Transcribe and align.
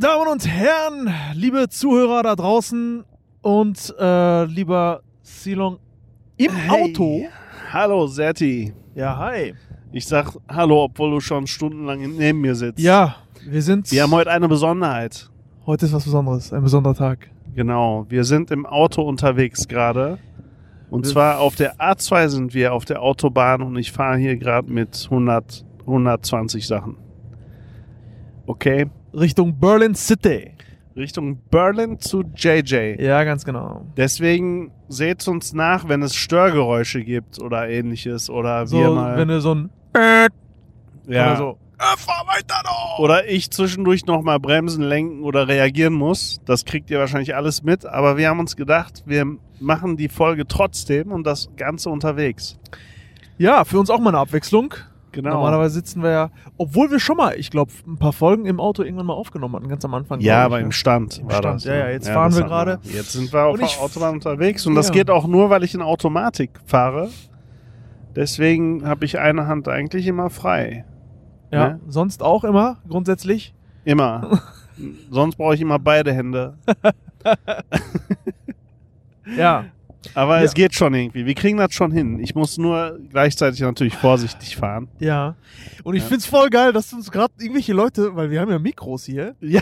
Damen 0.00 0.28
und 0.32 0.48
Herren, 0.48 1.12
liebe 1.34 1.68
Zuhörer 1.68 2.22
da 2.22 2.34
draußen 2.34 3.04
und 3.42 3.94
äh, 3.98 4.44
lieber 4.44 5.02
Silong 5.22 5.78
im 6.38 6.52
Hey. 6.52 6.70
Auto. 6.70 7.22
Hallo, 7.70 8.06
Serti. 8.06 8.72
Ja, 8.94 9.18
hi. 9.18 9.54
Ich 9.92 10.06
sag 10.06 10.32
Hallo, 10.48 10.84
obwohl 10.84 11.10
du 11.10 11.20
schon 11.20 11.46
stundenlang 11.46 12.00
neben 12.16 12.40
mir 12.40 12.54
sitzt. 12.54 12.78
Ja, 12.78 13.16
wir 13.46 13.60
sind. 13.60 13.90
Wir 13.92 14.04
haben 14.04 14.12
heute 14.12 14.30
eine 14.30 14.48
Besonderheit. 14.48 15.28
heute 15.66 15.84
ist 15.84 15.92
was 15.92 16.04
Besonderes, 16.04 16.50
ein 16.52 16.62
besonderer 16.62 16.94
Tag. 16.94 17.30
Genau. 17.54 18.06
Wir 18.08 18.24
sind 18.24 18.50
im 18.50 18.64
Auto 18.64 19.02
unterwegs 19.02 19.68
gerade. 19.68 20.18
Und 20.88 21.06
zwar 21.06 21.40
auf 21.40 21.56
der 21.56 21.76
A2 21.76 22.28
sind 22.28 22.54
wir 22.54 22.72
auf 22.72 22.84
der 22.84 23.02
Autobahn 23.02 23.60
und 23.62 23.76
ich 23.76 23.92
fahre 23.92 24.16
hier 24.16 24.36
gerade 24.36 24.72
mit 24.72 25.06
100, 25.10 25.64
120 25.80 26.66
Sachen. 26.66 26.96
Okay. 28.46 28.86
Richtung 29.14 29.58
Berlin 29.58 29.94
City. 29.94 30.52
Richtung 30.96 31.40
Berlin 31.50 31.98
zu 31.98 32.24
JJ. 32.34 33.00
Ja, 33.00 33.24
ganz 33.24 33.44
genau. 33.44 33.86
Deswegen 33.96 34.72
seht 34.88 35.26
uns 35.28 35.52
nach, 35.52 35.88
wenn 35.88 36.02
es 36.02 36.14
Störgeräusche 36.14 37.02
gibt 37.02 37.40
oder 37.40 37.68
ähnliches 37.68 38.28
oder 38.28 38.66
So, 38.66 38.78
wir 38.78 38.90
mal. 38.90 39.16
wenn 39.16 39.28
du 39.28 39.40
so 39.40 39.54
ein 39.54 39.70
ja. 41.08 41.26
oder 41.26 41.36
so. 41.36 41.58
Äh, 41.78 41.96
fahr 41.96 42.26
weiter 42.26 42.60
noch! 42.64 42.98
Oder 42.98 43.26
ich 43.28 43.50
zwischendurch 43.50 44.04
nochmal 44.04 44.38
bremsen, 44.38 44.82
lenken 44.84 45.22
oder 45.22 45.48
reagieren 45.48 45.94
muss. 45.94 46.40
Das 46.44 46.66
kriegt 46.66 46.90
ihr 46.90 46.98
wahrscheinlich 46.98 47.34
alles 47.34 47.62
mit. 47.62 47.86
Aber 47.86 48.18
wir 48.18 48.28
haben 48.28 48.38
uns 48.38 48.54
gedacht, 48.54 49.02
wir 49.06 49.24
machen 49.60 49.96
die 49.96 50.08
Folge 50.10 50.46
trotzdem 50.46 51.10
und 51.10 51.26
das 51.26 51.48
Ganze 51.56 51.88
unterwegs. 51.88 52.58
Ja, 53.38 53.64
für 53.64 53.78
uns 53.80 53.88
auch 53.88 53.98
mal 53.98 54.10
eine 54.10 54.18
Abwechslung. 54.18 54.74
Genau. 55.12 55.30
Normalerweise 55.34 55.74
sitzen 55.74 56.02
wir 56.02 56.10
ja, 56.10 56.30
obwohl 56.56 56.90
wir 56.90 57.00
schon 57.00 57.16
mal, 57.16 57.34
ich 57.36 57.50
glaube, 57.50 57.72
ein 57.86 57.96
paar 57.96 58.12
Folgen 58.12 58.46
im 58.46 58.60
Auto 58.60 58.82
irgendwann 58.82 59.06
mal 59.06 59.14
aufgenommen 59.14 59.56
hatten, 59.56 59.68
ganz 59.68 59.84
am 59.84 59.94
Anfang. 59.94 60.20
ja, 60.20 60.44
aber 60.44 60.58
ich, 60.58 60.62
im 60.62 60.68
ne? 60.68 60.72
Stand 60.72 61.18
Im 61.18 61.30
Stand, 61.30 61.44
das. 61.44 61.64
ja, 61.64 61.74
ja, 61.74 61.88
jetzt 61.90 62.06
Ja, 62.06 62.14
fahren 62.14 62.30
das 62.30 62.38
wir 62.38 62.46
gerade. 62.46 62.78
Jetzt 62.84 63.12
sind 63.12 63.32
wir 63.32 63.44
auf 63.44 63.54
Und 63.54 63.60
der 63.60 63.80
Autobahn 63.80 64.14
unterwegs 64.14 64.66
und 64.66 64.74
das 64.74 64.88
Ja. 64.88 64.94
geht 64.94 65.10
auch 65.10 65.26
nur, 65.26 65.50
weil 65.50 65.64
ich 65.64 65.74
in 65.74 65.82
Automatik 65.82 66.60
fahre. 66.64 67.08
Deswegen 68.14 68.86
habe 68.86 69.04
ich 69.04 69.18
eine 69.18 69.46
Hand 69.46 69.68
eigentlich 69.68 70.06
immer 70.06 70.30
frei. 70.30 70.84
Ja, 71.52 71.70
ne? 71.70 71.80
sonst 71.88 72.22
auch 72.22 72.44
immer, 72.44 72.78
grundsätzlich. 72.88 73.54
Immer. 73.84 74.40
Sonst 75.10 75.36
brauche 75.36 75.54
ich 75.54 75.60
immer 75.60 75.78
beide 75.78 76.12
Hände. 76.12 76.54
Ja. 79.36 79.66
Aber 80.14 80.38
Ja. 80.38 80.44
es 80.44 80.54
geht 80.54 80.74
schon 80.74 80.94
irgendwie. 80.94 81.26
Wir 81.26 81.34
kriegen 81.34 81.58
das 81.58 81.74
schon 81.74 81.92
hin. 81.92 82.18
Ich 82.20 82.34
muss 82.34 82.56
nur 82.58 82.98
gleichzeitig 83.10 83.60
natürlich 83.60 83.94
vorsichtig 83.96 84.56
fahren. 84.56 84.88
Ja. 84.98 85.36
Und 85.84 85.94
ich 85.94 86.02
Ja. 86.02 86.08
find's 86.08 86.26
voll 86.26 86.48
geil, 86.50 86.72
dass 86.72 86.92
uns 86.92 87.10
gerade 87.10 87.32
irgendwelche 87.38 87.72
Leute, 87.74 88.16
weil 88.16 88.30
wir 88.30 88.40
haben 88.40 88.50
ja 88.50 88.58
Mikros 88.58 89.04
hier, 89.04 89.34
Ja. 89.40 89.60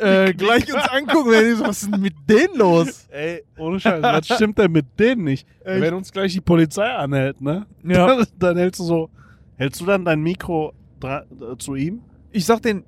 äh, 0.00 0.34
gleich 0.34 0.72
uns 0.74 0.82
angucken, 0.88 1.30
die 1.40 1.52
so, 1.52 1.64
was 1.66 1.82
ist 1.84 1.92
denn 1.92 2.00
mit 2.00 2.14
denen 2.28 2.56
los? 2.56 3.06
Ey, 3.10 3.44
ohne 3.56 3.78
Scheiß, 3.78 4.02
was 4.02 4.26
stimmt 4.26 4.58
denn 4.58 4.72
mit 4.72 4.86
denen 4.98 5.22
nicht? 5.24 5.46
Echt? 5.64 5.80
Wenn 5.80 5.94
uns 5.94 6.10
gleich 6.10 6.32
die 6.32 6.40
Polizei 6.40 6.88
anhält, 6.90 7.40
ne? 7.40 7.66
Ja. 7.84 8.06
Dann, 8.16 8.26
dann 8.38 8.56
hältst 8.56 8.80
du 8.80 8.84
so, 8.84 9.10
hältst 9.56 9.80
du 9.80 9.86
dann 9.86 10.04
dein 10.04 10.20
Mikro 10.20 10.72
äh, 11.04 11.20
zu 11.58 11.76
ihm? 11.76 12.00
Ich 12.32 12.44
sag 12.44 12.60
den, 12.62 12.82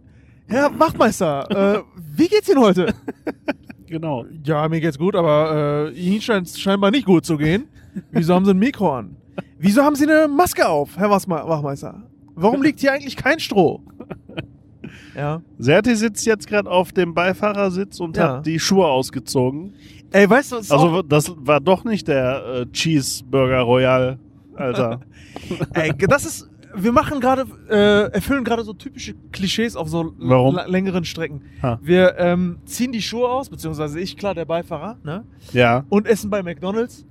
Herr 0.49 0.77
Wachtmeister, 0.79 1.77
äh, 1.77 1.83
wie 2.17 2.27
geht's 2.29 2.49
Ihnen 2.49 2.61
heute? 2.61 2.93
Genau. 3.89 4.25
Ja, 4.45 4.69
mir 4.69 4.81
geht's 4.81 4.99
gut, 4.99 5.15
aber 5.15 5.91
äh, 5.93 5.99
Ihnen 5.99 6.21
scheint 6.21 6.49
scheinbar 6.49 6.91
nicht 6.91 7.07
gut 7.07 7.25
zu 7.25 7.37
gehen. 7.37 7.69
Wieso 8.11 8.35
haben 8.35 8.45
Sie 8.45 8.51
ein 8.53 8.59
Mikro 8.59 8.95
an? 8.97 9.17
Wieso 9.59 9.83
haben 9.83 9.97
Sie 9.97 10.05
eine 10.11 10.29
Maske 10.29 10.69
auf, 10.69 10.97
Herr 10.97 11.11
Wachmeister? 11.11 12.03
Warum 12.35 12.63
liegt 12.63 12.81
hier 12.81 12.93
eigentlich 12.93 13.17
kein 13.17 13.39
Stroh? 13.41 13.81
Ja. 15.17 15.41
Serti 15.59 15.97
sitzt 15.97 16.27
jetzt 16.27 16.47
gerade 16.47 16.71
auf 16.71 16.93
dem 16.93 17.15
Beifahrersitz 17.15 18.01
und 18.01 18.17
Ja. 18.19 18.37
hat 18.37 18.47
die 18.47 18.59
Schuhe 18.61 18.87
ausgezogen. 18.87 19.73
Ey, 20.13 20.29
weißt 20.29 20.53
du, 20.53 20.57
was 20.57 20.71
Also 20.71 21.01
das 21.03 21.33
war 21.39 21.59
doch 21.61 21.85
nicht 21.85 22.07
der 22.07 22.45
äh, 22.45 22.67
Cheeseburger 22.67 23.61
Royal, 23.61 24.19
Alter. 24.55 25.01
Ey, 25.75 25.93
das 26.07 26.27
ist. 26.27 26.51
Wir 26.79 26.93
machen 26.93 27.21
gerade, 27.21 27.47
äh, 27.71 28.13
erfüllen 28.13 28.45
gerade 28.45 28.63
so 28.65 28.73
typische 28.75 29.15
Klischees 29.33 29.77
auf 29.77 29.89
so 29.89 30.15
längeren 30.19 31.05
Strecken. 31.05 31.43
Ha. 31.63 31.79
Wir 31.83 32.17
ähm, 32.19 32.59
ziehen 32.67 32.93
die 32.93 33.03
Schuhe 33.03 33.29
aus, 33.29 33.49
beziehungsweise 33.49 33.99
ich, 34.01 34.17
klar, 34.17 34.35
der 34.35 34.45
Beifahrer, 34.45 34.99
ne? 35.03 35.25
ja. 35.53 35.85
Und 35.89 36.07
essen 36.07 36.29
bei 36.31 36.43
McDonalds. 36.43 37.05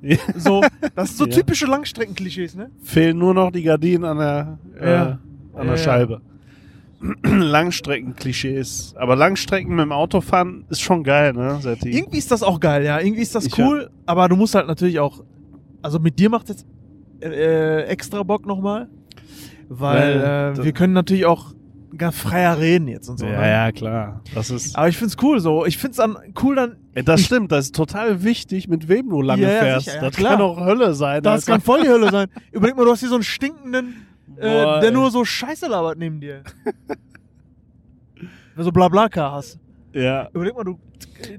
Ja. 0.00 0.16
So, 0.36 0.62
das 0.94 1.08
sind 1.16 1.18
so 1.18 1.26
Ja. 1.26 1.30
typische 1.32 1.66
Langstrecken-Klischees, 1.66 2.54
ne? 2.54 2.70
Fehlen 2.82 3.18
nur 3.18 3.34
noch 3.34 3.50
die 3.50 3.62
Gardinen 3.64 4.04
an 4.04 4.18
der, 4.18 4.58
äh, 4.80 4.90
Ja. 4.92 5.18
an 5.54 5.66
der. 5.66 5.76
Scheibe. 5.76 6.20
Langstrecken-Klischees. 7.24 8.94
Aber 8.96 9.16
Langstrecken 9.16 9.74
mit 9.74 9.84
dem 9.84 9.92
Autofahren 9.92 10.64
ist 10.68 10.80
schon 10.80 11.02
geil, 11.04 11.32
ne, 11.32 11.58
Serti? 11.60 11.90
Irgendwie 11.90 12.18
ist 12.18 12.30
das 12.30 12.42
auch 12.42 12.60
geil, 12.60 12.84
ja. 12.84 13.00
Irgendwie 13.00 13.22
ist 13.22 13.34
das 13.34 13.46
Ich, 13.46 13.58
cool, 13.58 13.90
aber 14.06 14.28
du 14.28 14.36
musst 14.36 14.54
halt 14.54 14.66
natürlich 14.66 14.98
auch. 15.00 15.24
Also 15.82 15.98
mit 15.98 16.18
dir 16.18 16.28
macht 16.30 16.48
jetzt 16.48 16.66
äh, 17.20 17.82
extra 17.84 18.22
Bock 18.22 18.46
nochmal. 18.46 18.88
Weil 19.68 20.16
Ja, 20.16 20.50
äh, 20.50 20.54
das- 20.54 20.64
wir 20.64 20.72
können 20.72 20.92
natürlich 20.94 21.26
auch 21.26 21.52
ganz 21.96 22.16
freier 22.18 22.58
reden 22.58 22.86
jetzt 22.88 23.08
und 23.08 23.18
so. 23.18 23.26
Ja, 23.26 23.40
ne? 23.40 23.48
ja, 23.50 23.72
klar. 23.72 24.20
Das 24.34 24.50
ist. 24.50 24.76
Aber 24.76 24.88
ich 24.88 24.96
find's 24.96 25.16
cool 25.22 25.40
so. 25.40 25.64
Ich 25.66 25.78
find's 25.78 25.96
dann 25.96 26.16
cool 26.42 26.54
dann. 26.54 26.76
Ey, 26.94 27.02
Das 27.02 27.22
stimmt, 27.22 27.50
das 27.52 27.66
ist 27.66 27.74
total 27.74 28.22
wichtig, 28.24 28.68
mit 28.68 28.88
wem 28.88 29.08
du 29.08 29.20
lange 29.22 29.42
Ja, 29.42 29.48
ja, 29.52 29.60
fährst. 29.62 29.86
sicher, 29.86 29.96
ja, 29.98 30.02
das 30.04 30.16
klar. 30.16 30.32
kann 30.32 30.42
auch 30.42 30.60
Hölle 30.60 30.94
sein. 30.94 31.22
Das 31.22 31.42
Alter. 31.42 31.52
kann 31.52 31.60
voll 31.60 31.82
die 31.82 31.88
Hölle 31.88 32.10
sein. 32.10 32.28
Überleg 32.52 32.76
mal, 32.76 32.84
du 32.84 32.90
hast 32.92 33.00
hier 33.00 33.08
so 33.08 33.14
einen 33.16 33.24
stinkenden, 33.24 34.06
äh, 34.36 34.40
Boah, 34.64 34.80
der 34.80 34.90
ey. 34.90 34.94
nur 34.94 35.10
so 35.10 35.24
Scheiße 35.24 35.66
labert 35.66 35.98
neben 35.98 36.20
dir. 36.20 36.42
Wenn 38.16 38.28
du 38.56 38.62
so 38.64 38.72
Blabla-Car 38.72 39.32
hast. 39.32 39.58
Ja. 39.92 40.28
Überleg 40.32 40.54
mal, 40.54 40.64
du. 40.64 40.72
du 40.74 40.78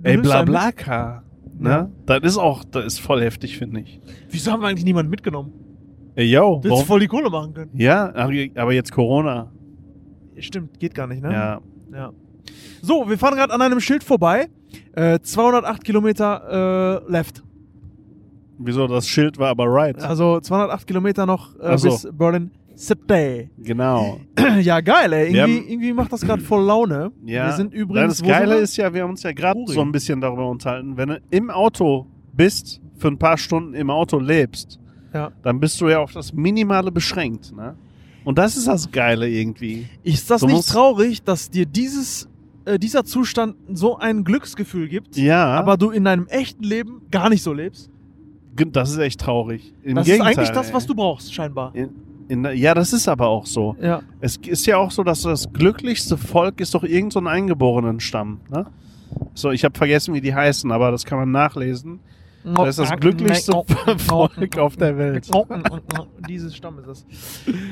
Ey, 0.03 0.17
Blablacar. 0.17 1.23
Ne? 1.57 1.69
Ja. 1.69 1.89
Das 2.05 2.19
ist 2.23 2.37
auch, 2.37 2.63
das 2.63 2.85
ist 2.85 2.99
voll 2.99 3.21
heftig, 3.21 3.57
finde 3.57 3.81
ich. 3.81 3.99
Wieso 4.29 4.51
haben 4.51 4.61
wir 4.61 4.67
eigentlich 4.67 4.85
niemanden 4.85 5.09
mitgenommen? 5.09 5.51
Ey, 6.19 6.25
yo, 6.31 6.59
Du 6.61 6.69
hättest 6.69 6.85
voll 6.85 6.99
die 6.99 7.07
Kohle 7.07 7.29
machen 7.29 7.53
können. 7.53 7.71
Ja, 7.75 8.13
aber 8.13 8.73
jetzt 8.73 8.91
Corona. 8.91 9.49
Stimmt, 10.37 10.77
geht 10.77 10.93
gar 10.93 11.07
nicht, 11.07 11.21
ne? 11.23 11.31
Ja. 11.31 11.61
Ja. 11.93 12.11
So, 12.81 13.09
wir 13.09 13.17
fahren 13.17 13.35
gerade 13.35 13.53
an 13.53 13.61
einem 13.61 13.79
Schild 13.79 14.03
vorbei. 14.03 14.49
Äh, 14.97 15.19
208 15.21 15.81
Kilometer 15.81 17.03
äh, 17.07 17.09
left. 17.11 17.41
Wieso, 18.57 18.85
das 18.87 19.07
Schild 19.07 19.37
war 19.37 19.47
aber 19.47 19.63
right. 19.67 19.97
Also 20.01 20.41
208 20.41 20.85
Kilometer 20.85 21.25
noch 21.25 21.57
äh, 21.57 21.77
so. 21.77 21.87
bis 21.89 22.09
Berlin 22.11 22.51
City. 22.75 23.49
Genau. 23.57 24.19
ja, 24.61 24.81
geil, 24.81 25.13
ey. 25.13 25.27
Irgendwie, 25.27 25.39
haben- 25.41 25.67
irgendwie 25.69 25.93
macht 25.93 26.11
das 26.11 26.19
gerade 26.19 26.41
voll 26.41 26.65
Laune. 26.65 27.13
Ja. 27.25 27.45
Wir 27.47 27.53
sind 27.53 27.73
übrigens. 27.73 28.17
das 28.17 28.27
Geile 28.27 28.55
ist 28.57 28.75
ja, 28.75 28.93
wir 28.93 29.03
haben 29.03 29.11
uns 29.11 29.23
ja 29.23 29.31
gerade 29.31 29.61
so 29.67 29.79
ein 29.79 29.93
bisschen 29.93 30.19
darüber 30.19 30.49
unterhalten, 30.49 30.97
wenn 30.97 31.07
du 31.09 31.21
im 31.29 31.49
Auto 31.49 32.07
bist, 32.33 32.81
für 32.97 33.07
ein 33.07 33.17
paar 33.17 33.37
Stunden 33.37 33.73
im 33.73 33.89
Auto 33.89 34.19
lebst, 34.19 34.79
Ja. 35.13 35.31
dann 35.43 35.59
bist 35.59 35.79
du 35.81 35.87
ja 35.89 35.99
auf 35.99 36.11
das 36.11 36.33
Minimale 36.33 36.91
beschränkt. 36.91 37.55
Ne? 37.55 37.75
Und 38.23 38.37
das 38.37 38.57
ist 38.57 38.67
das 38.67 38.91
Geile 38.91 39.27
irgendwie. 39.29 39.87
Ist 40.03 40.29
das 40.29 40.41
Du 40.41 40.47
nicht 40.47 40.67
traurig, 40.69 41.23
dass 41.23 41.49
dir 41.49 41.65
dieses, 41.65 42.27
äh, 42.65 42.77
dieser 42.77 43.03
Zustand 43.05 43.55
so 43.73 43.97
ein 43.97 44.23
Glücksgefühl 44.23 44.87
gibt, 44.87 45.17
Ja, 45.17 45.45
aber 45.45 45.77
du 45.77 45.89
in 45.89 46.03
deinem 46.03 46.27
echten 46.27 46.63
Leben 46.63 47.01
gar 47.11 47.29
nicht 47.29 47.43
so 47.43 47.53
lebst? 47.53 47.89
Das 48.55 48.91
ist 48.91 48.97
echt 48.97 49.21
traurig. 49.21 49.73
Im 49.83 49.95
das 49.95 50.05
Gegenteil, 50.05 50.31
ist 50.31 50.37
eigentlich 50.37 50.49
das, 50.49 50.73
was 50.73 50.85
du 50.85 50.93
brauchst, 50.93 51.33
scheinbar. 51.33 51.73
In, 51.73 51.89
in, 52.27 52.43
ja, 52.57 52.73
das 52.73 52.91
ist 52.91 53.07
aber 53.07 53.27
auch 53.27 53.45
so. 53.45 53.77
Ja. 53.81 54.01
Es 54.19 54.35
ist 54.35 54.65
ja 54.65 54.77
auch 54.77 54.91
so, 54.91 55.03
dass 55.03 55.21
das 55.21 55.51
glücklichste 55.53 56.17
Volk 56.17 56.59
ist 56.59 56.73
doch 56.73 56.83
irgend 56.83 57.13
so 57.13 57.19
ein 57.19 57.27
Eingeborenen-Stamm. 57.27 58.41
Ne? 58.51 58.65
So, 59.33 59.51
ich 59.51 59.63
habe 59.63 59.77
vergessen, 59.77 60.13
wie 60.13 60.21
die 60.21 60.35
heißen, 60.35 60.71
aber 60.71 60.91
das 60.91 61.05
kann 61.05 61.17
man 61.17 61.31
nachlesen. 61.31 61.99
Das 62.43 62.77
ist 62.77 62.79
das 62.79 62.99
glücklichste 62.99 63.51
Volk 63.97 64.57
auf 64.57 64.77
der 64.77 64.97
Welt. 64.97 65.29
Dieses 66.27 66.55
Stamm 66.55 66.79
ist 66.79 66.87
es. 66.87 67.05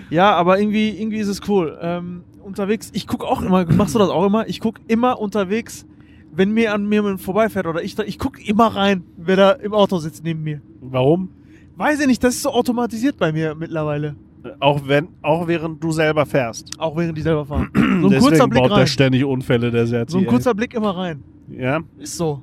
Ja, 0.10 0.34
aber 0.34 0.60
irgendwie, 0.60 0.90
irgendwie 0.90 1.18
ist 1.18 1.30
es 1.30 1.48
cool. 1.48 1.78
Ähm, 1.82 2.24
unterwegs, 2.44 2.90
ich 2.94 3.08
guck 3.08 3.24
auch 3.24 3.42
immer, 3.42 3.66
machst 3.72 3.96
du 3.96 4.00
das 4.00 4.10
auch 4.10 4.26
immer? 4.26 4.48
Ich 4.48 4.60
guck 4.60 4.80
immer 4.88 5.20
unterwegs, 5.20 5.86
wenn 6.32 6.52
mir 6.52 6.74
an 6.74 6.88
mir 6.88 6.96
jemand 6.96 7.22
vorbeifährt 7.22 7.66
oder 7.66 7.82
ich 7.84 7.98
ich 8.00 8.20
guck 8.20 8.46
immer 8.48 8.68
rein, 8.68 9.04
wer 9.18 9.36
da 9.36 9.52
im 9.52 9.74
Auto 9.74 9.98
sitzt 10.00 10.24
neben 10.24 10.44
mir. 10.44 10.62
Warum? 10.82 11.30
Weiß 11.76 12.00
ich 12.00 12.08
nicht, 12.08 12.24
das 12.24 12.36
ist 12.36 12.44
so 12.44 12.50
automatisiert 12.52 13.18
bei 13.18 13.32
mir 13.32 13.56
mittlerweile. 13.56 14.16
Auch 14.60 14.82
wenn, 14.88 15.10
auch 15.22 15.48
während 15.48 15.84
du 15.84 15.92
selber 15.92 16.26
fährst. 16.26 16.72
Auch 16.80 16.96
während 16.96 17.18
die 17.18 17.22
selber 17.22 17.46
fahren. 17.46 17.70
So 17.74 17.80
ein 17.80 18.02
Deswegen 18.02 18.20
kurzer 18.22 18.48
Blick 18.48 18.62
baut 18.62 18.72
der 18.72 18.78
rein. 18.78 18.88
ständig 18.88 19.26
Unfälle, 19.26 19.72
der 19.72 19.88
Serti. 19.88 20.12
So 20.12 20.18
ein 20.20 20.24
ey. 20.24 20.30
kurzer 20.30 20.54
Blick 20.54 20.74
immer 20.74 20.96
rein. 20.96 21.24
Ja, 21.50 21.82
Ist 21.98 22.18
so. 22.18 22.42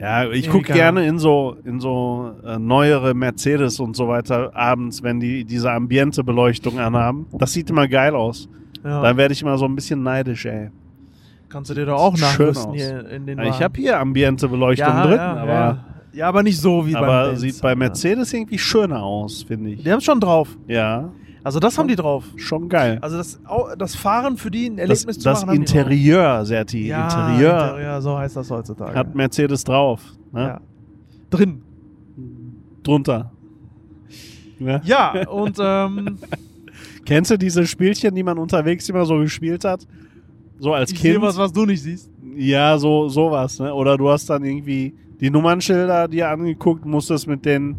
Ja 0.00 0.30
ich 0.30 0.46
Ja, 0.46 0.52
gucke 0.52 0.72
gerne 0.72 1.06
in 1.06 1.18
so, 1.18 1.56
in 1.64 1.78
so 1.80 2.32
äh, 2.44 2.58
neuere 2.58 3.14
Mercedes 3.14 3.78
und 3.80 3.94
so 3.94 4.08
weiter 4.08 4.54
abends, 4.56 5.02
wenn 5.02 5.20
die 5.20 5.44
diese 5.44 5.70
Ambiente-Beleuchtung 5.70 6.78
anhaben. 6.78 7.26
Das 7.32 7.52
sieht 7.52 7.70
immer 7.70 7.86
geil 7.86 8.14
aus. 8.14 8.48
Ja. 8.82 9.02
Dann 9.02 9.16
werde 9.16 9.32
ich 9.32 9.42
immer 9.42 9.58
so 9.58 9.66
ein 9.66 9.74
bisschen 9.74 10.02
neidisch, 10.02 10.46
ey. 10.46 10.70
Kannst 11.48 11.70
du 11.70 11.74
dir 11.74 11.84
doch 11.86 11.98
auch 12.00 12.16
nachrüsten 12.16 12.72
hier 12.74 13.08
in 13.10 13.26
den 13.26 13.38
Ja, 13.38 13.44
ich 13.44 13.60
habe 13.60 13.78
hier 13.78 13.98
Ambiente-Beleuchtung 14.00 15.02
drin, 15.02 15.18
aber 15.20 15.84
Ja, 16.12 16.28
aber 16.28 16.42
nicht 16.42 16.58
so 16.60 16.86
wie 16.86 16.92
beim 16.92 17.04
aber 17.04 17.36
sieht 17.36 17.60
bei 17.60 17.74
Mercedes 17.74 18.32
irgendwie 18.32 18.58
schöner 18.58 19.02
aus, 19.02 19.42
finde 19.42 19.70
ich. 19.70 19.82
Die 19.82 19.90
haben 19.90 19.98
es 19.98 20.04
schon 20.04 20.20
drauf. 20.20 20.56
Ja, 20.66 21.10
Also 21.42 21.58
das 21.58 21.78
haben 21.78 21.88
die 21.88 21.96
drauf. 21.96 22.24
schon 22.36 22.68
geil. 22.68 22.98
Also 23.00 23.16
das, 23.16 23.40
das 23.78 23.94
Fahren 23.94 24.36
für 24.36 24.50
die 24.50 24.66
ein 24.68 24.76
Das, 24.76 24.88
Erlebnis 24.90 25.18
zu 25.18 25.24
das 25.24 25.40
machen. 25.46 25.46
drauf. 25.48 25.56
Interieur, 25.56 26.44
Serti, 26.44 26.86
Ja, 26.86 27.04
Interieur, 27.04 27.60
Interieur, 27.68 28.02
so 28.02 28.18
heißt 28.18 28.36
das 28.36 28.50
heutzutage. 28.50 28.94
hat 28.94 29.14
Mercedes 29.14 29.64
drauf. 29.64 30.02
Ne? 30.32 30.40
ja. 30.40 30.60
Drin. 31.30 31.62
Drunter. 32.82 33.32
Ne? 34.58 34.80
Ja, 34.84 35.28
und 35.28 35.56
ähm, 35.60 36.18
Kennst 37.06 37.30
du 37.30 37.38
diese 37.38 37.66
Spielchen, 37.66 38.14
die 38.14 38.22
man 38.22 38.38
unterwegs 38.38 38.88
immer 38.88 39.04
so 39.04 39.16
gespielt 39.18 39.64
hat? 39.64 39.86
So 40.58 40.74
als 40.74 40.92
ich 40.92 41.00
Kind? 41.00 41.14
sehe 41.14 41.22
was, 41.22 41.36
was 41.38 41.52
du 41.52 41.64
nicht 41.64 41.82
siehst. 41.82 42.10
Ja, 42.36 42.76
so 42.78 43.08
sowas, 43.08 43.58
ne? 43.58 43.72
Oder 43.74 43.96
du 43.96 44.08
hast 44.10 44.28
dann 44.30 44.44
irgendwie 44.44 44.94
die 45.20 45.30
Nummernschilder 45.30 46.06
dir 46.08 46.28
angeguckt, 46.28 46.84
musstest 46.84 47.26
mit 47.26 47.44
den 47.44 47.76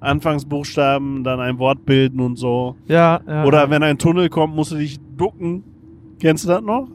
Anfangsbuchstaben 0.00 1.24
dann 1.24 1.40
ein 1.40 1.58
Wort 1.58 1.84
bilden 1.84 2.20
und 2.20 2.36
so. 2.36 2.76
Ja, 2.86 3.20
ja. 3.26 3.44
Oder 3.44 3.70
wenn 3.70 3.82
ein 3.82 3.98
Tunnel 3.98 4.28
kommt, 4.28 4.54
musst 4.56 4.72
du 4.72 4.76
dich 4.76 4.98
ducken. 5.16 5.62
Kennst 6.18 6.44
du 6.44 6.48
das 6.48 6.62
noch? 6.62 6.88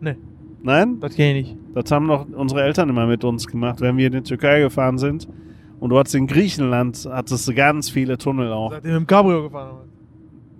Nee. 0.00 0.16
Nein? 0.62 0.98
Das 1.00 1.14
kenne 1.14 1.38
ich 1.40 1.46
nicht. 1.48 1.56
Das 1.74 1.90
haben 1.90 2.06
noch 2.06 2.26
unsere 2.30 2.62
Eltern 2.62 2.88
immer 2.88 3.06
mit 3.06 3.24
uns 3.24 3.46
gemacht, 3.46 3.80
wenn 3.80 3.96
wir 3.96 4.06
in 4.08 4.12
die 4.12 4.22
Türkei 4.22 4.60
gefahren 4.60 4.98
sind. 4.98 5.28
Und 5.78 5.90
du 5.90 5.98
hattest 5.98 6.14
in 6.14 6.26
Griechenland, 6.26 7.08
hattest 7.10 7.48
du 7.48 7.54
ganz 7.54 7.88
viele 7.90 8.18
Tunnel 8.18 8.52
auch. 8.52 8.70
Seitdem 8.72 8.90
wir 8.90 8.96
im 8.98 9.06
Cabrio 9.06 9.44
gefahren. 9.44 9.76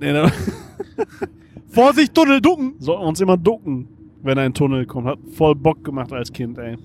Nee, 0.01 0.13
da- 0.13 0.31
Vorsicht, 1.69 2.15
Tunnel, 2.15 2.41
ducken! 2.41 2.75
Sollten 2.79 3.05
uns 3.05 3.21
immer 3.21 3.37
ducken, 3.37 3.87
wenn 4.23 4.39
ein 4.39 4.55
Tunnel 4.55 4.87
kommt. 4.87 5.07
Hat 5.07 5.19
voll 5.33 5.55
Bock 5.55 5.85
gemacht 5.85 6.13
als 6.13 6.33
Kind, 6.33 6.59
ey. 6.59 6.77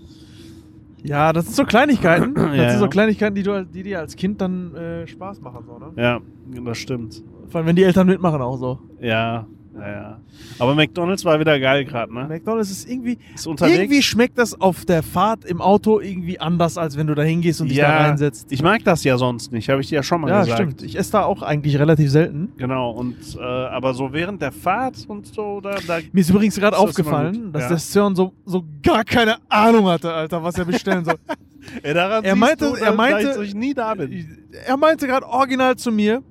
Ja, 1.07 1.33
das 1.33 1.45
sind 1.45 1.55
so 1.55 1.65
Kleinigkeiten. 1.65 2.33
Das 2.35 2.55
Ja, 2.57 2.69
sind 2.71 2.79
so. 2.79 2.87
Kleinigkeiten, 2.87 3.35
die, 3.35 3.43
du, 3.43 3.65
die 3.65 3.83
dir 3.83 3.99
als 3.99 4.15
Kind 4.15 4.41
dann 4.41 4.73
äh, 4.75 5.07
Spaß 5.07 5.41
machen. 5.41 5.63
So, 5.65 5.77
ne? 5.77 5.93
Ja, 5.95 6.19
das 6.63 6.77
stimmt. 6.77 7.23
Vor 7.49 7.59
allem, 7.59 7.67
wenn 7.67 7.75
die 7.75 7.83
Eltern 7.83 8.07
mitmachen 8.07 8.41
auch 8.41 8.57
so. 8.57 8.79
Ja, 8.99 9.47
ja, 9.77 9.87
ja. 9.91 10.19
Aber 10.59 10.73
McDonalds 10.75 11.25
war 11.25 11.39
wieder 11.39 11.59
geil 11.59 11.83
gerade, 11.85 12.13
ne? 12.13 12.25
McDonalds 12.27 12.71
ist 12.71 12.89
irgendwie... 12.89 13.17
Ist 13.33 13.45
unterwegs. 13.47 13.77
Irgendwie 13.77 14.01
schmeckt 14.01 14.37
das 14.37 14.59
auf 14.59 14.85
der 14.85 15.03
Fahrt 15.03 15.43
im 15.45 15.61
Auto 15.61 15.99
irgendwie 15.99 16.39
anders, 16.39 16.77
als 16.77 16.97
wenn 16.97 17.07
du 17.07 17.15
da 17.15 17.23
hingehst 17.23 17.61
und 17.61 17.67
dich 17.69 17.77
da 17.77 17.83
ja, 17.89 17.97
reinsetzt. 18.07 18.51
ich 18.51 18.61
mag 18.63 18.83
das 18.83 19.03
ja 19.03 19.17
sonst 19.17 19.51
nicht, 19.51 19.69
habe 19.69 19.81
ich 19.81 19.87
dir 19.89 19.95
ja 19.95 20.03
schon 20.03 20.21
mal 20.21 20.29
ja, 20.29 20.41
gesagt. 20.41 20.59
stimmt. 20.61 20.81
Ich 20.83 20.97
esse 20.97 21.11
da 21.13 21.23
auch 21.23 21.41
eigentlich 21.41 21.77
relativ 21.77 22.09
selten. 22.11 22.51
Genau, 22.57 22.91
und 22.91 23.15
äh, 23.37 23.41
aber 23.41 23.93
so 23.93 24.13
während 24.13 24.41
der 24.41 24.51
Fahrt 24.51 25.05
und 25.07 25.27
so, 25.27 25.59
da, 25.61 25.75
da 25.87 25.99
Mir 26.11 26.21
ist 26.21 26.29
übrigens 26.29 26.55
gerade 26.55 26.71
das 26.71 26.79
aufgefallen, 26.79 27.45
gut? 27.45 27.55
dass 27.55 27.63
Ja. 27.63 27.67
der 27.69 27.77
Sören 27.79 28.15
so, 28.15 28.33
so 28.45 28.63
gar 28.81 29.03
keine 29.03 29.35
Ahnung 29.49 29.87
hatte, 29.87 30.11
Alter, 30.13 30.41
was 30.43 30.57
er 30.57 30.65
bestellen 30.65 31.03
soll. 31.05 31.15
Ey, 31.83 31.93
daran 31.93 32.23
Er 32.23 32.35
meinte- 32.35 32.65
du, 32.69 32.75
er 32.75 32.93
meinte- 32.93 33.25
dass 33.27 33.37
ich 33.39 33.55
nie 33.55 33.73
da 33.73 33.93
bin. 33.95 34.37
er 34.65 34.77
meinte 34.77 35.07
gerade 35.07 35.25
original 35.27 35.75
zu 35.75 35.91
mir, 35.91 36.21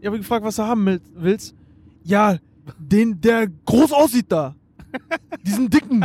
ich 0.00 0.06
habe 0.06 0.18
gefragt, 0.18 0.44
was 0.44 0.56
du 0.56 0.62
haben 0.62 0.86
will- 0.86 1.00
willst. 1.16 1.54
Ja, 2.04 2.36
den, 2.78 3.20
der 3.20 3.46
groß 3.66 3.92
aussieht 3.92 4.26
da. 4.28 4.54
Diesen 5.46 5.68
dicken. 5.68 6.04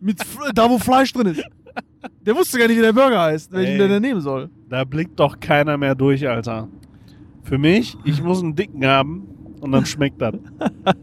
Mit, 0.00 0.18
da, 0.54 0.68
wo 0.68 0.78
Fleisch 0.78 1.12
drin 1.12 1.28
ist. 1.28 1.42
Der 2.20 2.34
wusste 2.34 2.58
gar 2.58 2.66
nicht, 2.66 2.76
wie 2.76 2.82
der 2.82 2.92
Burger 2.92 3.22
heißt, 3.22 3.52
welchen 3.52 3.72
Ey. 3.72 3.78
der, 3.78 3.88
der 3.88 4.00
nehmen 4.00 4.20
soll. 4.20 4.50
Da 4.68 4.84
blickt 4.84 5.18
doch 5.20 5.38
keiner 5.38 5.76
mehr 5.76 5.94
durch, 5.94 6.28
Alter. 6.28 6.68
Für 7.44 7.58
mich, 7.58 7.96
ich 8.04 8.22
muss 8.22 8.42
einen 8.42 8.56
dicken 8.56 8.84
haben 8.84 9.28
und 9.60 9.72
dann 9.72 9.86
schmeckt 9.86 10.20
das. 10.20 10.34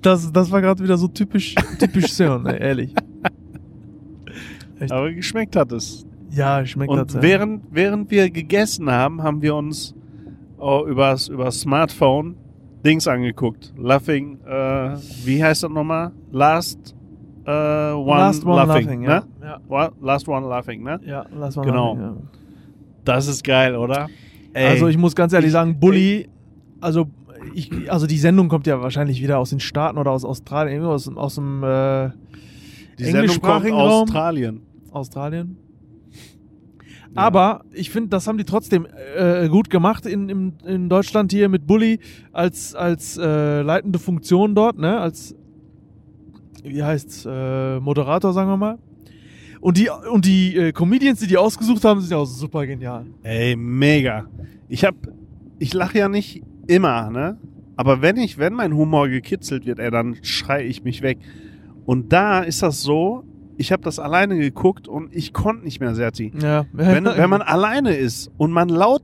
Das, 0.00 0.30
das 0.30 0.48
war 0.52 0.60
gerade 0.60 0.80
wieder 0.80 0.96
so 0.96 1.08
typisch, 1.08 1.56
typisch 1.80 2.20
ey, 2.20 2.60
ehrlich. 2.60 2.94
Echt? 4.78 4.92
Aber 4.92 5.12
geschmeckt 5.12 5.56
hat 5.56 5.72
es. 5.72 6.06
Ja, 6.30 6.64
schmeckt 6.64 6.90
Und 6.90 6.98
das. 6.98 7.14
ja. 7.14 7.22
während, 7.22 7.64
während 7.72 8.08
wir 8.10 8.30
gegessen 8.30 8.88
haben, 8.90 9.24
haben 9.24 9.42
wir 9.42 9.56
uns 9.56 9.96
oh, 10.58 10.84
übers, 10.86 11.28
übers 11.28 11.60
Smartphone 11.60 12.36
Dings 12.88 13.06
angeguckt. 13.06 13.72
Laughing, 13.76 14.38
äh, 14.46 14.96
wie 15.24 15.42
heißt 15.44 15.62
das 15.62 15.70
nochmal? 15.70 16.12
Last 16.32 16.94
äh, 17.44 17.50
One, 17.50 18.06
Last 18.06 18.44
One 18.46 18.56
Laughing, 18.66 18.84
Laughing, 18.86 19.00
ne? 19.02 19.22
ja. 19.42 19.60
Ja, 19.70 19.90
Last 20.00 20.28
One 20.28 20.46
Laughing, 20.48 20.82
ne? 20.82 21.00
ja, 21.04 21.26
lass 21.36 21.56
mal 21.56 21.64
Genau. 21.64 21.94
machen, 21.94 22.16
ja. 22.16 22.38
Das 23.04 23.26
ist 23.26 23.44
geil, 23.44 23.76
oder? 23.76 24.08
Ey, 24.54 24.66
Also 24.68 24.88
ich 24.88 24.96
muss 24.98 25.14
ganz 25.14 25.32
ehrlich 25.32 25.48
Ich- 25.48 25.52
sagen, 25.52 25.78
Bully, 25.78 26.28
also 26.80 27.08
ich, 27.54 27.90
also 27.92 28.06
die 28.06 28.18
Sendung 28.18 28.48
kommt 28.48 28.66
ja 28.66 28.80
wahrscheinlich 28.80 29.22
wieder 29.22 29.38
aus 29.38 29.50
den 29.50 29.60
Staaten 29.60 29.98
oder 29.98 30.10
aus 30.10 30.24
Australien, 30.24 30.74
irgendwo 30.76 30.92
aus, 30.92 31.08
aus 31.14 31.34
dem 31.36 31.62
äh, 31.62 32.10
die 32.98 33.04
Sendung 33.04 33.40
kommt 33.40 33.64
Raum. 33.66 34.02
Australien. 34.02 34.60
Australien. 34.90 35.56
Ja. 37.14 37.22
Aber 37.22 37.64
ich 37.72 37.90
finde, 37.90 38.10
das 38.10 38.26
haben 38.26 38.38
die 38.38 38.44
trotzdem 38.44 38.86
äh, 39.16 39.48
gut 39.48 39.70
gemacht 39.70 40.06
in, 40.06 40.28
in, 40.28 40.52
in 40.64 40.88
Deutschland 40.88 41.32
hier 41.32 41.48
mit 41.48 41.66
Bully 41.66 42.00
als, 42.32 42.74
als 42.74 43.16
äh, 43.16 43.62
leitende 43.62 43.98
Funktion 43.98 44.54
dort, 44.54 44.78
ne? 44.78 45.00
Als, 45.00 45.34
wie 46.62 46.82
heißt's, 46.82 47.26
äh, 47.28 47.80
Moderator, 47.80 48.32
sagen 48.32 48.50
wir 48.50 48.56
mal. 48.56 48.78
Und 49.60 49.76
die, 49.76 49.90
und 50.12 50.24
die 50.24 50.56
äh, 50.56 50.72
Comedians, 50.72 51.20
die 51.20 51.26
die 51.26 51.36
ausgesucht 51.36 51.84
haben, 51.84 52.00
sind 52.00 52.10
ja 52.10 52.18
auch 52.18 52.26
super 52.26 52.66
genial. 52.66 53.06
Ey, 53.22 53.56
mega. 53.56 54.26
Ich 54.68 54.84
hab, 54.84 54.94
ich 55.58 55.74
lache 55.74 55.98
ja 55.98 56.08
nicht 56.08 56.42
immer, 56.66 57.10
ne? 57.10 57.38
Aber 57.76 58.02
wenn 58.02 58.16
ich, 58.16 58.38
wenn 58.38 58.54
mein 58.54 58.74
Humor 58.74 59.08
gekitzelt 59.08 59.64
wird, 59.64 59.78
ey, 59.78 59.90
dann 59.90 60.16
schrei 60.22 60.66
ich 60.66 60.82
mich 60.84 61.00
weg. 61.02 61.18
Und 61.86 62.12
da 62.12 62.40
ist 62.40 62.62
das 62.62 62.82
so, 62.82 63.24
ich 63.58 63.72
habe 63.72 63.82
das 63.82 63.98
alleine 63.98 64.38
geguckt 64.38 64.88
und 64.88 65.14
ich 65.14 65.32
konnte 65.32 65.64
nicht 65.64 65.80
mehr, 65.80 65.94
Serti. 65.94 66.32
Ja. 66.40 66.64
Wenn, 66.72 67.04
wenn 67.04 67.30
man 67.30 67.42
alleine 67.42 67.94
ist 67.94 68.30
und 68.38 68.52
man 68.52 68.68
laut 68.68 69.02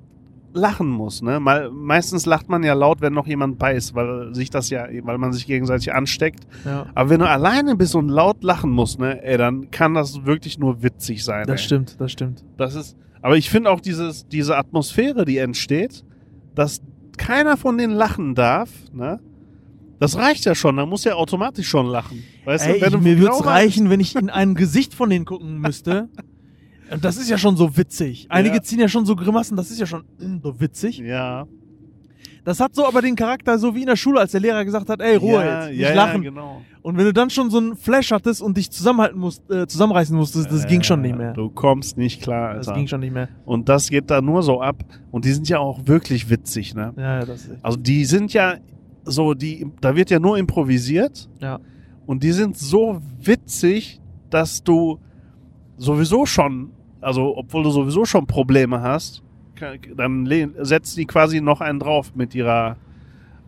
lachen 0.55 0.89
muss, 0.89 1.21
ne? 1.21 1.41
Mal, 1.41 1.71
meistens 1.71 2.27
lacht 2.27 2.49
man 2.49 2.63
ja 2.63 2.75
laut, 2.75 3.01
wenn 3.01 3.13
noch 3.13 3.27
jemand 3.27 3.59
bei 3.59 3.75
ist, 3.75 3.95
weil 3.97 4.33
sich 4.35 4.51
das 4.51 4.71
ja, 4.71 4.87
weil 5.03 5.19
man 5.19 5.33
sich 5.33 5.47
gegenseitig 5.47 5.93
ansteckt. 5.93 6.47
ja, 6.65 6.87
Aber 6.95 7.11
wenn 7.11 7.19
du 7.19 7.29
alleine 7.29 7.75
bist 7.75 7.97
und 7.97 8.09
laut 8.09 8.45
lachen 8.45 8.71
musst, 8.71 9.01
ne, 9.01 9.21
ey, 9.25 9.37
dann 9.37 9.73
kann 9.73 9.95
das 9.95 10.25
wirklich 10.25 10.59
nur 10.59 10.83
witzig 10.83 11.25
sein. 11.25 11.45
das 11.47 11.61
ey. 11.61 11.67
stimmt, 11.67 12.01
das 12.01 12.13
stimmt. 12.13 12.45
Das 12.57 12.77
ist, 12.77 12.97
aber 13.21 13.37
ich 13.37 13.51
finde 13.51 13.71
auch 13.71 13.81
dieses, 13.81 14.29
diese 14.29 14.57
Atmosphäre, 14.57 15.25
die 15.25 15.39
entsteht, 15.39 16.05
dass 16.55 16.81
keiner 17.19 17.57
von 17.57 17.77
denen 17.77 17.95
lachen 17.95 18.35
darf, 18.37 18.71
ne? 18.93 19.19
Das 20.01 20.17
reicht 20.17 20.45
ja 20.45 20.55
schon, 20.55 20.77
da 20.77 20.87
muss 20.87 21.05
ja 21.05 21.15
automatisch 21.15 21.69
schon 21.69 21.87
lachen. 21.87 22.23
Weißt 22.45 22.67
Ey, 22.67 22.75
du, 22.75 22.81
wenn 22.87 22.95
ich, 22.95 23.01
mir 23.01 23.15
genau 23.17 23.27
würde 23.27 23.37
es 23.37 23.47
reichen, 23.47 23.91
wenn 23.91 24.01
ich 24.01 24.17
in 24.17 24.29
ein 24.31 24.55
Gesicht 24.55 24.95
von 24.95 25.09
denen 25.11 25.25
gucken 25.25 25.59
müsste. 25.59 26.09
Und 26.91 27.05
das 27.05 27.17
ist 27.17 27.31
ja 27.31 27.39
schon 27.39 27.57
so 27.57 27.77
witzig. 27.77 28.27
Einige 28.29 28.57
Ja. 28.57 28.63
ziehen 28.63 28.79
ja 28.81 28.89
schon 28.89 29.07
so 29.07 29.17
Grimassen, 29.17 29.57
das 29.57 29.71
ist 29.71 29.81
ja 29.81 29.87
schon 29.87 30.05
mm, 30.19 30.39
so 30.43 30.61
witzig. 30.61 30.99
Ja. 30.99 31.47
Das 32.45 32.61
hat 32.61 32.75
so 32.75 32.87
aber 32.87 33.01
den 33.01 33.17
Charakter, 33.17 33.59
so 33.59 33.75
wie 33.75 33.81
in 33.81 33.87
der 33.87 33.97
Schule, 33.97 34.21
als 34.21 34.33
der 34.33 34.41
Lehrer 34.41 34.67
gesagt 34.67 34.91
hat, 34.91 35.01
ey, 35.01 35.17
Ruhe 35.17 35.33
ja, 35.43 35.61
jetzt, 35.63 35.71
nicht 35.71 35.81
ja, 35.81 35.95
lachen. 35.95 36.23
Ja, 36.23 36.29
genau. 36.31 36.61
Und 36.83 36.99
wenn 36.99 37.07
du 37.07 37.15
dann 37.15 37.31
schon 37.31 37.49
so 37.51 37.57
einen 37.57 37.75
Flash 37.75 38.13
hattest 38.13 38.43
und 38.43 38.59
dich 38.59 38.71
zusammenhalten 38.71 39.19
musst, 39.19 39.51
äh, 39.51 39.67
zusammenreißen 39.67 40.15
musstest, 40.15 40.53
das 40.53 40.67
ging 40.67 40.83
schon 40.83 41.01
nicht 41.01 41.17
mehr. 41.17 41.33
Du 41.33 41.49
kommst 41.49 41.97
nicht 41.97 42.21
klar, 42.21 42.55
Das 42.55 42.69
Alter. 42.69 42.79
ging 42.79 42.87
schon 42.87 43.01
nicht 43.01 43.15
mehr. 43.15 43.31
Und 43.47 43.71
das 43.71 43.89
geht 43.89 44.11
da 44.11 44.21
nur 44.21 44.43
so 44.43 44.61
ab. 44.61 44.85
Und 45.11 45.25
die 45.25 45.33
sind 45.33 45.49
ja 45.49 45.59
auch 45.59 45.87
wirklich 45.87 46.29
witzig, 46.29 46.75
ne? 46.75 46.93
Ja, 46.99 47.21
ja, 47.21 47.25
das 47.25 47.47
ist 47.47 47.65
Also 47.65 47.79
die 47.79 48.05
sind 48.05 48.35
ja 48.35 48.57
so, 49.05 49.35
die, 49.35 49.67
da 49.81 49.95
wird 49.97 50.11
ja 50.11 50.19
nur 50.19 50.39
improvisiert. 50.39 51.29
Ja. 51.41 51.61
Und 52.07 52.23
die 52.23 52.33
sind 52.33 52.57
so 52.57 53.01
witzig, 53.21 54.01
dass 54.31 54.63
du 54.63 54.99
sowieso 55.77 56.27
schon, 56.27 56.71
also 57.01 57.37
obwohl 57.37 57.63
du 57.63 57.71
sowieso 57.71 58.05
schon 58.05 58.27
Probleme 58.27 58.81
hast, 58.81 59.23
dann 59.97 60.29
setzen 60.61 60.99
die 60.99 61.07
quasi 61.07 61.41
noch 61.41 61.61
einen 61.61 61.79
drauf 61.79 62.15
mit 62.15 62.35
ihrer 62.35 62.77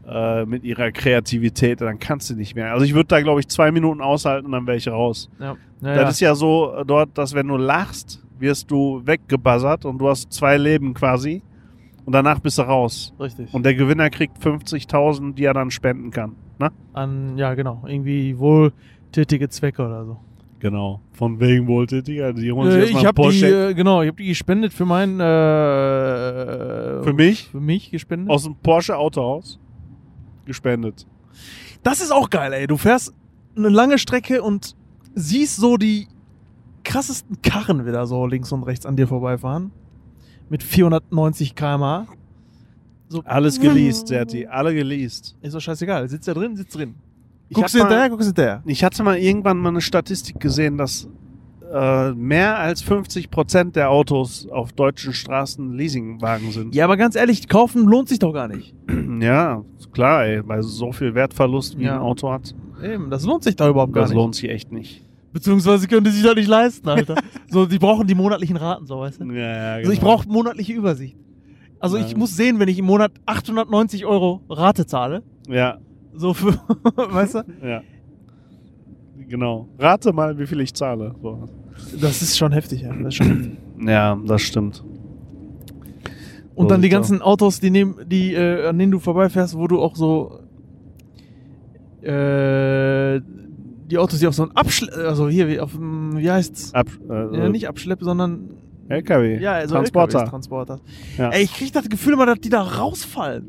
äh, 0.06 0.44
mit 0.46 0.62
ihrer 0.62 0.92
Kreativität, 0.92 1.80
dann 1.80 1.98
kannst 1.98 2.30
du 2.30 2.34
nicht 2.34 2.54
mehr. 2.54 2.72
Also 2.72 2.84
ich 2.84 2.94
würde 2.94 3.08
da, 3.08 3.20
glaube 3.20 3.40
ich, 3.40 3.48
zwei 3.48 3.72
Minuten 3.72 4.00
aushalten 4.00 4.52
dann 4.52 4.66
wäre 4.66 4.76
ich 4.76 4.86
raus. 4.88 5.28
Ja. 5.40 5.56
Ja, 5.82 5.94
Das 5.96 6.14
ist 6.14 6.20
ja 6.20 6.34
so 6.34 6.72
äh, 6.74 6.84
dort, 6.86 7.18
dass 7.18 7.34
wenn 7.34 7.48
du 7.48 7.56
lachst, 7.56 8.24
wirst 8.38 8.70
du 8.70 9.02
weggebuzzert 9.04 9.84
und 9.84 9.98
du 9.98 10.08
hast 10.08 10.32
zwei 10.32 10.56
Leben 10.56 10.94
quasi 10.94 11.42
und 12.06 12.12
danach 12.12 12.38
bist 12.40 12.56
du 12.56 12.62
raus. 12.62 13.12
richtig. 13.20 13.52
Und 13.52 13.64
der 13.66 13.74
Gewinner 13.74 14.08
kriegt 14.08 14.38
50.000, 14.38 15.34
die 15.34 15.44
er 15.44 15.52
dann 15.54 15.70
spenden 15.70 16.10
kann. 16.10 16.36
Ne? 16.58 16.70
An, 16.94 17.36
ja, 17.36 17.52
genau. 17.54 17.84
Irgendwie 17.86 18.38
wohltätige 18.38 19.48
Zwecke 19.50 19.84
oder 19.84 20.06
so. 20.06 20.16
Genau. 20.58 21.00
Von 21.12 21.38
wegen 21.38 21.66
wohltätiger. 21.66 22.32
Die 22.32 22.50
holen 22.50 22.70
sich 22.70 22.94
Äh, 22.94 22.98
ich 22.98 23.04
habe 23.04 23.30
die, 23.30 23.44
äh, 23.44 23.74
genau, 23.74 24.00
ich 24.02 24.08
habe 24.08 24.16
die 24.16 24.28
gespendet 24.28 24.72
für 24.72 24.86
mein, 24.86 25.20
äh, 25.20 27.02
für 27.02 27.12
mich 27.14 27.48
für 27.48 27.60
mich 27.60 27.90
gespendet. 27.90 28.30
aus 28.30 28.44
dem 28.44 28.54
Porsche 28.56 28.96
Autohaus 28.96 29.58
gespendet. 30.46 31.06
Das 31.82 32.00
ist 32.00 32.10
auch 32.10 32.30
geil, 32.30 32.52
ey. 32.52 32.66
Du 32.66 32.76
fährst 32.76 33.12
eine 33.56 33.68
lange 33.68 33.98
Strecke 33.98 34.42
und 34.42 34.74
siehst 35.14 35.56
so 35.56 35.76
die 35.76 36.08
krassesten 36.84 37.42
Karren 37.42 37.84
wieder 37.84 38.06
so 38.06 38.26
links 38.26 38.52
und 38.52 38.62
rechts 38.62 38.86
an 38.86 38.96
dir 38.96 39.06
vorbeifahren. 39.08 39.72
Mit 40.48 40.62
490 40.62 41.54
km/h. 41.54 42.06
So, 43.08 43.22
Alles 43.24 43.60
geleast, 43.60 44.08
Serti. 44.08 44.46
Alle 44.46 44.74
geleast. 44.74 45.36
Ist 45.40 45.54
doch 45.54 45.60
scheißegal. 45.60 46.08
Sitzt 46.08 46.26
ja 46.26 46.34
drin, 46.34 46.56
sitzt 46.56 46.76
drin. 46.76 46.94
Ich 47.48 47.54
Guckst 47.54 47.74
du 47.74 47.78
hinterher, 47.78 48.10
guckst 48.10 48.24
du 48.24 48.28
hinterher. 48.30 48.62
Ich 48.66 48.82
hatte 48.82 49.02
mal 49.04 49.16
irgendwann 49.16 49.58
mal 49.58 49.68
eine 49.68 49.80
Statistik 49.80 50.40
gesehen, 50.40 50.76
dass 50.76 51.08
äh, 51.72 52.10
mehr 52.12 52.58
als 52.58 52.82
50 52.82 53.30
Prozent 53.30 53.76
der 53.76 53.90
Autos 53.90 54.48
auf 54.50 54.72
deutschen 54.72 55.12
Straßen 55.12 55.72
Leasingwagen 55.74 56.50
sind. 56.50 56.74
Ja, 56.74 56.84
aber 56.84 56.96
ganz 56.96 57.14
ehrlich, 57.14 57.48
kaufen 57.48 57.86
lohnt 57.86 58.08
sich 58.08 58.18
doch 58.18 58.32
gar 58.32 58.48
nicht. 58.48 58.74
Ja, 59.20 59.62
klar, 59.92 60.26
ey, 60.26 60.46
weil 60.46 60.62
so 60.62 60.92
viel 60.92 61.14
Wertverlust 61.14 61.78
wie 61.78 61.84
Ja. 61.84 61.94
ein 61.94 62.00
Auto 62.02 62.30
hat, 62.30 62.54
Eben, 62.84 63.08
das 63.08 63.24
lohnt 63.24 63.44
sich 63.44 63.56
doch 63.56 63.70
überhaupt 63.70 63.92
gar 63.94 64.02
das 64.02 64.10
nicht. 64.10 64.16
lohnt 64.18 64.34
sich 64.34 64.50
echt 64.50 64.70
nicht. 64.72 65.02
Beziehungsweise 65.32 65.86
können 65.86 66.04
die 66.04 66.10
sich 66.10 66.22
doch 66.22 66.34
nicht 66.34 66.48
leisten, 66.48 66.88
Alter. 66.88 67.14
so, 67.50 67.66
die 67.66 67.78
brauchen 67.78 68.06
die 68.06 68.14
monatlichen 68.14 68.56
Raten, 68.56 68.86
so, 68.86 69.00
weißt 69.00 69.20
du? 69.20 69.24
Ja, 69.32 69.34
ja, 69.34 69.72
Also 69.74 69.92
ich 69.92 70.00
genau. 70.00 70.16
brauche 70.16 70.28
monatliche 70.28 70.72
Übersicht. 70.72 71.16
Also 71.78 71.98
ich 71.98 72.12
Ja. 72.12 72.16
muss 72.18 72.34
sehen, 72.36 72.58
wenn 72.58 72.68
ich 72.68 72.78
im 72.78 72.86
Monat 72.86 73.12
890 73.26 74.06
Euro 74.06 74.40
Rate 74.48 74.86
zahle, 74.86 75.22
Ja, 75.48 75.78
so 76.14 76.32
für, 76.32 76.52
weißt 76.96 77.34
du? 77.34 77.42
ja. 77.62 77.82
Genau. 79.28 79.68
Rate 79.78 80.12
mal, 80.12 80.38
wie 80.38 80.46
viel 80.46 80.60
ich 80.60 80.72
zahle. 80.72 81.14
So. 81.20 81.48
Das 82.00 82.22
ist 82.22 82.38
schon 82.38 82.52
heftig, 82.52 82.82
ja. 82.82 82.94
Das 82.94 83.14
schon 83.14 83.26
heftig. 83.26 83.52
Ja, 83.86 84.16
das 84.24 84.40
stimmt. 84.42 84.82
Und 86.54 86.64
So 86.64 86.68
dann 86.70 86.80
die 86.80 86.88
ganzen 86.88 87.20
Autos, 87.20 87.60
die 87.60 87.70
neben, 87.70 87.96
die, 88.08 88.32
äh, 88.32 88.68
an 88.68 88.78
denen 88.78 88.92
du 88.92 88.98
vorbeifährst, 89.00 89.58
wo 89.58 89.66
du 89.66 89.80
auch 89.82 89.94
so 89.96 90.40
äh, 92.02 93.20
die 93.90 93.98
Autos, 93.98 94.18
die 94.18 94.26
auf 94.26 94.34
so 94.34 94.42
ein 94.44 94.50
Abschlepp, 94.54 94.94
also 94.96 95.28
hier, 95.28 95.48
wie 95.48 95.60
auf 95.60 95.72
dem, 95.72 96.16
wie 96.18 96.30
heißt's? 96.30 96.74
Ab, 96.74 96.88
äh, 97.08 97.36
Ja, 97.38 97.48
nicht 97.48 97.68
Abschlepp, 97.68 98.02
sondern 98.02 98.50
LKW. 98.88 99.38
ja, 99.40 99.52
also 99.54 99.74
Transporter. 99.74 100.18
LKWs, 100.18 100.30
Transporter. 100.30 100.80
Ja. 101.18 101.30
Ey, 101.30 101.44
ich 101.44 101.52
krieg 101.52 101.72
das 101.72 101.88
Gefühl 101.88 102.14
immer, 102.14 102.26
dass 102.26 102.40
die 102.40 102.48
da 102.48 102.62
rausfallen. 102.62 103.48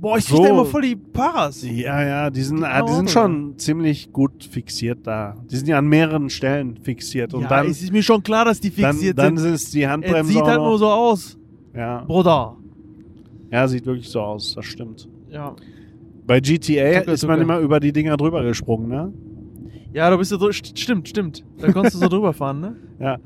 Boah, 0.00 0.16
ich 0.16 0.26
krieg 0.26 0.36
So. 0.38 0.42
da 0.44 0.48
immer 0.48 0.64
voll 0.64 0.82
die 0.82 0.96
Paras. 0.96 1.62
Ja, 1.62 2.02
ja, 2.02 2.30
die 2.30 2.40
sind, 2.40 2.64
ah, 2.64 2.80
die 2.82 2.92
sind 2.92 3.10
schon 3.10 3.58
ziemlich 3.58 4.10
gut 4.12 4.44
fixiert 4.44 5.00
da. 5.06 5.34
Die 5.50 5.56
sind 5.56 5.68
ja 5.68 5.76
an 5.78 5.86
mehreren 5.88 6.30
Stellen 6.30 6.78
fixiert. 6.82 7.34
Und 7.34 7.42
ja, 7.42 7.48
dann, 7.48 7.66
es 7.68 7.82
ist 7.82 7.92
mir 7.92 8.02
schon 8.02 8.22
klar, 8.22 8.46
dass 8.46 8.60
die 8.60 8.70
dann, 8.70 8.92
fixiert 8.94 9.18
dann 9.18 9.36
sind. 9.36 9.52
ist 9.54 9.74
die 9.74 9.82
Es 9.82 9.88
Handbremse 9.90 10.32
sieht 10.32 10.40
auch 10.42 10.46
halt 10.46 10.58
nur 10.60 10.78
so 10.78 10.86
aus, 10.88 11.36
ja. 11.74 12.02
Bruder. 12.04 12.56
ja, 13.50 13.68
sieht 13.68 13.84
wirklich 13.84 14.08
so 14.08 14.20
aus, 14.22 14.54
das 14.54 14.64
stimmt. 14.64 15.06
Ja. 15.30 15.54
Bei 16.26 16.40
GTA 16.40 17.00
ist 17.00 17.26
man 17.26 17.38
tucke. 17.38 17.42
immer 17.42 17.58
über 17.58 17.78
die 17.78 17.92
Dinger 17.92 18.16
drüber 18.16 18.42
gesprungen, 18.42 18.88
ne? 18.88 19.12
Ja, 19.92 20.08
da 20.10 20.16
bist 20.16 20.30
du 20.32 20.38
so, 20.38 20.46
st- 20.46 20.78
stimmt, 20.78 21.08
stimmt. 21.08 21.44
Da 21.58 21.72
konntest 21.72 21.96
du 21.96 22.00
so 22.00 22.08
drüber 22.16 22.32
fahren, 22.32 22.60
ne? 22.60 22.76
Ja. 23.00 23.18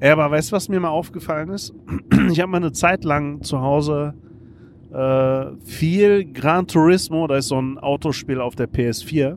ja 0.00 0.12
aber 0.12 0.30
weißt 0.30 0.52
du, 0.52 0.56
was 0.56 0.68
mir 0.68 0.78
mal 0.80 0.88
aufgefallen 0.90 1.48
ist? 1.50 1.74
Ich 2.30 2.40
habe 2.40 2.50
mal 2.50 2.58
eine 2.58 2.72
Zeit 2.72 3.04
lang 3.04 3.42
zu 3.42 3.60
Hause 3.60 4.14
äh, 4.92 5.46
viel 5.64 6.30
Gran 6.32 6.66
Turismo, 6.66 7.26
da 7.26 7.36
ist 7.36 7.48
so 7.48 7.60
ein 7.60 7.78
Autospiel 7.78 8.40
auf 8.40 8.54
der 8.54 8.68
PS4, 8.70 9.36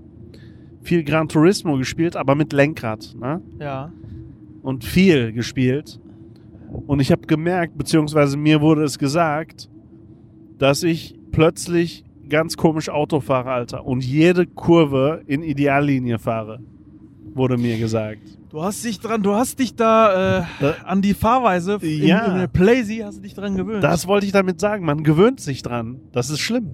viel 0.81 1.03
Gran 1.03 1.27
Turismo 1.27 1.77
gespielt, 1.77 2.15
aber 2.15 2.35
mit 2.35 2.53
Lenkrad, 2.53 3.15
ne? 3.19 3.41
Ja. 3.59 3.91
und 4.61 4.83
viel 4.83 5.31
gespielt. 5.33 5.99
Und 6.87 6.99
ich 6.99 7.11
habe 7.11 7.25
gemerkt, 7.25 7.77
beziehungsweise 7.77 8.37
mir 8.37 8.61
wurde 8.61 8.83
es 8.83 8.99
gesagt, 8.99 9.69
dass 10.59 10.83
ich 10.83 11.15
plötzlich 11.31 12.03
ganz 12.29 12.57
komisch 12.57 12.89
Auto 12.89 13.19
fahre, 13.21 13.51
Alter. 13.51 13.85
Und 13.85 14.03
jede 14.03 14.45
Kurve 14.45 15.21
in 15.25 15.41
Ideallinie 15.41 16.19
fahre. 16.19 16.59
Wurde 17.35 17.57
mir 17.57 17.77
gesagt. 17.77 18.21
Du 18.49 18.63
hast 18.63 18.83
dich 18.83 18.99
dran, 18.99 19.21
du 19.21 19.33
hast 19.33 19.59
dich 19.59 19.75
da 19.75 20.39
äh, 20.61 20.73
an 20.85 21.01
die 21.01 21.13
Fahrweise 21.13 21.77
in, 21.81 22.03
Ja. 22.07 22.25
in 22.25 22.37
der 22.39 22.47
Playsee 22.47 23.03
hast 23.03 23.17
du 23.17 23.21
dich 23.21 23.33
dran 23.35 23.55
gewöhnt. 23.55 23.83
Das 23.83 24.07
wollte 24.07 24.25
ich 24.25 24.31
damit 24.31 24.59
sagen. 24.59 24.85
Man 24.85 25.03
gewöhnt 25.03 25.39
sich 25.41 25.61
dran. 25.61 25.99
Das 26.13 26.29
ist 26.29 26.39
schlimm. 26.39 26.71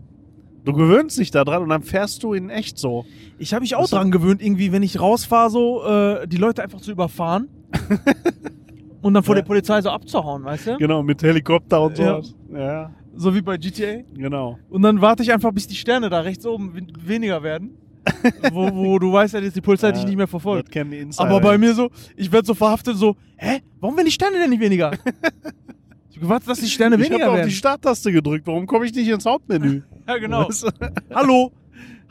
Du 0.63 0.73
gewöhnst 0.73 1.17
dich 1.17 1.31
da 1.31 1.43
dran 1.43 1.63
und 1.63 1.69
dann 1.69 1.81
fährst 1.81 2.21
du 2.21 2.33
in 2.35 2.51
echt 2.51 2.77
so. 2.77 3.03
ich 3.39 3.53
habe 3.55 3.61
mich 3.63 3.73
auch 3.75 3.81
Das- 3.81 3.89
dran 3.89 4.11
gewöhnt, 4.11 4.41
irgendwie, 4.43 4.71
wenn 4.71 4.83
ich 4.83 4.99
rausfahre, 5.01 5.49
so 5.49 5.83
äh, 5.83 6.27
die 6.27 6.37
Leute 6.37 6.61
einfach 6.61 6.79
zu 6.79 6.91
überfahren 6.91 7.47
und 9.01 9.13
dann 9.15 9.23
vor 9.23 9.35
Ja. 9.35 9.41
der 9.41 9.47
Polizei 9.47 9.81
so 9.81 9.89
abzuhauen, 9.89 10.43
weißt 10.43 10.67
du? 10.67 10.77
Genau, 10.77 11.01
mit 11.01 11.23
Helikopter 11.23 11.81
und 11.81 11.97
Ja. 11.97 12.21
sowas. 12.21 12.35
Ja, 12.53 12.91
So 13.15 13.33
wie 13.33 13.41
bei 13.41 13.57
GTA. 13.57 14.03
genau. 14.13 14.59
Und 14.69 14.83
dann 14.83 15.01
warte 15.01 15.23
ich 15.23 15.31
einfach, 15.33 15.51
bis 15.51 15.65
die 15.67 15.75
Sterne 15.75 16.09
da 16.09 16.19
rechts 16.19 16.45
oben 16.45 16.75
wen- 16.75 16.93
weniger 17.03 17.41
werden. 17.41 17.71
wo, 18.51 18.73
wo 18.73 18.99
du 18.99 19.11
weißt 19.11 19.35
ja, 19.35 19.41
dass 19.41 19.53
die 19.53 19.61
Polizei 19.61 19.91
dich 19.91 20.01
Ja, 20.01 20.07
nicht 20.07 20.17
mehr 20.17 20.27
verfolgt. 20.27 20.75
Aber 21.17 21.39
bei 21.39 21.57
mir 21.57 21.73
so, 21.73 21.89
ich 22.15 22.31
werde 22.31 22.45
so 22.45 22.53
verhaftet, 22.53 22.97
so, 22.97 23.15
hä? 23.37 23.61
Warum 23.79 23.95
werden 23.95 24.07
die 24.07 24.11
Sterne 24.11 24.37
denn 24.37 24.49
nicht 24.49 24.59
weniger? 24.61 24.91
ich 26.09 26.15
hab 26.15 26.21
gewartet, 26.21 26.49
dass 26.49 26.59
die 26.59 26.67
Sterne 26.67 26.95
ich 26.95 27.01
weniger 27.01 27.23
habe 27.23 27.31
auf 27.31 27.37
werden. 27.37 27.49
die 27.49 27.55
Starttaste 27.55 28.11
gedrückt. 28.11 28.47
Warum 28.47 28.65
komme 28.65 28.85
ich 28.85 28.93
nicht 28.93 29.07
ins 29.07 29.25
Hauptmenü? 29.25 29.81
ja, 30.07 30.17
genau. 30.17 30.47
Weißt 30.47 30.63
du? 30.63 30.69
Hallo. 31.13 31.51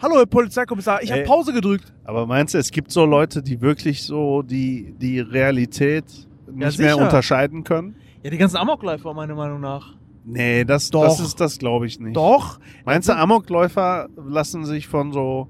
Hallo, 0.03 0.17
Herr 0.17 0.27
Polizeikommissar. 0.27 1.03
Ich 1.03 1.13
habe. 1.13 1.25
Pause 1.25 1.53
gedrückt. 1.53 1.93
Aber 2.05 2.27
meinst 2.27 2.55
du, 2.55 2.59
es 2.59 2.71
gibt 2.71 2.91
so 2.91 3.05
Leute, 3.05 3.43
die 3.43 3.61
wirklich 3.61 4.03
so 4.03 4.43
die, 4.43 4.95
die 4.99 5.21
Realität 5.21 6.05
nicht 6.51 6.71
sicher. 6.73 6.83
mehr 6.83 6.97
unterscheiden 6.97 7.65
können? 7.65 7.97
Ja, 8.23 8.31
die 8.31 8.39
ganzen 8.39 8.57
Amokläufer, 8.57 9.13
meiner 9.13 9.35
Meinung 9.35 9.61
nach. 9.61 9.95
Nee, 10.25 10.65
das, 10.65 10.91
Doch. 10.91 11.05
das 11.05 11.21
ist 11.21 11.41
das 11.41 11.59
glaube 11.59 11.87
ich 11.87 11.99
nicht. 11.99 12.17
Doch. 12.17 12.61
Meinst 12.85 13.09
du, 13.09 13.17
Amokläufer 13.17 14.09
lassen 14.17 14.65
sich 14.65 14.87
von 14.87 15.13
so 15.13 15.49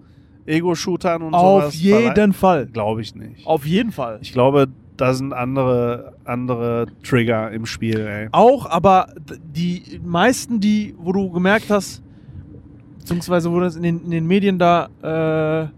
Ego-Shootern 0.51 1.23
und 1.23 1.35
Auf 1.35 1.63
sowas 1.63 1.81
jeden 1.81 2.33
Fall. 2.33 2.67
Glaube 2.67 3.01
ich 3.01 3.15
nicht. 3.15 3.47
Auf 3.47 3.67
jeden 3.67 3.93
Fall. 3.93 4.19
Ich 4.21 4.33
glaube, 4.33 4.69
da 4.97 5.15
sind 5.15 5.33
andere, 5.33 6.15
andere 6.25 6.87
Trigger 7.03 7.51
im 7.51 7.65
Spiel, 7.65 8.01
ey. 8.01 8.29
Auch, 8.33 8.67
aber 8.67 9.09
die 9.43 10.01
meisten, 10.05 10.61
die, 10.61 10.95
wo 10.99 11.13
du 11.13 11.31
gemerkt 11.31 11.71
hast, 11.71 12.03
beziehungsweise 12.99 13.51
wo 13.51 13.61
das 13.61 13.77
in 13.77 13.83
den, 13.83 14.05
in 14.05 14.11
den 14.11 14.27
Medien 14.27 14.59
da 14.59 14.89
äh, 15.03 15.69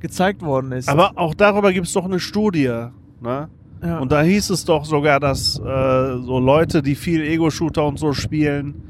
gezeigt 0.00 0.42
worden 0.42 0.72
ist. 0.72 0.88
Aber 0.88 1.12
auch 1.16 1.34
darüber 1.34 1.72
gibt 1.72 1.86
es 1.86 1.92
doch 1.92 2.04
eine 2.04 2.20
Studie, 2.20 2.88
ne? 3.20 3.48
ja. 3.82 3.98
Und 3.98 4.12
da 4.12 4.22
hieß 4.22 4.50
es 4.50 4.64
doch 4.64 4.84
sogar, 4.84 5.20
dass 5.20 5.58
äh, 5.58 5.62
so 5.62 6.38
Leute, 6.38 6.82
die 6.82 6.94
viel 6.94 7.22
Ego-Shooter 7.22 7.86
und 7.86 7.98
so 7.98 8.12
spielen, 8.12 8.82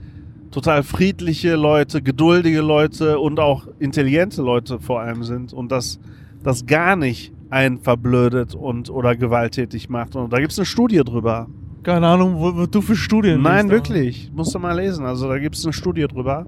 total 0.51 0.83
friedliche 0.83 1.55
Leute, 1.57 2.03
geduldige 2.03 2.61
Leute 2.61 3.19
und 3.19 3.39
auch 3.41 3.67
intelligente 3.79 4.43
Leute 4.43 4.79
vor 4.81 5.01
allem 5.01 5.23
sind 5.23 5.53
und 5.53 5.71
dass 5.71 5.99
das 6.43 6.67
gar 6.67 6.97
nicht 6.97 7.33
einen 7.51 7.79
verblödet 7.79 8.55
und 8.55 8.91
oder 8.91 9.17
gewalttätig 9.17 9.89
macht. 9.89 10.17
Und 10.17 10.33
da 10.33 10.39
gibt 10.39 10.53
es 10.53 10.59
eine 10.59 10.67
Studie 10.67 10.99
drüber. 11.05 11.47
keine 11.83 12.07
Ahnung, 12.07 12.35
wo, 12.37 12.55
wo 12.57 12.67
du 12.67 12.81
für 12.81 12.95
Studien 12.97 13.43
Nein, 13.43 13.53
liest, 13.53 13.65
aber- 13.65 13.73
wirklich. 13.73 14.31
Musst 14.35 14.55
du 14.55 14.59
mal 14.59 14.77
lesen. 14.79 15.05
Also 15.05 15.29
da 15.29 15.39
gibt 15.39 15.57
es 15.57 15.65
eine 15.65 15.73
Studie 15.73 16.07
drüber. 16.07 16.47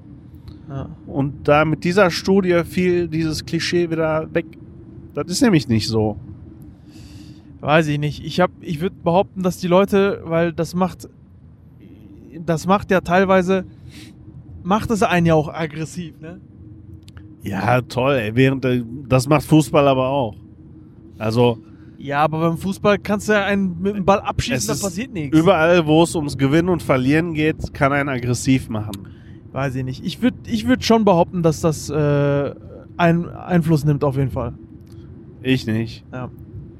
Ja. 0.68 0.88
Und 1.06 1.46
da 1.48 1.64
mit 1.64 1.84
dieser 1.84 2.10
Studie 2.10 2.62
fiel 2.64 3.08
dieses 3.08 3.44
Klischee 3.44 3.90
wieder 3.90 4.32
weg. 4.32 4.46
Das 5.14 5.26
ist 5.28 5.42
nämlich 5.42 5.68
nicht 5.68 5.88
so. 5.88 6.16
Weiß 7.60 7.86
ich 7.88 7.98
nicht. 7.98 8.24
Ich 8.24 8.40
hab, 8.40 8.50
ich 8.60 8.80
würde 8.80 8.96
behaupten, 9.04 9.42
dass 9.42 9.58
die 9.58 9.68
Leute, 9.68 10.22
weil 10.24 10.52
das 10.52 10.74
macht, 10.74 11.08
das 12.44 12.66
macht 12.66 12.90
ja 12.90 13.00
teilweise, 13.00 13.64
macht 14.62 14.90
es 14.90 15.02
einen 15.02 15.26
ja 15.26 15.34
auch 15.34 15.52
aggressiv, 15.52 16.20
ne? 16.20 16.40
Ja, 17.42 17.80
toll, 17.82 18.14
ey. 18.14 18.34
Während 18.34 18.66
das 19.08 19.28
macht 19.28 19.44
Fußball 19.44 19.86
aber 19.88 20.08
auch. 20.08 20.36
Also 21.18 21.58
Ja, 21.98 22.20
aber 22.20 22.40
beim 22.40 22.58
Fußball 22.58 22.98
kannst 22.98 23.28
du 23.28 23.32
ja 23.32 23.44
einen 23.44 23.80
mit 23.80 23.96
dem 23.96 24.04
Ball 24.04 24.20
abschießen, 24.20 24.68
da 24.76 24.80
passiert 24.86 25.12
nichts. 25.12 25.36
überall, 25.36 25.86
wo 25.86 26.02
es 26.04 26.14
ums 26.14 26.36
Gewinnen 26.38 26.68
und 26.68 26.82
Verlieren 26.82 27.34
geht, 27.34 27.74
kann 27.74 27.92
einen 27.92 28.08
aggressiv 28.08 28.68
machen. 28.68 28.92
Weiß 29.52 29.74
ich 29.74 29.84
nicht. 29.84 30.04
Ich 30.04 30.22
würde 30.22 30.36
ich 30.46 30.66
würd 30.66 30.84
schon 30.84 31.04
behaupten, 31.04 31.42
dass 31.42 31.60
das 31.60 31.90
äh, 31.90 32.54
einen 32.96 33.28
Einfluss 33.28 33.84
nimmt, 33.84 34.02
auf 34.04 34.16
jeden 34.16 34.30
Fall. 34.30 34.54
Ich 35.42 35.66
nicht. 35.66 36.04
Ja. 36.12 36.30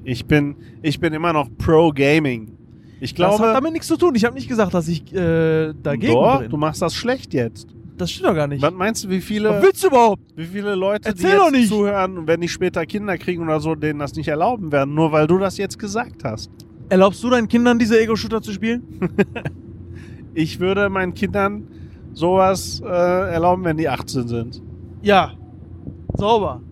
Ich 0.04 0.26
bin, 0.26 0.56
ich 0.82 0.98
bin 0.98 1.12
immer 1.12 1.32
noch 1.32 1.48
pro 1.58 1.90
Gaming. 1.90 2.52
Ich 3.02 3.14
das 3.14 3.32
hat 3.32 3.36
glaube, 3.38 3.52
damit 3.54 3.72
nichts 3.72 3.88
zu 3.88 3.96
tun. 3.96 4.14
Ich 4.14 4.24
habe 4.24 4.34
nicht 4.36 4.48
gesagt, 4.48 4.72
dass 4.74 4.86
ich 4.86 5.12
äh, 5.12 5.72
dagegen 5.82 6.12
doch, 6.12 6.40
bin. 6.40 6.50
du 6.50 6.56
machst 6.56 6.80
das 6.82 6.94
schlecht 6.94 7.34
jetzt. 7.34 7.66
das 7.96 8.10
stimmt 8.12 8.28
doch 8.28 8.34
gar 8.34 8.46
nicht. 8.46 8.62
Was 8.62 8.72
meinst 8.72 9.02
du, 9.04 9.10
wie 9.10 9.18
Was 9.18 9.24
viele, 9.24 9.60
willst 9.62 9.82
du 9.82 9.88
überhaupt? 9.88 10.22
wie 10.36 10.46
viele 10.46 10.74
Leute, 10.76 11.08
Erzähl 11.08 11.30
die 11.30 11.36
jetzt 11.36 11.52
nicht. 11.52 11.68
zuhören 11.68 12.18
und 12.18 12.26
wenn 12.28 12.40
die 12.40 12.48
später 12.48 12.86
Kinder 12.86 13.18
kriegen 13.18 13.42
oder 13.42 13.58
so, 13.58 13.74
denen 13.74 13.98
das 13.98 14.14
nicht 14.14 14.28
erlauben 14.28 14.70
werden, 14.70 14.94
nur 14.94 15.10
weil 15.10 15.26
du 15.26 15.38
das 15.38 15.56
jetzt 15.58 15.78
gesagt 15.80 16.22
hast? 16.24 16.50
Erlaubst 16.90 17.22
du 17.24 17.30
deinen 17.30 17.48
Kindern, 17.48 17.78
diese 17.78 18.00
Ego-Shooter 18.00 18.40
zu 18.42 18.52
spielen? 18.52 18.82
Ich 20.34 20.60
würde 20.60 20.88
meinen 20.88 21.12
Kindern 21.12 21.64
sowas 22.14 22.80
äh, 22.82 22.88
erlauben, 22.88 23.64
wenn 23.64 23.76
die 23.76 23.88
18 23.88 24.28
sind. 24.28 24.62
Ja. 25.02 25.32
Sauber. 26.14 26.62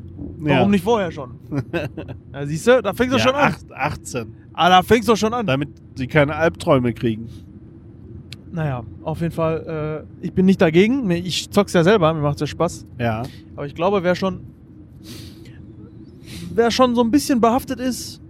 Ja. 0.43 0.57
Warum 0.59 0.71
nicht 0.71 0.85
vorher 0.85 1.11
schon? 1.13 1.33
ja, 2.33 2.47
siehst 2.47 2.67
du, 2.67 2.81
da 2.83 2.93
fängst 2.95 3.13
du 3.15 3.19
Ja, 3.19 3.23
schon 3.25 3.35
an. 3.35 3.53
acht- 3.53 3.73
18. 3.73 4.35
Ah, 4.55 4.69
da 4.69 4.83
fängst 4.83 5.09
du 5.09 5.17
schon 5.17 5.33
an. 5.35 5.47
Damit 5.47 5.69
sie 5.95 6.07
keine 6.07 6.35
Albträume 6.35 6.93
kriegen. 6.93 7.29
Naja, 8.53 8.83
auf 9.03 9.21
jeden 9.21 9.33
Fall, 9.33 10.05
äh, 10.23 10.25
ich 10.27 10.33
bin 10.33 10.47
nicht 10.47 10.61
dagegen. 10.61 11.09
Ich 11.11 11.51
zock's 11.51 11.73
ja 11.73 11.85
selber, 11.85 12.13
mir 12.15 12.21
macht's 12.21 12.41
ja 12.41 12.47
Spaß. 12.47 12.85
Ja. 12.99 13.23
Aber 13.55 13.67
ich 13.67 13.75
glaube, 13.75 14.03
wer 14.03 14.15
schon, 14.17 14.41
wer 16.55 16.71
schon 16.71 16.95
so 16.95 17.03
ein 17.03 17.11
bisschen 17.11 17.41
behaftet 17.41 17.79
ist, 17.81 18.21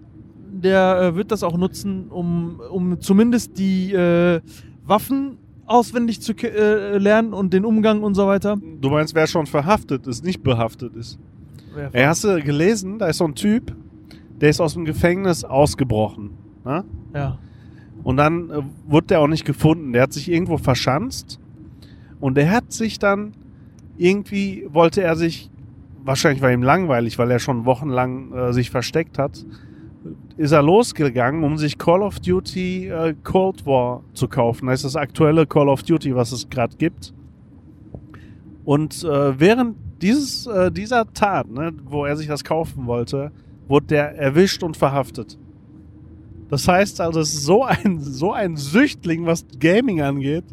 der 0.53 1.01
äh, 1.01 1.15
wird 1.17 1.31
das 1.33 1.43
auch 1.43 1.57
nutzen, 1.57 2.09
um, 2.11 2.61
um 2.71 3.01
zumindest 3.01 3.59
die 3.59 3.93
äh, 3.93 4.41
Waffen 4.85 5.39
auswendig 5.65 6.21
zu 6.21 6.33
äh, 6.35 6.99
lernen 6.99 7.33
und 7.33 7.53
den 7.55 7.65
Umgang 7.65 8.03
und 8.03 8.15
so 8.15 8.27
weiter. 8.27 8.59
Du 8.81 8.91
meinst, 8.91 9.15
wer 9.15 9.27
schon 9.27 9.47
verhaftet 9.47 10.07
ist, 10.07 10.25
nicht 10.25 10.43
behaftet 10.43 10.95
ist. 10.97 11.19
Ey, 11.93 12.05
hast 12.05 12.25
du 12.25 12.43
gelesen, 12.43 12.99
da 12.99 13.07
ist 13.07 13.19
so 13.19 13.25
ein 13.25 13.35
Typ, 13.35 13.75
der 14.41 14.51
ist 14.51 14.61
aus 14.61 14.75
dem 14.75 14.85
Gefängnis 14.85 15.45
ausgebrochen. 15.45 16.31
Ne? 16.65 16.85
Ja. 17.15 17.39
Und 18.03 18.17
dann 18.17 18.51
äh, 18.51 18.63
wurde 18.87 19.09
der 19.09 19.21
auch 19.21 19.29
nicht 19.29 19.45
gefunden. 19.45 19.93
Der 19.93 20.03
hat 20.03 20.13
sich 20.13 20.31
irgendwo 20.31 20.57
verschanzt 20.57 21.39
und 22.21 22.37
der 22.37 22.51
hat 22.51 22.73
sich 22.73 22.99
dann 22.99 23.33
irgendwie 23.99 24.67
wollte 24.71 25.03
er 25.03 25.15
sich 25.15 25.51
wahrscheinlich 26.03 26.43
war 26.43 26.51
ihm 26.51 26.63
langweilig, 26.63 27.19
weil 27.19 27.31
er 27.31 27.39
schon 27.39 27.67
wochenlang 27.67 28.33
äh, 28.33 28.53
sich 28.53 28.71
versteckt 28.71 29.19
hat. 29.19 29.45
Ist 30.39 30.53
er 30.53 30.63
losgegangen, 30.63 31.45
um 31.45 31.59
sich 31.59 31.77
Call 31.77 32.03
of 32.03 32.21
Duty 32.21 32.89
äh, 32.89 33.15
Cold 33.23 33.67
War 33.67 34.03
zu 34.15 34.29
kaufen. 34.29 34.67
Das 34.67 34.77
ist 34.77 34.95
das 34.95 34.97
aktuelle 34.97 35.47
Call 35.47 35.69
of 35.69 35.83
Duty, 35.83 36.15
was 36.15 36.33
es 36.33 36.49
gerade 36.49 36.77
gibt. 36.79 37.13
Und 38.65 39.05
äh, 39.05 39.39
während 39.39 39.77
dieses, 40.03 40.47
äh, 40.47 40.71
dieser 40.71 41.13
Tat, 41.13 41.51
ne, 41.51 41.73
wo 41.85 42.05
er 42.05 42.17
sich 42.17 42.27
das 42.27 42.45
kaufen 42.45 42.87
wollte, 42.87 43.33
wurde 43.69 43.87
der 43.87 44.19
erwischt 44.19 44.63
und 44.63 44.77
verhaftet. 44.77 45.39
Das 46.49 46.67
heißt 46.67 47.01
also, 47.01 47.21
es 47.21 47.33
ist 47.33 47.45
so 47.45 47.65
ein, 47.65 48.01
so 48.01 48.33
ein 48.33 48.57
Süchtling, 48.57 49.27
was 49.27 49.47
Gaming 49.59 50.03
angeht. 50.03 50.45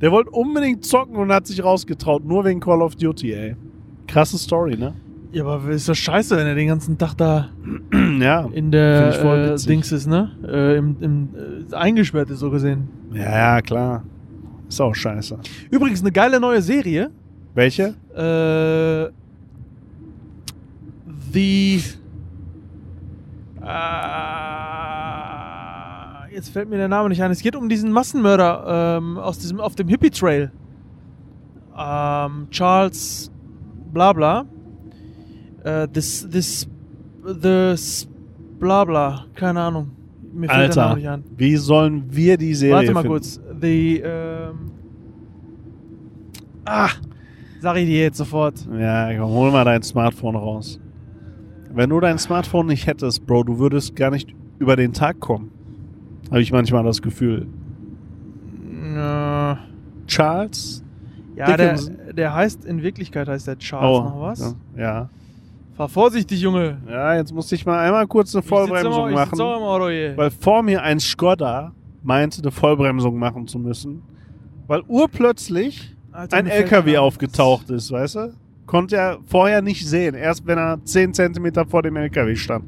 Der 0.00 0.12
wollte 0.12 0.30
unbedingt 0.30 0.84
zocken 0.84 1.16
und 1.16 1.32
hat 1.32 1.46
sich 1.46 1.64
rausgetraut, 1.64 2.24
nur 2.24 2.44
wegen 2.44 2.60
Call 2.60 2.82
of 2.82 2.96
Duty, 2.96 3.32
ey. 3.32 3.56
Krasse 4.06 4.36
Story, 4.36 4.76
ne? 4.76 4.94
Ja, 5.32 5.44
aber 5.46 5.70
ist 5.70 5.88
das 5.88 5.98
scheiße, 5.98 6.36
wenn 6.36 6.46
er 6.46 6.54
den 6.54 6.68
ganzen 6.68 6.98
Tag 6.98 7.14
da 7.14 7.48
ja. 8.20 8.48
in 8.52 8.70
der 8.70 9.54
äh. 9.54 9.56
Dings 9.56 9.90
ist, 9.92 10.06
ne? 10.06 10.30
Äh, 10.46 10.76
im, 10.76 10.96
im, 11.00 11.28
äh, 11.70 11.74
eingesperrt 11.74 12.30
ist, 12.30 12.40
so 12.40 12.50
gesehen. 12.50 12.88
Ja, 13.12 13.56
ja, 13.56 13.62
klar. 13.62 14.04
Ist 14.68 14.80
auch 14.80 14.94
scheiße. 14.94 15.38
Übrigens 15.70 16.02
eine 16.02 16.12
geile 16.12 16.40
neue 16.40 16.60
Serie. 16.60 17.10
Welche? 17.56 17.94
Äh, 18.14 19.10
the. 21.32 21.82
Äh, 23.62 23.66
jetzt 26.34 26.50
fällt 26.50 26.68
mir 26.68 26.76
der 26.76 26.88
Name 26.88 27.08
nicht 27.08 27.22
ein. 27.22 27.30
Es 27.30 27.40
geht 27.40 27.56
um 27.56 27.70
diesen 27.70 27.90
Massenmörder 27.92 28.98
ähm, 28.98 29.16
aus 29.16 29.38
diesem, 29.38 29.58
auf 29.58 29.74
dem 29.74 29.88
Hippie 29.88 30.10
Trail. 30.10 30.52
Ähm, 31.78 32.48
Charles 32.50 33.32
Blabla. 33.90 34.44
Äh, 35.64 35.88
this, 35.88 36.28
this, 36.30 36.68
this, 37.40 38.06
Blabla. 38.60 39.24
Keine 39.34 39.62
Ahnung. 39.62 39.92
Mir 40.34 40.50
fällt 40.50 40.76
der 40.76 40.82
Name 40.82 40.88
Alter, 40.88 40.96
nicht 40.96 41.08
ein. 41.08 41.24
wie 41.38 41.56
sollen 41.56 42.04
wir 42.10 42.36
die 42.36 42.54
Serie 42.54 42.74
Warte 42.74 42.92
mal 42.92 43.00
finden? 43.00 43.14
kurz. 43.14 43.40
The, 43.58 44.02
ähm. 44.04 44.72
Ah! 46.66 46.90
Sag 47.66 47.78
ich 47.78 47.86
dir 47.86 48.02
jetzt 48.02 48.18
sofort. 48.18 48.54
Ja, 48.78 49.12
komm, 49.18 49.28
hol 49.32 49.50
mal 49.50 49.64
dein 49.64 49.82
Smartphone 49.82 50.36
raus. 50.36 50.78
Wenn 51.74 51.90
du 51.90 51.98
dein 51.98 52.16
Smartphone 52.16 52.66
nicht 52.66 52.86
hättest, 52.86 53.26
Bro, 53.26 53.42
du 53.42 53.58
würdest 53.58 53.96
gar 53.96 54.12
nicht 54.12 54.32
über 54.60 54.76
den 54.76 54.92
Tag 54.92 55.18
kommen. 55.18 55.50
Habe 56.30 56.40
ich 56.42 56.52
manchmal 56.52 56.84
das 56.84 57.02
Gefühl. 57.02 57.48
Äh, 58.94 59.56
Charles? 60.06 60.84
ja, 61.34 61.56
der, 61.56 61.56
Dickinson. 61.74 61.96
der 62.14 62.34
heißt, 62.36 62.64
in 62.66 62.84
Wirklichkeit 62.84 63.26
heißt 63.26 63.48
der 63.48 63.58
Charles 63.58 63.98
noch 63.98 64.20
was. 64.20 64.54
Oh, 64.54 64.78
Ja. 64.80 65.10
Fahr 65.74 65.88
vorsichtig, 65.88 66.40
Junge. 66.40 66.78
Ja, 66.88 67.16
jetzt 67.16 67.34
musste 67.34 67.56
ich 67.56 67.66
mal 67.66 67.80
einmal 67.84 68.06
kurz 68.06 68.32
eine 68.32 68.42
immer- 68.44 68.48
Vollbremsung 68.48 68.92
auch 68.92 69.10
machen. 69.10 69.38
Weil 69.40 70.30
vor 70.30 70.62
mir 70.62 70.84
ein 70.84 71.00
Skoda 71.00 71.72
meinte, 72.04 72.42
eine 72.42 72.52
Vollbremsung 72.52 73.18
machen 73.18 73.48
zu 73.48 73.58
müssen. 73.58 74.02
Weil 74.68 74.82
urplötzlich 74.86 75.95
Alter, 76.16 76.36
ein 76.38 76.46
LKW 76.46 76.96
aufgetaucht 76.96 77.68
ist, 77.68 77.90
weißt 77.90 78.14
du? 78.14 78.32
Konnte 78.64 78.96
er 78.96 79.18
vorher 79.26 79.60
nicht 79.60 79.86
sehen. 79.86 80.14
Erst 80.14 80.46
wenn 80.46 80.56
er 80.56 80.82
10 80.82 81.12
Zentimeter 81.12 81.66
vor 81.66 81.82
dem 81.82 81.94
LKW 81.94 82.34
stand. 82.36 82.64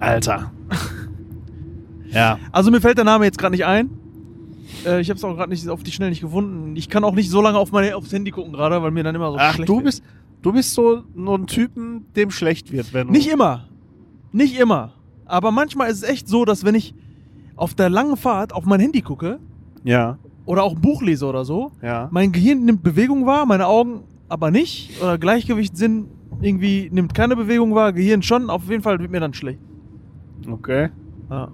Alter. 0.00 0.50
ja. 2.10 2.38
Also 2.50 2.72
mir 2.72 2.80
fällt 2.80 2.98
der 2.98 3.04
Name 3.04 3.24
jetzt 3.26 3.38
gerade 3.38 3.52
nicht 3.52 3.64
ein. 3.64 3.90
Äh, 4.84 5.00
ich 5.00 5.08
habe 5.08 5.18
es 5.18 5.24
auch 5.24 5.36
gerade 5.36 5.50
nicht 5.50 5.68
auf 5.68 5.84
die 5.84 5.92
Schnell 5.92 6.10
nicht 6.10 6.20
gefunden. 6.20 6.74
Ich 6.74 6.88
kann 6.88 7.04
auch 7.04 7.14
nicht 7.14 7.30
so 7.30 7.40
lange 7.40 7.58
auf 7.58 7.70
meine, 7.70 7.94
aufs 7.94 8.12
Handy 8.12 8.32
gucken 8.32 8.52
gerade, 8.52 8.82
weil 8.82 8.90
mir 8.90 9.04
dann 9.04 9.14
immer 9.14 9.30
so 9.30 9.38
Ach, 9.38 9.54
schlecht 9.54 9.68
du 9.68 9.76
wird. 9.76 9.84
bist, 9.84 10.02
du 10.42 10.52
bist 10.52 10.74
so, 10.74 11.04
so 11.14 11.34
ein 11.36 11.46
Typen, 11.46 12.06
dem 12.16 12.32
schlecht 12.32 12.72
wird, 12.72 12.92
wenn. 12.92 13.06
Nicht 13.06 13.30
immer. 13.30 13.68
Nicht 14.32 14.58
immer. 14.58 14.94
Aber 15.26 15.52
manchmal 15.52 15.90
ist 15.90 16.02
es 16.02 16.08
echt 16.08 16.28
so, 16.28 16.44
dass 16.44 16.64
wenn 16.64 16.74
ich 16.74 16.92
auf 17.54 17.74
der 17.74 17.88
langen 17.88 18.16
Fahrt 18.16 18.52
auf 18.52 18.64
mein 18.64 18.80
Handy 18.80 19.00
gucke 19.00 19.38
Ja, 19.84 20.18
oder 20.46 20.62
auch 20.62 20.74
ein 20.74 20.80
Buch 20.80 21.02
lese 21.02 21.26
oder 21.26 21.44
so, 21.44 21.72
ja. 21.82 22.08
mein 22.10 22.32
Gehirn 22.32 22.64
nimmt 22.64 22.82
Bewegung 22.82 23.26
wahr, 23.26 23.46
meine 23.46 23.66
Augen 23.66 24.04
aber 24.28 24.50
nicht. 24.50 25.00
Oder 25.02 25.18
Gleichgewichtssinn 25.18 26.06
irgendwie 26.40 26.88
nimmt 26.92 27.14
keine 27.14 27.36
Bewegung 27.36 27.74
wahr, 27.74 27.92
Gehirn 27.92 28.22
schon. 28.22 28.50
Auf 28.50 28.68
jeden 28.68 28.82
Fall 28.82 28.98
wird 28.98 29.10
mir 29.10 29.20
dann 29.20 29.34
schlecht. 29.34 29.60
Okay. 30.48 30.90
Ja. 31.30 31.50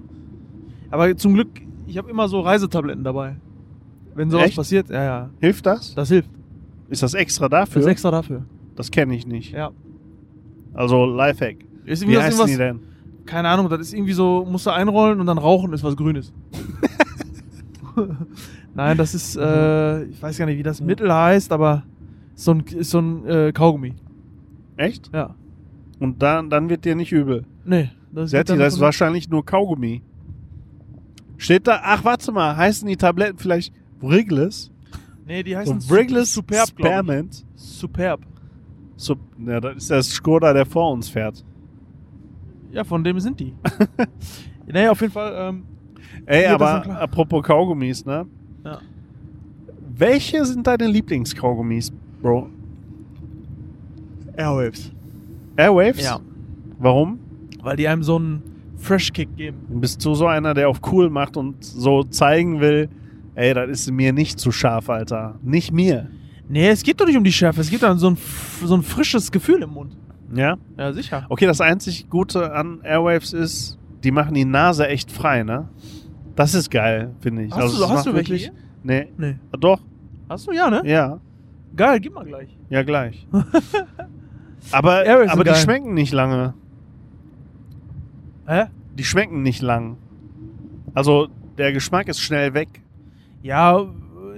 Aber 0.90 1.16
zum 1.16 1.34
Glück, 1.34 1.48
ich 1.86 1.98
habe 1.98 2.10
immer 2.10 2.28
so 2.28 2.40
Reisetabletten 2.40 3.04
dabei. 3.04 3.36
Wenn 4.14 4.30
sowas 4.30 4.46
Echt? 4.46 4.56
passiert, 4.56 4.90
ja, 4.90 5.04
ja. 5.04 5.30
Hilft 5.40 5.66
das? 5.66 5.94
Das 5.94 6.08
hilft. 6.08 6.30
Ist 6.88 7.02
das 7.02 7.14
extra 7.14 7.48
Das 7.48 7.68
dafür? 7.68 7.82
ist 7.82 7.86
extra 7.86 8.10
dafür. 8.10 8.44
Das 8.74 8.90
kenne 8.90 9.14
ich 9.14 9.26
nicht. 9.26 9.52
Ja. 9.52 9.70
Also 10.74 11.04
Lifehack. 11.04 11.58
Ist 11.84 12.06
Wie 12.06 12.14
das 12.14 12.24
heißen 12.24 12.46
die 12.46 12.56
denn? 12.56 12.80
keine 13.26 13.48
Ahnung, 13.48 13.68
das 13.68 13.80
ist 13.80 13.94
irgendwie 13.94 14.12
so, 14.12 14.46
musst 14.50 14.66
du 14.66 14.70
einrollen 14.70 15.20
und 15.20 15.26
dann 15.26 15.38
rauchen 15.38 15.72
ist 15.72 15.84
was 15.84 15.96
Grünes. 15.96 16.32
Nein, 18.74 18.96
das 18.96 19.14
ist, 19.14 19.36
äh, 19.36 20.04
ich 20.04 20.22
weiß 20.22 20.38
gar 20.38 20.46
nicht, 20.46 20.58
wie 20.58 20.62
das 20.62 20.80
Mittel 20.80 21.12
heißt, 21.12 21.52
aber 21.52 21.84
so 22.34 22.52
ein, 22.52 22.60
ist 22.60 22.90
so 22.90 23.00
ein 23.00 23.26
äh, 23.26 23.52
Kaugummi. 23.52 23.94
Echt? 24.76 25.10
Ja. 25.12 25.34
Und 25.98 26.22
dann, 26.22 26.48
dann 26.50 26.68
wird 26.70 26.84
dir 26.84 26.94
nicht 26.94 27.12
übel. 27.12 27.44
Nee. 27.64 27.90
Das 28.12 28.30
Setti, 28.30 28.56
das 28.56 28.74
ist 28.74 28.78
so- 28.78 28.84
wahrscheinlich 28.84 29.28
nur 29.28 29.44
Kaugummi. 29.44 30.02
Steht 31.36 31.66
da, 31.66 31.80
ach 31.82 32.04
warte 32.04 32.32
mal, 32.32 32.56
heißen 32.56 32.86
die 32.88 32.96
Tabletten 32.96 33.38
vielleicht 33.38 33.72
Wrigless? 34.00 34.70
Nee, 35.26 35.42
die 35.42 35.52
So 35.52 35.58
heißen 35.58 35.90
Wrigless 35.90 36.34
Superb. 36.34 36.68
Spearmint? 36.68 37.44
Superb. 37.54 38.20
Sup 38.96 39.18
ja, 39.46 39.60
das 39.60 39.76
ist 39.76 39.90
das 39.90 40.08
Skoda, 40.10 40.52
der 40.52 40.66
vor 40.66 40.92
uns 40.92 41.08
fährt. 41.08 41.44
Ja, 42.72 42.84
von 42.84 43.02
dem 43.02 43.18
sind 43.20 43.40
die. 43.40 43.54
naja, 44.66 44.90
auf 44.90 45.00
jeden 45.00 45.12
Fall, 45.12 45.32
ähm, 45.36 45.64
Ey, 46.26 46.46
aber 46.46 46.84
apropos 47.00 47.42
Kaugummis, 47.42 48.04
ne? 48.04 48.26
Ja. 48.64 48.80
Welche 49.96 50.44
sind 50.44 50.66
deine 50.66 50.86
Lieblingskaugummis, 50.86 51.92
Bro? 52.22 52.48
Airwaves. 54.36 54.92
Airwaves? 55.56 56.02
Ja. 56.02 56.20
Warum? 56.78 57.18
Weil 57.62 57.76
die 57.76 57.86
einem 57.88 58.02
so 58.02 58.16
einen 58.16 58.42
Fresh-Kick 58.76 59.36
geben. 59.36 59.58
Bist 59.80 60.04
du 60.04 60.14
so 60.14 60.26
einer, 60.26 60.54
der 60.54 60.68
auf 60.68 60.80
cool 60.90 61.10
macht 61.10 61.36
und 61.36 61.62
so 61.62 62.02
zeigen 62.04 62.60
will, 62.60 62.88
ey, 63.34 63.52
das 63.52 63.68
ist 63.68 63.90
mir 63.90 64.12
nicht 64.12 64.38
zu 64.38 64.50
scharf, 64.50 64.88
Alter. 64.88 65.38
Nicht 65.42 65.72
mir. 65.72 66.08
Nee, 66.48 66.68
es 66.68 66.82
geht 66.82 67.00
doch 67.00 67.06
nicht 67.06 67.16
um 67.16 67.24
die 67.24 67.32
Schärfe, 67.32 67.60
es 67.60 67.70
geht 67.70 67.82
dann 67.82 67.98
so 67.98 68.10
ein, 68.10 68.16
so 68.64 68.74
ein 68.74 68.82
frisches 68.82 69.30
Gefühl 69.30 69.62
im 69.62 69.70
Mund. 69.70 69.96
Ja? 70.34 70.56
Ja, 70.76 70.92
sicher. 70.92 71.26
Okay, 71.28 71.46
das 71.46 71.60
einzig 71.60 72.08
Gute 72.08 72.52
an 72.52 72.80
Airwaves 72.82 73.32
ist, 73.32 73.78
die 74.02 74.10
machen 74.10 74.34
die 74.34 74.44
Nase 74.44 74.88
echt 74.88 75.12
frei, 75.12 75.42
ne? 75.42 75.68
Das 76.36 76.54
ist 76.54 76.70
geil, 76.70 77.14
finde 77.20 77.42
ich. 77.44 77.52
Hast 77.52 77.60
Also, 77.62 77.86
du, 77.86 77.90
hast 77.92 78.06
du 78.06 78.14
wirklich-? 78.14 78.50
Nee. 78.82 79.08
Nee. 79.18 79.36
Doch, 79.58 79.80
Hast 80.28 80.46
du? 80.46 80.52
Ja, 80.52 80.70
ne? 80.70 80.82
ja. 80.84 81.20
Geil, 81.76 82.00
gib 82.00 82.14
mal 82.14 82.24
gleich. 82.24 82.56
Ja, 82.68 82.82
gleich. 82.82 83.26
aber 84.72 85.04
aber 85.06 85.44
die 85.44 85.50
geil. 85.50 85.56
schmecken 85.56 85.94
nicht 85.94 86.12
lange. 86.12 86.54
Hä? 88.46 88.64
Die 88.96 89.04
schmecken 89.04 89.42
nicht 89.42 89.62
lang. 89.62 89.96
Also, 90.94 91.28
der 91.58 91.72
Geschmack 91.72 92.08
ist 92.08 92.20
schnell 92.20 92.54
weg. 92.54 92.68
Ja, 93.42 93.86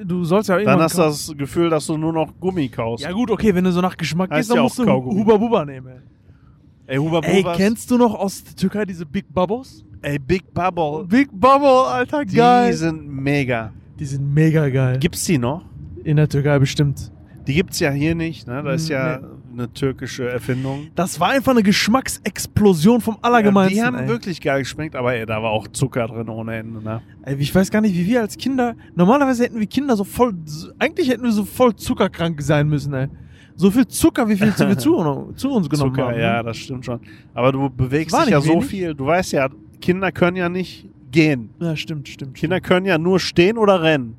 du 0.04 0.24
sollst 0.24 0.48
ja 0.48 0.56
Dann 0.56 0.62
irgendwann... 0.64 0.82
hast 0.84 0.98
du 0.98 1.02
das 1.02 1.34
Gefühl, 1.38 1.70
dass 1.70 1.86
du 1.86 1.96
nur 1.96 2.12
noch 2.12 2.32
Gummi 2.40 2.68
kaust. 2.68 3.02
ja 3.04 3.12
gut, 3.12 3.30
okay, 3.30 3.54
wenn 3.54 3.64
du 3.64 3.72
so 3.72 3.80
nach 3.80 3.96
Geschmack 3.96 4.30
Heißt 4.30 4.40
gehst, 4.40 4.50
dann 4.50 4.56
ja 4.56 4.62
musst 4.62 4.78
du. 4.78 4.86
Huba 4.86 5.36
Buba 5.36 5.64
nehmen. 5.64 5.86
Ey. 5.88 6.94
Ey, 6.94 6.96
Huber 6.98 7.20
Ey, 7.24 7.42
Bubas. 7.42 7.56
kennst 7.56 7.90
du 7.90 7.96
noch 7.96 8.14
aus 8.14 8.44
der 8.44 8.56
Türkei 8.56 8.84
diese 8.84 9.06
Big 9.06 9.32
Bubbles? 9.32 9.84
Ey, 10.02 10.18
Big 10.18 10.52
Bubble. 10.52 11.04
Big 11.06 11.28
Bubble, 11.32 11.86
Alter, 11.86 12.24
Die 12.24 12.36
geil. 12.36 12.72
sind 12.72 13.06
mega. 13.08 13.72
die 13.98 14.04
sind 14.06 14.34
mega 14.34 14.68
geil. 14.68 14.98
Gibt's 14.98 15.24
die 15.24 15.38
noch? 15.38 15.64
In 16.04 16.16
der 16.16 16.28
Türkei 16.28 16.58
bestimmt. 16.58 17.12
Die 17.46 17.54
gibt's 17.54 17.78
ja 17.80 17.90
hier 17.90 18.14
nicht, 18.14 18.46
ne? 18.48 18.62
Das 18.64 18.82
ist 18.82 18.88
ja 18.88 19.18
Nee. 19.18 19.26
eine 19.62 19.72
türkische 19.72 20.28
Erfindung. 20.28 20.88
Das 20.96 21.20
war 21.20 21.30
einfach 21.30 21.52
eine 21.52 21.62
Geschmacksexplosion 21.62 23.00
vom 23.00 23.18
Allergemeinsten. 23.22 23.78
Ja, 23.78 23.90
die 23.90 23.96
haben 23.96 24.02
ey. 24.04 24.08
wirklich 24.08 24.40
geil 24.40 24.60
geschmeckt, 24.60 24.96
aber 24.96 25.14
ey, 25.14 25.24
da 25.26 25.42
war 25.42 25.50
auch 25.50 25.68
Zucker 25.68 26.06
drin 26.08 26.28
ohne 26.28 26.56
Ende, 26.56 26.82
ne? 26.82 27.02
Ey, 27.22 27.36
ich 27.36 27.54
weiß 27.54 27.70
gar 27.70 27.80
nicht, 27.80 27.94
wie 27.94 28.06
wir 28.06 28.20
als 28.22 28.36
Kinder. 28.36 28.74
Normalerweise 28.96 29.44
hätten 29.44 29.58
wir 29.60 29.66
Kinder 29.66 29.96
so 29.96 30.04
voll. 30.04 30.34
Eigentlich 30.78 31.08
hätten 31.10 31.22
wir 31.24 31.32
so 31.32 31.44
voll 31.44 31.74
zuckerkrank 31.76 32.40
sein 32.42 32.68
müssen, 32.68 32.92
ey. 32.94 33.08
So 33.54 33.70
viel 33.70 33.86
Zucker, 33.86 34.28
wie 34.28 34.36
viel 34.36 34.46
wir 34.56 34.56
zu, 34.78 35.32
zu 35.36 35.50
uns 35.52 35.68
genommen 35.68 35.90
Zucker, 35.94 36.06
haben. 36.08 36.16
ne? 36.16 36.22
ja, 36.22 36.42
das 36.42 36.56
stimmt 36.56 36.84
schon. 36.86 37.00
Aber 37.34 37.52
du 37.52 37.68
bewegst 37.70 38.16
dich 38.16 38.28
ja 38.30 38.38
nicht 38.38 38.46
so 38.46 38.54
wenig. 38.54 38.64
viel. 38.66 38.94
Du 38.94 39.06
weißt 39.06 39.32
ja, 39.32 39.48
Kinder 39.82 40.12
können 40.12 40.36
ja 40.38 40.48
nicht 40.48 40.88
gehen. 41.10 41.50
Ja, 41.60 41.76
stimmt, 41.76 42.08
stimmt. 42.08 42.34
Kinder 42.34 42.60
können 42.60 42.86
ja 42.86 42.96
nur 42.96 43.20
stehen 43.20 43.58
oder 43.58 43.82
rennen. 43.82 44.16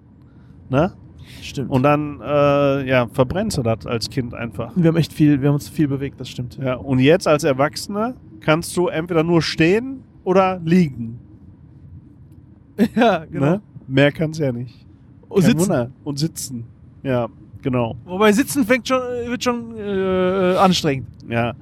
Ne? 0.70 0.94
Stimmt. 1.42 1.72
Und 1.72 1.84
dann, 1.84 2.22
äh, 2.22 2.88
ja, 2.88 3.08
verbrennst 3.08 3.58
du 3.58 3.64
das 3.64 3.86
als 3.86 4.10
Kind 4.10 4.34
einfach. 4.34 4.72
wir 4.76 4.90
haben 4.90 4.98
echt 4.98 5.12
viel, 5.12 5.42
wir 5.42 5.50
haben 5.50 5.56
uns 5.56 5.68
viel 5.68 5.88
bewegt, 5.88 6.20
das 6.20 6.30
stimmt. 6.30 6.58
Ja, 6.62 6.76
und 6.76 7.00
jetzt 7.00 7.28
als 7.28 7.44
Erwachsener 7.44 8.14
kannst 8.40 8.78
du 8.78 8.88
entweder 8.88 9.24
nur 9.24 9.42
stehen 9.42 10.04
oder 10.24 10.60
liegen. 10.64 11.20
Ja, 12.96 13.26
genau. 13.26 13.46
Ne? 13.46 13.62
Mehr 13.88 14.12
kannst 14.12 14.40
du 14.40 14.46
ja 14.46 14.52
nicht. 14.52 14.86
Und 15.30 15.42
Kein 15.42 15.52
sitzen. 15.52 15.70
Wunder. 15.70 15.92
Und 16.04 16.18
sitzen. 16.18 16.66
Ja, 17.04 17.28
genau. 17.62 17.96
Wobei 18.06 18.32
sitzen 18.32 18.66
fängt 18.66 18.88
schon, 18.88 19.00
wird 19.00 19.44
schon 19.44 19.78
äh, 19.78 20.56
anstrengend. 20.58 21.08
Ja. 21.30 21.54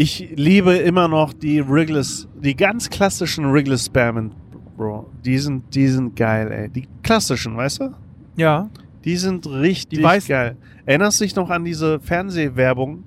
Ich 0.00 0.32
liebe 0.36 0.74
immer 0.76 1.08
noch 1.08 1.32
die 1.32 1.66
Wrigley's, 1.68 2.28
die 2.40 2.54
ganz 2.54 2.88
klassischen 2.88 3.52
Wrigley's 3.52 3.86
Spearmint, 3.86 4.32
Bro. 4.76 5.10
Die 5.24 5.36
sind, 5.38 5.74
die 5.74 5.88
sind 5.88 6.14
geil, 6.14 6.52
ey. 6.52 6.68
Die 6.68 6.86
klassischen, 7.02 7.56
weißt 7.56 7.80
du? 7.80 7.94
Ja. 8.36 8.70
Die 9.04 9.16
sind 9.16 9.44
richtig 9.48 9.98
Die 9.98 10.04
weißen. 10.04 10.28
geil. 10.28 10.56
Erinnerst 10.86 11.20
du 11.20 11.24
dich 11.24 11.34
noch 11.34 11.50
an 11.50 11.64
diese 11.64 11.98
Fernsehwerbung, 11.98 13.02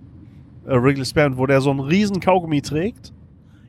äh, 0.68 0.76
Wrigley's 0.76 1.12
Spearmint, 1.12 1.38
wo 1.40 1.46
der 1.46 1.62
so 1.62 1.72
einen 1.72 1.80
riesen 1.80 2.20
Kaugummi 2.20 2.62
trägt? 2.62 3.14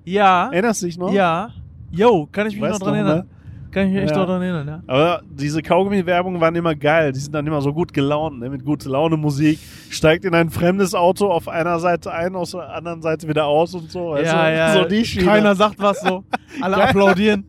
Ja. 0.05 0.51
Erinnerst 0.51 0.83
du 0.83 0.87
dich 0.87 0.99
noch? 0.99 1.13
Ja. 1.13 1.51
Yo, 1.93 2.27
kann 2.33 2.49
ich 2.49 2.55
mich 2.55 2.63
Weißt 2.63 2.81
noch 2.81 2.89
dran 2.89 2.95
du, 2.95 3.01
erinnern. 3.05 3.19
ne? 3.19 3.27
Kann 3.73 3.87
ich 3.89 3.95
mich 3.95 4.03
echt 4.03 4.15
Ja. 4.15 4.25
dran 4.25 4.43
erinnern, 4.43 4.69
ja. 4.69 4.83
Aber 4.87 5.23
diese 5.31 5.63
Kaugummi-Werbungen 5.63 6.41
waren 6.41 6.55
immer 6.55 6.75
geil. 6.75 7.11
Die 7.13 7.19
sind 7.19 7.35
dann 7.35 7.47
immer 7.47 7.61
so 7.63 7.73
gut 7.73 7.93
gelaunt, 7.93 8.39
ne? 8.39 8.51
mit 8.51 8.65
gute 8.65 8.89
Laune 8.89 9.17
Musik. 9.17 9.59
Steigt 9.91 10.25
in 10.27 10.35
ein 10.35 10.51
fremdes 10.51 10.95
Auto 10.95 11.29
auf 11.29 11.49
einer 11.49 11.79
Seite 11.81 12.13
ein, 12.13 12.37
auf 12.37 12.51
der 12.51 12.69
anderen 12.69 13.01
Seite 13.03 13.27
wieder 13.29 13.47
aus 13.47 13.75
und 13.75 13.91
so. 13.91 14.11
weißt 14.11 14.31
ja, 14.33 14.51
ja. 14.51 14.73
So 14.75 14.85
die 14.85 15.05
Schiene. 15.05 15.25
Keiner 15.25 15.55
sagt 15.55 15.79
was 15.79 16.01
so. 16.03 16.23
Alle 16.61 16.77
applaudieren. 16.77 17.47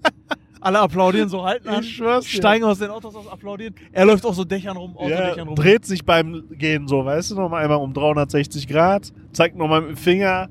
Alle 0.61 0.79
applaudieren, 0.79 1.27
so 1.27 1.43
halten 1.43 1.67
an. 1.67 1.83
Ich. 1.83 2.01
Steigen 2.25 2.63
aus 2.63 2.79
den 2.79 2.89
Autos 2.89 3.13
aus, 3.13 3.27
applaudieren. 3.27 3.75
Er 3.91 4.05
läuft 4.05 4.25
auf 4.25 4.33
so 4.33 4.45
Dächern 4.45 4.77
rum, 4.77 4.95
ja, 5.09 5.33
rum. 5.33 5.55
dreht 5.55 5.85
sich 5.85 6.05
beim 6.05 6.45
Gehen 6.51 6.87
so, 6.87 7.03
weißt 7.03 7.31
du, 7.31 7.35
nochmal 7.35 7.63
einmal 7.63 7.79
um 7.79 7.93
360 7.93 8.65
Grad, 8.69 9.11
zeigt 9.33 9.57
nochmal 9.57 9.81
mit 9.81 9.89
dem 9.89 9.97
Finger 9.97 10.47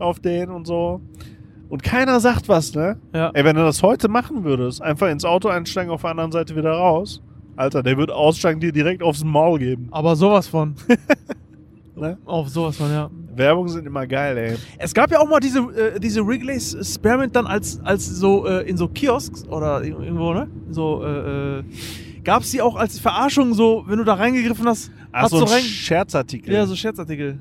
auf 0.00 0.18
den 0.18 0.50
und 0.50 0.66
so. 0.66 1.00
Und 1.70 1.82
keiner 1.82 2.20
sagt 2.20 2.48
was, 2.48 2.74
ne? 2.74 2.98
Ja. 3.14 3.30
Ey, 3.32 3.44
wenn 3.44 3.56
du 3.56 3.62
das 3.62 3.82
heute 3.82 4.08
machen 4.08 4.44
würdest, 4.44 4.82
einfach 4.82 5.08
ins 5.08 5.24
Auto 5.24 5.48
einsteigen, 5.48 5.90
auf 5.90 6.02
der 6.02 6.10
anderen 6.10 6.32
Seite 6.32 6.54
wieder 6.56 6.72
raus, 6.72 7.22
Alter, 7.56 7.82
der 7.82 7.96
wird 7.96 8.10
aussteigen, 8.10 8.60
dir 8.60 8.72
direkt 8.72 9.02
aufs 9.02 9.22
Maul 9.24 9.58
geben. 9.58 9.88
Aber 9.90 10.14
sowas 10.16 10.46
von. 10.48 10.74
Ne? 11.96 12.16
Auf 12.24 12.48
sowas 12.48 12.78
von, 12.78 12.90
ja. 12.90 13.10
Werbung 13.36 13.68
sind 13.68 13.86
immer 13.86 14.06
geil, 14.06 14.38
ey. 14.38 14.56
Es 14.78 14.94
gab 14.94 15.10
ja 15.10 15.18
auch 15.18 15.28
mal 15.28 15.38
diese, 15.40 15.58
äh, 15.58 16.00
diese 16.00 16.26
Wrigley's 16.26 16.74
Spearmint 16.94 17.36
dann 17.36 17.46
als, 17.46 17.78
als 17.84 18.06
so 18.06 18.46
äh, 18.46 18.66
in 18.66 18.78
so 18.78 18.88
Kiosks 18.88 19.46
oder 19.48 19.80
ir- 19.82 20.00
irgendwo, 20.00 20.32
ne? 20.32 20.48
So, 20.70 21.04
äh, 21.04 21.58
äh, 21.58 21.62
gab 22.24 22.42
es 22.42 22.52
die 22.52 22.62
auch 22.62 22.76
als 22.76 22.98
Verarschung 22.98 23.52
so, 23.52 23.84
wenn 23.86 23.98
du 23.98 24.04
da 24.04 24.14
reingegriffen 24.14 24.66
hast, 24.66 24.90
Ach, 25.12 25.24
hast 25.24 25.32
so 25.32 25.44
rein... 25.44 25.60
Scherzartikel, 25.62 26.54
Ja, 26.54 26.64
so 26.64 26.74
Scherzartikel. 26.74 27.38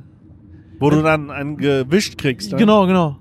wo 0.78 0.90
du 0.90 1.02
dann 1.04 1.32
einen 1.32 1.56
gewischt 1.56 2.18
kriegst. 2.18 2.52
Ne? 2.52 2.58
Genau, 2.58 2.86
genau. 2.86 3.16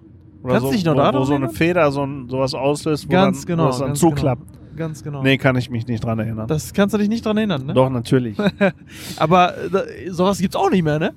Oder 0.48 0.54
Kannst 0.60 0.68
so, 0.68 0.72
dich 0.72 0.84
noch 0.86 0.94
wo, 0.94 0.96
daran 0.96 1.20
wo 1.20 1.24
so 1.24 1.34
eine? 1.34 1.50
Feder 1.50 1.92
so 1.92 2.06
ein, 2.06 2.26
sowas 2.30 2.54
auslöst, 2.54 3.06
wo 3.06 3.12
Ganz 3.12 3.40
dann, 3.40 3.46
genau. 3.46 3.66
wo 3.66 3.68
es 3.68 3.78
dann 3.78 3.88
ganz 3.88 3.98
zuklappt. 4.00 4.46
Genau. 4.46 4.58
Ganz 4.78 5.02
genau. 5.02 5.22
Nee, 5.22 5.36
kann 5.36 5.56
ich 5.56 5.68
mich 5.68 5.86
nicht 5.86 6.02
dran 6.02 6.18
erinnern. 6.20 6.46
Das 6.46 6.72
kannst 6.72 6.94
du 6.94 6.98
dich 6.98 7.10
nicht 7.10 7.26
dran 7.26 7.36
erinnern, 7.36 7.66
ne? 7.66 7.74
Doch, 7.74 7.90
natürlich. 7.90 8.38
Aber 9.18 9.52
da, 9.70 9.82
sowas 10.08 10.38
gibt's 10.38 10.56
auch 10.56 10.70
nicht 10.70 10.84
mehr, 10.84 10.98
ne? 10.98 11.14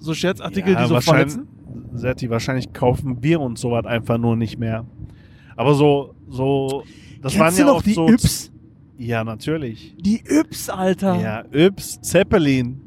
So 0.00 0.12
Scherzartikel, 0.12 0.74
die 0.74 0.86
so 0.86 1.00
verletzen. 1.00 1.46
Setti, 1.92 2.30
wahrscheinlich 2.30 2.72
kaufen 2.72 3.22
wir 3.22 3.40
uns 3.40 3.60
sowas 3.60 3.86
einfach 3.86 4.18
nur 4.18 4.34
nicht 4.34 4.58
mehr. 4.58 4.86
Aber 5.54 5.74
so, 5.74 6.16
so, 6.28 6.82
das 7.22 7.34
Kennst 7.34 7.38
waren 7.38 7.54
du 7.54 7.60
ja 7.60 7.66
noch 7.66 7.76
auch 7.76 7.82
die 7.82 7.92
so. 7.92 8.08
Yps? 8.08 8.50
Ja, 8.98 9.22
natürlich. 9.22 9.94
Die 10.00 10.20
Yps, 10.26 10.68
Alter. 10.68 11.20
Ja, 11.20 11.44
Yps, 11.52 12.00
Zeppelin. 12.00 12.80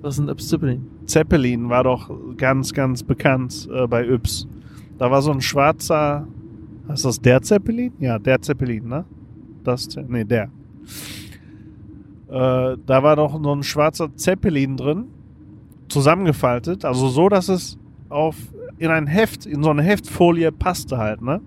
Was 0.00 0.14
ist 0.14 0.20
ein 0.24 0.28
Yps 0.28 0.48
Zeppelin? 0.48 0.86
Zeppelin 1.04 1.68
war 1.68 1.84
doch 1.84 2.10
ganz, 2.36 2.72
ganz 2.72 3.02
bekannt 3.02 3.68
äh, 3.72 3.86
bei 3.86 4.04
Yps. 4.04 4.48
Da 4.98 5.10
war 5.10 5.22
so 5.22 5.30
ein 5.30 5.40
schwarzer. 5.40 6.26
Ist 6.92 7.04
das 7.04 7.20
der 7.20 7.42
Zeppelin? 7.42 7.92
Ja, 7.98 8.18
der 8.18 8.40
Zeppelin, 8.40 8.86
ne? 8.88 9.04
Das, 9.64 9.88
Ze- 9.88 10.04
nee, 10.08 10.24
der. 10.24 10.44
Äh, 12.28 12.76
da 12.86 13.02
war 13.02 13.16
doch 13.16 13.40
so 13.42 13.54
ein 13.54 13.62
schwarzer 13.62 14.14
Zeppelin 14.16 14.76
drin, 14.76 15.04
zusammengefaltet, 15.88 16.84
also 16.84 17.08
so, 17.08 17.28
dass 17.28 17.48
es 17.48 17.78
auf 18.08 18.36
in 18.78 18.90
ein 18.90 19.06
Heft, 19.06 19.46
in 19.46 19.62
so 19.62 19.70
eine 19.70 19.82
Heftfolie 19.82 20.50
passte 20.52 20.98
halt, 20.98 21.22
ne? 21.22 21.40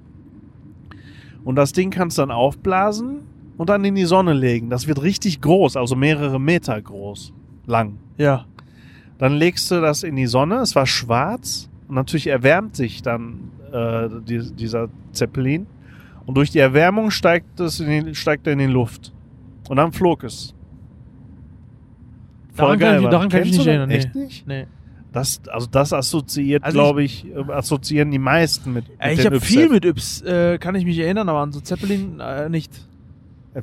Und 1.44 1.56
das 1.56 1.74
Ding 1.74 1.90
kannst 1.90 2.18
du 2.18 2.22
dann 2.22 2.32
aufblasen 2.32 3.22
und 3.58 3.70
dann 3.70 3.84
in 3.86 3.96
die 3.96 4.06
Sonne 4.06 4.34
legen. 4.34 4.70
Das 4.70 4.88
wird 4.88 5.02
richtig 5.02 5.42
groß, 5.42 5.78
also 5.78 5.96
mehrere 5.96 6.40
Meter 6.40 6.82
groß, 6.82 7.34
lang. 7.66 7.98
Ja. 8.18 8.46
Dann 9.18 9.34
legst 9.34 9.70
du 9.72 9.82
das 9.82 10.04
in 10.04 10.16
die 10.16 10.28
Sonne, 10.28 10.56
es 10.58 10.76
war 10.76 10.86
schwarz 10.86 11.70
und 11.90 11.96
natürlich 11.96 12.28
erwärmt 12.28 12.76
sich 12.78 13.02
dann 13.02 13.52
äh, 13.74 14.08
die, 14.26 14.54
dieser 14.56 14.88
Zeppelin 15.12 15.68
und 16.26 16.36
durch 16.38 16.52
die 16.52 16.60
Erwärmung 16.60 17.12
steigt, 17.12 17.60
es 17.60 17.80
in 17.82 18.06
die, 18.06 18.16
steigt 18.16 18.48
er 18.48 18.54
in 18.54 18.60
die 18.60 18.66
Luft 18.68 19.12
und 19.68 19.76
dann 19.78 19.92
flog 19.92 20.24
es. 20.24 20.54
Daran 22.56 22.80
kann 22.80 23.04
ich- 23.04 23.10
daran 23.10 23.30
kann 23.30 23.44
ich 23.44 23.52
nicht 23.52 23.68
erinnern, 23.68 23.90
Echt 23.90 24.14
nee. 24.16 24.24
nicht? 24.24 24.48
Nee. 24.48 24.68
Das, 25.12 25.42
also 25.50 25.66
das 25.72 25.92
assoziiert, 25.92 26.64
Also 26.64 26.78
glaube 26.78 27.04
ich, 27.04 27.26
äh, 27.26 27.52
assoziieren 27.52 28.12
die 28.12 28.20
meisten 28.20 28.74
mit, 28.74 28.88
mit 28.90 29.02
Äh, 29.02 29.14
ich 29.14 29.18
den 29.18 29.26
habe 29.28 29.40
viel 29.42 29.68
mit 29.70 29.84
Yps, 29.86 30.22
äh, 30.22 30.58
kann 30.60 30.76
ich 30.76 30.86
mich 30.86 31.00
erinnern, 31.00 31.28
aber 31.30 31.40
an 31.40 31.52
so 31.52 31.60
Zeppelin 31.62 32.20
äh, 32.20 32.48
nicht. 32.50 32.86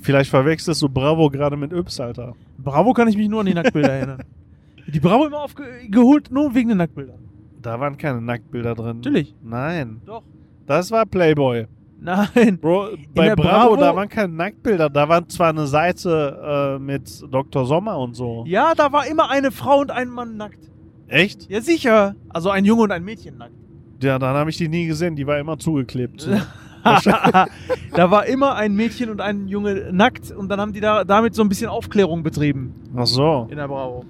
Vielleicht 0.00 0.28
verwechselst 0.30 0.82
du 0.82 0.88
Bravo 0.88 1.30
gerade 1.30 1.56
mit 1.56 1.72
Yps, 1.72 2.00
Alter. 2.00 2.34
Bravo 2.58 2.92
kann 2.92 3.06
ich 3.06 3.16
mich 3.16 3.28
nur 3.28 3.40
an 3.40 3.46
die 3.46 3.54
Nacktbilder 3.54 3.92
erinnern. 3.92 4.22
Die 4.88 5.00
Bravo 5.00 5.26
immer 5.26 5.42
aufgeholt, 5.42 6.30
nur 6.30 6.54
wegen 6.54 6.68
den 6.68 6.78
Nacktbildern. 6.78 7.18
Da 7.66 7.80
waren 7.80 7.96
keine 7.96 8.20
Nacktbilder 8.20 8.76
drin. 8.76 8.98
Natürlich. 8.98 9.34
Nein. 9.42 10.00
Doch. 10.06 10.22
Das 10.66 10.92
war 10.92 11.04
Playboy. 11.04 11.66
Nein. 12.00 12.58
Bro, 12.60 12.90
bei 13.12 13.34
Bravo, 13.34 13.74
Bravo- 13.74 13.76
da 13.80 13.96
waren 13.96 14.08
keine 14.08 14.32
Nacktbilder. 14.32 14.88
Da 14.88 15.08
war 15.08 15.26
zwar 15.26 15.48
eine 15.48 15.66
Seite 15.66 16.76
äh, 16.76 16.78
mit 16.78 17.24
Dr. 17.28 17.66
Sommer 17.66 17.98
und 17.98 18.14
so. 18.14 18.44
Ja, 18.46 18.74
da 18.76 18.92
war 18.92 19.08
immer 19.08 19.30
eine 19.30 19.50
Frau 19.50 19.80
und 19.80 19.90
ein 19.90 20.10
Mann 20.10 20.36
nackt. 20.36 20.70
Echt? 21.08 21.50
Ja, 21.50 21.60
sicher. 21.60 22.14
Also 22.28 22.50
ein 22.50 22.64
Junge 22.64 22.82
und 22.82 22.92
ein 22.92 23.02
Mädchen 23.02 23.36
nackt. 23.36 23.56
Ja, 24.00 24.20
dann 24.20 24.36
habe 24.36 24.50
ich 24.50 24.58
die 24.58 24.68
nie 24.68 24.86
gesehen. 24.86 25.16
Die 25.16 25.26
war 25.26 25.36
immer 25.40 25.58
zugeklebt. 25.58 26.28
da 26.84 28.10
war 28.12 28.26
immer 28.26 28.54
ein 28.54 28.76
Mädchen 28.76 29.10
und 29.10 29.20
ein 29.20 29.48
Junge 29.48 29.88
nackt 29.90 30.30
und 30.30 30.48
dann 30.48 30.60
haben 30.60 30.72
die 30.72 30.78
da 30.78 31.02
damit 31.02 31.34
so 31.34 31.42
ein 31.42 31.48
bisschen 31.48 31.68
Aufklärung 31.68 32.22
betrieben 32.22 32.74
Ach 32.94 33.06
so. 33.06 33.48
in 33.50 33.56
der 33.56 33.66
Bravo. 33.66 34.04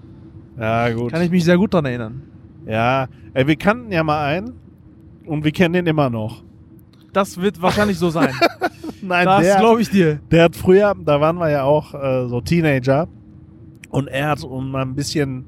Ja, 0.61 0.93
gut. 0.93 1.11
Kann 1.11 1.23
ich 1.23 1.31
mich 1.31 1.43
sehr 1.43 1.57
gut 1.57 1.73
dran 1.73 1.87
erinnern. 1.87 2.36
Ja, 2.67 3.07
ey, 3.35 3.47
wir 3.47 3.57
kannten 3.57 3.91
ja 3.93 4.03
mal 4.03 4.27
einen 4.27 4.53
und 5.27 5.45
wir 5.45 5.53
kennen 5.53 5.75
den 5.75 5.87
immer 5.87 6.11
noch. 6.11 6.43
Das 7.13 7.41
wird 7.41 7.61
wahrscheinlich 7.63 7.99
so 7.99 8.11
sein. 8.11 8.35
Nein, 9.03 9.25
das 9.27 9.59
glaube 9.59 9.81
ich 9.83 9.89
dir. 9.91 10.19
der 10.31 10.45
hat 10.45 10.57
früher, 10.57 10.95
da 11.05 11.21
waren 11.21 11.37
wir 11.39 11.49
ja 11.51 11.63
auch 11.63 11.95
äh, 11.95 12.29
so 12.29 12.41
Teenager 12.41 13.07
und 13.91 14.09
er 14.09 14.29
hat, 14.31 14.43
um 14.45 14.71
mal 14.71 14.83
ein 14.83 14.95
bisschen, 14.95 15.45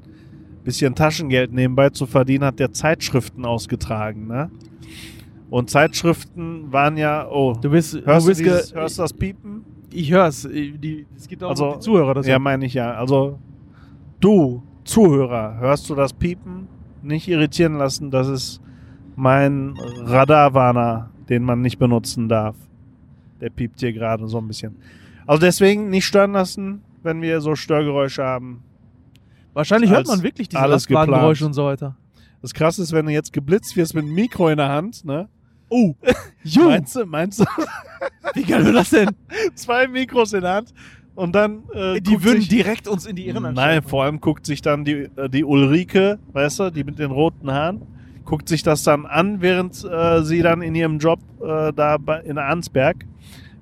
bisschen 0.63 0.95
Taschengeld 0.95 1.51
nebenbei 1.53 1.89
zu 1.89 2.05
verdienen, 2.05 2.45
hat 2.45 2.59
der 2.59 2.71
Zeitschriften 2.71 3.45
ausgetragen, 3.45 4.27
ne? 4.27 4.49
Und 5.49 5.69
Zeitschriften 5.69 6.71
waren 6.71 6.95
ja, 6.95 7.27
oh, 7.29 7.53
Du 7.59 7.71
bist, 7.71 7.93
hörst, 8.05 8.05
du 8.05 8.13
du 8.21 8.27
bist 8.27 8.39
dieses, 8.39 8.71
ge- 8.71 8.79
hörst 8.81 8.97
du 8.97 9.01
das 9.01 9.13
Piepen? 9.13 9.65
Ich 9.91 10.11
hör's. 10.11 10.47
Die, 10.47 11.07
es 11.17 11.27
geht 11.27 11.43
auch 11.43 11.49
Also, 11.49 11.73
die 11.73 11.79
Zuhörer. 11.79 12.13
Das 12.13 12.27
Ja, 12.27 12.37
meine 12.37 12.67
ich 12.67 12.75
ja. 12.75 12.93
Also, 12.93 13.39
du, 14.19 14.61
Zuhörer, 14.83 15.57
hörst 15.59 15.89
du 15.89 15.95
das 15.95 16.13
Piepen? 16.13 16.67
Nicht 17.01 17.27
irritieren 17.27 17.77
lassen, 17.77 18.11
das 18.11 18.27
ist 18.27 18.61
mein 19.15 19.75
Radarwarner, 19.77 21.11
den 21.29 21.43
man 21.43 21.61
nicht 21.61 21.79
benutzen 21.79 22.29
darf. 22.29 22.55
Der 23.41 23.49
piept 23.49 23.79
hier 23.79 23.93
gerade 23.93 24.27
so 24.27 24.37
ein 24.39 24.47
bisschen. 24.47 24.75
Also 25.25 25.41
deswegen 25.41 25.89
nicht 25.89 26.05
stören 26.05 26.33
lassen, 26.33 26.81
wenn 27.03 27.21
wir 27.21 27.41
so 27.41 27.55
Störgeräusche 27.55 28.23
haben. 28.23 28.63
Wahrscheinlich 29.53 29.91
hört 29.91 30.07
man 30.07 30.23
wirklich 30.23 30.49
diese 30.49 30.65
Lastwagengeräusche 30.65 31.45
und 31.45 31.53
so 31.53 31.65
weiter. 31.65 31.95
Das 32.41 32.53
krasse 32.53 32.81
ist, 32.81 32.93
wenn 32.93 33.05
du 33.05 33.11
jetzt 33.11 33.33
geblitzt 33.33 33.75
wirst 33.75 33.93
mit 33.93 34.05
einem 34.05 34.13
Mikro 34.13 34.49
in 34.49 34.57
der 34.57 34.69
Hand, 34.69 35.05
ne? 35.05 35.27
Oh, 35.69 35.93
Meinst 36.55 36.95
du, 36.95 37.05
meinst 37.05 37.41
du, 37.41 37.45
wie 38.33 38.43
geil 38.43 38.65
wird 38.65 38.75
das 38.75 38.89
denn? 38.89 39.09
zwei 39.55 39.87
Mikros 39.87 40.33
in 40.33 40.41
der 40.41 40.53
Hand 40.55 40.73
und 41.19 41.35
dann 41.35 41.63
äh, 41.73 41.99
Die 41.99 42.23
würden 42.23 42.47
direkt 42.47 42.87
uns 42.87 43.05
in 43.05 43.15
die 43.17 43.27
Irren 43.27 43.53
Nein, 43.53 43.83
vor 43.83 44.05
allem 44.05 44.21
guckt 44.21 44.45
sich 44.45 44.61
dann 44.61 44.85
die, 44.85 45.09
äh, 45.17 45.29
die 45.29 45.43
Ulrike, 45.43 46.17
weißt 46.31 46.59
du, 46.59 46.69
die 46.71 46.85
mit 46.85 46.97
den 46.97 47.11
roten 47.11 47.51
Haaren, 47.51 47.81
guckt 48.23 48.47
sich 48.47 48.63
das 48.63 48.83
dann 48.83 49.05
an, 49.05 49.41
während 49.41 49.83
äh, 49.83 50.23
sie 50.23 50.41
dann 50.41 50.61
in 50.61 50.75
ihrem 50.75 50.97
Job 50.97 51.19
äh, 51.41 51.73
da 51.73 51.97
bei, 51.97 52.21
in 52.21 52.37
Arnsberg, 52.37 53.05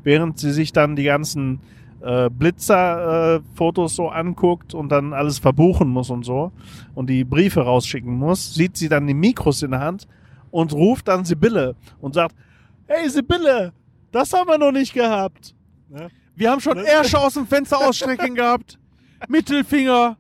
während 0.04 0.38
sie 0.38 0.52
sich 0.52 0.72
dann 0.72 0.96
die 0.96 1.04
ganzen 1.04 1.60
äh, 2.02 2.30
Blitzer-Fotos 2.30 3.96
so 3.96 4.10
anguckt 4.10 4.76
und 4.76 4.90
dann 4.90 5.14
alles 5.14 5.40
verbuchen 5.40 5.90
muss 5.90 6.12
und 6.12 6.26
so 6.26 6.52
und 6.94 7.10
die 7.10 7.24
Briefe 7.24 7.62
rausschicken 7.62 8.14
muss, 8.14 8.54
sieht 8.54 8.78
sie 8.78 8.88
dann 8.88 9.08
die 9.08 9.16
Mikros 9.16 9.64
in 9.64 9.72
der 9.72 9.80
Hand 9.80 10.08
und 10.52 10.74
ruft 10.74 11.08
dann 11.08 11.26
Sibylle 11.26 11.76
und 12.02 12.14
sagt, 12.14 12.36
hey 12.86 13.10
Sibylle, 13.10 13.74
das 14.12 14.32
haben 14.32 14.48
wir 14.48 14.60
noch 14.60 14.72
nicht 14.72 14.94
gehabt. 14.94 15.56
Ne? 15.90 16.08
Wir 16.38 16.52
haben 16.52 16.62
schon 16.62 16.78
Das- 16.78 16.88
Ärsche 16.88 17.20
aus 17.20 17.34
dem 17.34 17.48
Fenster 17.48 17.78
ausstrecken 17.86 18.36
gehabt. 18.36 18.80
Mittelfinger. 19.28 20.18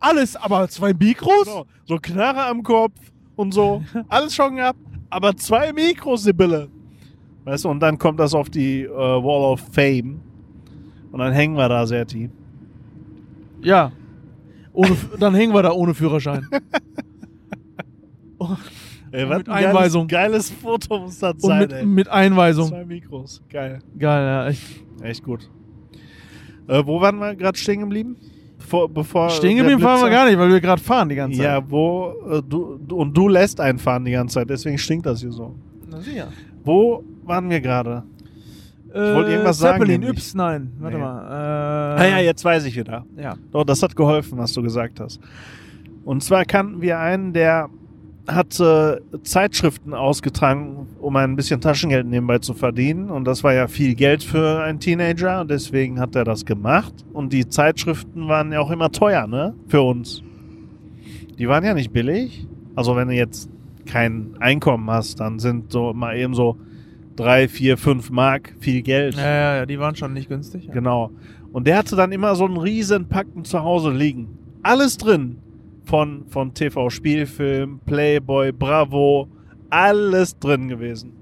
Alles, 0.00 0.36
aber 0.36 0.68
zwei 0.68 0.92
Mikros? 0.92 1.46
So, 1.46 1.66
so 1.84 1.96
Knarre 1.98 2.44
am 2.46 2.62
Kopf 2.62 2.94
und 3.36 3.54
so. 3.54 3.82
Alles 4.08 4.34
schon 4.34 4.56
gehabt. 4.56 4.78
Aber 5.10 5.34
zwei 5.36 5.72
Mikros, 5.72 6.24
Sibylle. 6.24 6.68
Weißt 7.44 7.64
du, 7.64 7.68
und 7.70 7.80
dann 7.80 7.96
kommt 7.96 8.18
das 8.20 8.34
auf 8.34 8.50
die 8.50 8.82
äh, 8.82 8.88
Wall 8.90 9.52
of 9.52 9.60
Fame. 9.72 10.20
Und 11.12 11.20
dann 11.20 11.32
hängen 11.32 11.56
wir 11.56 11.68
da, 11.68 11.86
Serti. 11.86 12.28
Ja. 13.62 13.92
Ohne, 14.72 14.96
dann 15.18 15.34
hängen 15.34 15.54
wir 15.54 15.62
da 15.62 15.72
ohne 15.72 15.94
Führerschein. 15.94 16.46
Oh, 18.38 18.56
Ey, 19.12 19.28
was 19.28 19.38
mit 19.38 19.48
ein 19.48 19.52
geiles, 19.54 19.66
Einweisung. 19.68 20.06
geiles 20.08 20.50
Foto 20.50 20.98
muss 20.98 21.18
das 21.18 21.34
sein, 21.38 21.60
mit, 21.60 21.72
ey. 21.72 21.86
mit 21.86 22.08
Einweisung. 22.08 22.68
Zwei 22.68 22.84
Mikros. 22.84 23.42
Geil. 23.48 23.78
Geil, 23.98 24.22
ja. 24.26 24.46
Echt. 24.48 24.62
Echt 25.02 25.22
gut. 25.22 25.48
Äh, 26.66 26.82
wo 26.84 27.00
waren 27.00 27.18
wir 27.18 27.34
gerade 27.34 27.56
stehen 27.56 27.80
geblieben? 27.80 28.16
Bevor, 28.58 28.88
bevor 28.88 29.30
Stehen 29.30 29.56
geblieben 29.56 29.80
fahren 29.80 30.02
wir 30.02 30.10
gar 30.10 30.26
nicht, 30.26 30.38
weil 30.38 30.50
wir 30.50 30.60
gerade 30.60 30.82
fahren 30.82 31.08
die 31.08 31.14
ganze 31.14 31.38
Zeit. 31.38 31.46
Ja, 31.46 31.70
wo 31.70 32.12
äh, 32.30 32.42
du, 32.46 32.78
und 32.92 33.16
du 33.16 33.28
lässt 33.28 33.60
einen 33.60 33.78
fahren 33.78 34.04
die 34.04 34.10
ganze 34.12 34.34
Zeit, 34.34 34.50
deswegen 34.50 34.76
stinkt 34.76 35.06
das 35.06 35.20
hier 35.20 35.32
so. 35.32 35.54
Na 35.88 36.00
sicher. 36.00 36.28
Wo 36.64 37.02
waren 37.24 37.48
wir 37.48 37.60
gerade? 37.60 38.02
Ich 38.88 38.94
wollte 38.94 39.30
irgendwas 39.30 39.58
sagen, 39.58 39.78
Zeppelin. 39.80 40.02
Yps, 40.02 40.34
nein. 40.34 40.72
Warte 40.80 40.96
Nee. 40.96 41.02
mal. 41.02 41.22
Ah 41.28 42.02
Äh, 42.02 42.10
ja, 42.10 42.18
jetzt 42.18 42.44
weiß 42.44 42.64
ich 42.64 42.76
wieder. 42.76 43.04
ja. 43.16 43.36
Doch, 43.52 43.64
das 43.64 43.82
hat 43.82 43.94
geholfen, 43.94 44.38
was 44.38 44.52
du 44.52 44.62
gesagt 44.62 44.98
hast. 45.00 45.20
Und 46.04 46.22
zwar 46.24 46.44
kannten 46.44 46.80
wir 46.80 46.98
einen, 46.98 47.32
der 47.32 47.68
hat 48.28 48.60
äh, 48.60 48.98
Zeitschriften 49.22 49.94
ausgetragen, 49.94 50.86
um 51.00 51.16
ein 51.16 51.34
bisschen 51.34 51.60
Taschengeld 51.60 52.06
nebenbei 52.06 52.38
zu 52.38 52.54
verdienen. 52.54 53.10
Und 53.10 53.24
das 53.24 53.42
war 53.42 53.54
ja 53.54 53.68
viel 53.68 53.94
Geld 53.94 54.22
für 54.22 54.62
einen 54.62 54.80
Teenager 54.80 55.40
und 55.40 55.50
deswegen 55.50 55.98
hat 55.98 56.14
er 56.14 56.24
das 56.24 56.44
gemacht. 56.44 56.92
Und 57.12 57.32
die 57.32 57.48
Zeitschriften 57.48 58.28
waren 58.28 58.52
ja 58.52 58.60
auch 58.60 58.70
immer 58.70 58.92
teuer, 58.92 59.26
ne? 59.26 59.54
Für 59.68 59.82
uns. 59.82 60.22
Die 61.38 61.48
waren 61.48 61.64
ja 61.64 61.74
nicht 61.74 61.92
billig. 61.92 62.46
Also 62.76 62.94
wenn 62.96 63.08
du 63.08 63.14
jetzt 63.14 63.48
kein 63.86 64.36
Einkommen 64.38 64.90
hast, 64.90 65.20
dann 65.20 65.38
sind 65.38 65.72
so 65.72 65.92
mal 65.94 66.16
eben 66.16 66.34
so 66.34 66.56
drei, 67.16 67.48
vier, 67.48 67.76
fünf 67.78 68.10
Mark 68.10 68.54
viel 68.60 68.82
Geld. 68.82 69.16
Ja, 69.16 69.22
ja, 69.22 69.56
ja, 69.56 69.66
die 69.66 69.78
waren 69.78 69.96
schon 69.96 70.12
nicht 70.12 70.28
günstig. 70.28 70.66
Ja. 70.66 70.72
Genau. 70.72 71.10
Und 71.52 71.66
der 71.66 71.78
hatte 71.78 71.96
dann 71.96 72.12
immer 72.12 72.36
so 72.36 72.44
einen 72.44 72.58
riesen 72.58 73.08
Packen 73.08 73.44
zu 73.44 73.62
Hause 73.62 73.90
liegen. 73.90 74.28
Alles 74.62 74.98
drin. 74.98 75.38
Von, 75.88 76.26
von 76.28 76.52
TV-Spielfilm, 76.52 77.80
Playboy, 77.86 78.52
Bravo, 78.52 79.26
alles 79.70 80.38
drin 80.38 80.68
gewesen. 80.68 81.12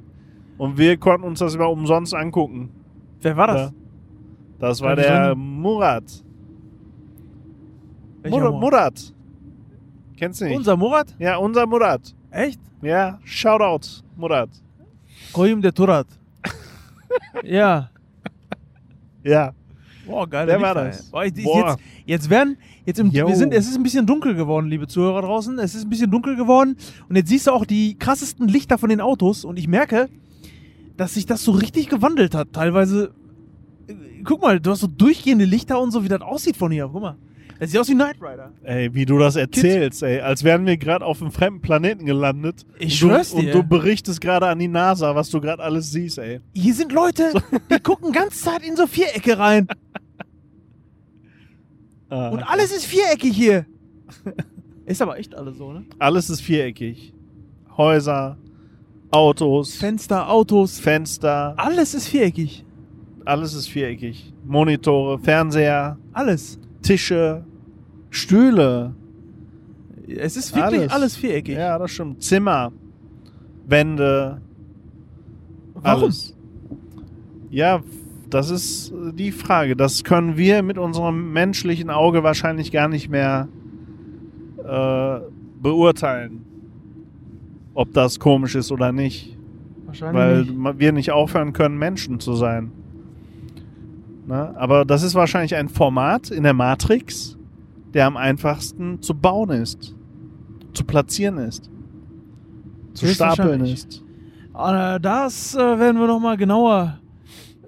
Und 0.58 0.76
wir 0.76 0.96
konnten 0.96 1.24
uns 1.24 1.38
das 1.38 1.54
immer 1.54 1.70
umsonst 1.70 2.12
angucken. 2.14 2.70
Wer 3.20 3.36
war 3.36 3.46
das? 3.46 3.72
Das 4.58 4.80
war 4.80 4.96
der 4.96 5.28
drin? 5.34 5.38
Murat. 5.38 6.24
Welcher 8.22 8.40
Mur 8.40 8.50
Murat? 8.50 8.60
Murat. 8.60 9.14
Kennst 10.16 10.40
du 10.40 10.46
nicht? 10.46 10.56
Unser 10.56 10.76
Murat? 10.76 11.14
ja, 11.18 11.36
unser 11.36 11.64
Murat. 11.66 12.14
Echt? 12.32 12.60
Ja, 12.82 13.20
Shoutout, 13.22 14.02
Murat. 14.16 14.50
Koyum 15.32 15.62
der 15.62 15.72
Turat. 15.72 16.06
ja. 17.44 17.90
Ja. 19.22 19.52
Boah, 20.06 20.28
geil. 20.28 20.46
Der 20.46 20.60
war 20.60 20.74
das. 20.74 21.10
Boah, 21.10 21.24
ich, 21.24 21.36
ich, 21.36 21.44
Boah. 21.44 21.70
Jetzt, 21.70 21.80
jetzt 22.06 22.30
werden, 22.30 22.56
jetzt 22.84 22.98
im, 22.98 23.10
Yo. 23.10 23.28
wir 23.28 23.36
sind, 23.36 23.52
es 23.52 23.68
ist 23.68 23.76
ein 23.76 23.82
bisschen 23.82 24.06
dunkel 24.06 24.34
geworden, 24.34 24.68
liebe 24.68 24.86
Zuhörer 24.86 25.22
draußen. 25.22 25.58
Es 25.58 25.74
ist 25.74 25.84
ein 25.84 25.90
bisschen 25.90 26.10
dunkel 26.10 26.36
geworden. 26.36 26.76
Und 27.08 27.16
jetzt 27.16 27.28
siehst 27.28 27.46
du 27.46 27.52
auch 27.52 27.64
die 27.66 27.98
krassesten 27.98 28.48
Lichter 28.48 28.78
von 28.78 28.88
den 28.88 29.00
Autos. 29.00 29.44
Und 29.44 29.58
ich 29.58 29.68
merke, 29.68 30.08
dass 30.96 31.14
sich 31.14 31.26
das 31.26 31.42
so 31.42 31.52
richtig 31.52 31.88
gewandelt 31.88 32.34
hat. 32.34 32.52
Teilweise, 32.52 33.12
äh, 33.88 33.94
guck 34.24 34.42
mal, 34.42 34.60
du 34.60 34.70
hast 34.70 34.80
so 34.80 34.86
durchgehende 34.86 35.44
Lichter 35.44 35.80
und 35.80 35.90
so, 35.90 36.04
wie 36.04 36.08
das 36.08 36.22
aussieht 36.22 36.56
von 36.56 36.70
hier. 36.70 36.88
Guck 36.92 37.02
mal. 37.02 37.16
Das 37.58 37.70
sieht 37.70 37.80
aus 37.80 37.88
wie 37.88 37.94
Knight 37.94 38.16
Rider. 38.20 38.52
Ey, 38.64 38.92
wie 38.94 39.06
du 39.06 39.18
das 39.18 39.36
erzählst, 39.36 40.02
ey. 40.02 40.20
Als 40.20 40.44
wären 40.44 40.66
wir 40.66 40.76
gerade 40.76 41.04
auf 41.04 41.22
einem 41.22 41.30
fremden 41.32 41.60
Planeten 41.62 42.04
gelandet. 42.04 42.66
Ich 42.78 43.02
und 43.02 43.10
schwör's 43.10 43.30
du, 43.30 43.40
dir. 43.40 43.54
Und 43.54 43.62
du 43.62 43.68
berichtest 43.68 44.20
gerade 44.20 44.46
an 44.46 44.58
die 44.58 44.68
NASA, 44.68 45.14
was 45.14 45.30
du 45.30 45.40
gerade 45.40 45.62
alles 45.62 45.90
siehst, 45.90 46.18
ey. 46.18 46.40
Hier 46.54 46.74
sind 46.74 46.92
Leute, 46.92 47.32
die 47.70 47.80
gucken 47.80 48.12
ganz 48.12 48.42
Zeit 48.42 48.62
in 48.66 48.76
so 48.76 48.86
Vierecke 48.86 49.38
rein. 49.38 49.66
Ah, 52.08 52.28
Und 52.28 52.42
alles 52.44 52.70
ist 52.72 52.84
viereckig 52.86 53.34
hier. 53.34 53.66
Ist 54.86 55.02
aber 55.02 55.18
echt 55.18 55.34
alles 55.34 55.58
so, 55.58 55.72
ne? 55.72 55.84
alles 55.98 56.30
ist 56.30 56.40
viereckig. 56.40 57.12
Häuser, 57.76 58.38
Autos, 59.10 59.74
Fenster, 59.74 60.30
Autos, 60.30 60.78
Fenster, 60.78 61.54
alles 61.56 61.94
ist 61.94 62.06
viereckig. 62.06 62.64
alles 63.24 63.54
ist 63.54 63.66
viereckig. 63.66 64.32
Monitore, 64.44 65.18
Fernseher, 65.18 65.98
Alles. 66.12 66.60
Tische, 66.86 67.44
Stühle. 68.10 68.94
Es 70.08 70.36
ist 70.36 70.54
wirklich 70.54 70.90
alles, 70.90 71.16
viereckig. 71.16 71.56
Ja, 71.56 71.78
das 71.78 71.90
stimmt. 71.90 72.22
Zimmer, 72.22 72.72
Wände, 73.66 74.40
Warum? 75.74 76.04
alles. 76.04 76.36
Ja, 77.50 77.82
das 78.30 78.50
ist 78.50 78.90
äh, 78.90 79.12
die 79.12 79.32
Frage. 79.32 79.74
Das 79.76 80.04
können 80.04 80.36
wir 80.36 80.62
mit 80.62 80.78
unserem 80.78 81.32
menschlichen 81.32 81.90
Auge 81.90 82.22
wahrscheinlich 82.22 82.70
gar 82.70 82.88
nicht 82.88 83.08
mehr 83.08 83.48
äh, 84.64 85.20
beurteilen, 85.60 86.44
ob 87.74 87.92
das 87.92 88.20
komisch 88.20 88.54
ist 88.54 88.70
oder 88.70 88.92
nicht. 88.92 89.36
Wahrscheinlich 89.86 90.16
Weil 90.16 90.44
nicht. 90.44 90.78
wir 90.78 90.92
nicht 90.92 91.10
aufhören 91.10 91.52
können, 91.52 91.78
Menschen 91.78 92.20
zu 92.20 92.34
sein. 92.34 92.70
Ne? 94.26 94.54
Aber 94.56 94.84
das 94.84 95.02
ist 95.02 95.14
wahrscheinlich 95.14 95.54
ein 95.54 95.68
Format 95.68 96.30
in 96.30 96.42
der 96.42 96.52
Matrix, 96.54 97.36
der 97.94 98.06
am 98.06 98.16
einfachsten 98.16 99.00
zu 99.00 99.14
bauen 99.14 99.50
ist, 99.50 99.94
zu 100.72 100.84
platzieren 100.84 101.38
ist, 101.38 101.70
zu 102.94 103.06
stapeln 103.06 103.64
ist. 103.64 104.02
Äh, 104.54 105.00
Das 105.00 105.54
äh, 105.54 105.58
werden 105.58 106.00
wir 106.00 106.06
nochmal 106.06 106.36
genauer. 106.36 106.98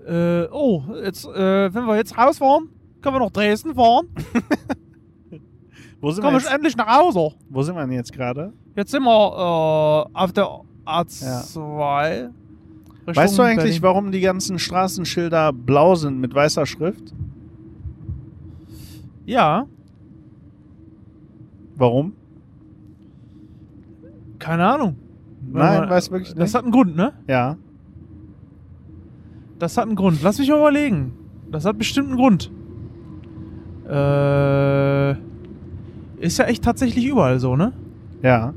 Äh, 0.07 0.45
oh, 0.51 0.83
jetzt, 1.05 1.27
äh, 1.27 1.73
wenn 1.73 1.85
wir 1.87 1.97
jetzt 1.97 2.17
rausfahren, 2.17 2.69
können 3.03 3.17
wir 3.17 3.21
nach 3.21 3.31
Dresden 3.31 3.75
fahren. 3.75 4.09
Wo 6.01 6.11
sind, 6.13 6.23
wir 6.23 6.29
Kommen 6.31 6.37
wir 6.41 6.45
jetzt, 6.45 6.53
endlich 6.55 6.77
nach 6.77 6.99
Hause. 6.99 7.35
wo 7.51 7.63
sind 7.63 7.75
wir 7.75 7.81
denn 7.83 7.91
jetzt 7.93 8.13
gerade? 8.13 8.53
Jetzt 8.77 8.93
sind 8.93 9.03
wir 9.03 9.11
äh, 9.11 10.17
auf 10.17 10.33
der 10.33 10.49
A2. 10.87 12.13
Richtung 12.21 12.35
Weißt 13.17 13.39
du 13.39 13.43
eigentlich, 13.43 13.83
warum 13.83 14.13
die 14.13 14.21
ganzen 14.21 14.59
Straßenschilder 14.59 15.53
blau 15.53 15.95
sind 15.95 16.19
mit 16.21 16.35
weißer 16.35 16.67
Schrift? 16.67 17.15
Ja, 19.27 19.67
Warum? 21.77 22.13
keine 24.39 24.67
Ahnung. 24.67 24.97
Nein, 25.53 25.85
Äh, 25.85 25.91
weiß 25.91 26.11
wirklich 26.11 26.31
Das 26.35 26.39
nicht. 26.39 26.55
hat 26.55 26.63
einen 26.65 26.73
Grund, 26.73 26.97
ne? 26.97 27.13
Ja. 27.29 27.57
Das 29.59 29.77
hat 29.77 29.87
einen 29.87 29.97
Grund. 29.97 30.23
Lass 30.23 30.39
mich 30.39 30.49
mal 30.49 30.59
überlegen. 30.59 31.13
Das 31.51 31.65
hat 31.65 31.77
bestimmt 31.79 32.09
einen 32.09 32.17
Grund. 32.17 32.51
Äh, 33.89 35.13
ist 36.21 36.39
ja 36.39 36.45
echt 36.47 36.63
tatsächlich 36.65 37.05
überall 37.07 37.39
so, 37.39 37.57
ne? 37.57 37.73
Ja. 38.23 38.55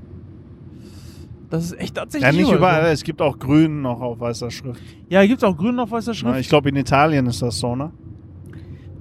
Das 1.52 1.66
ist 1.66 1.80
echt 1.80 1.96
tatsächlich 1.96 2.32
Ja, 2.32 2.36
nicht 2.44 2.52
überall. 2.52 2.82
So. 2.86 2.88
Es 2.88 3.04
gibt 3.04 3.22
auch 3.22 3.38
grün 3.38 3.82
noch 3.82 4.02
auf 4.02 4.20
weißer 4.20 4.50
Schrift. 4.50 4.82
Ja, 5.10 5.24
gibt 5.28 5.44
auch 5.44 5.56
grün 5.56 5.78
auf 5.80 5.92
weißer 5.92 6.12
Na, 6.12 6.16
Schrift. 6.16 6.40
ich 6.40 6.50
glaube, 6.50 6.70
in 6.70 6.76
Italien 6.78 7.28
ist 7.28 7.42
das 7.42 7.60
so, 7.60 7.76
ne? 7.76 7.92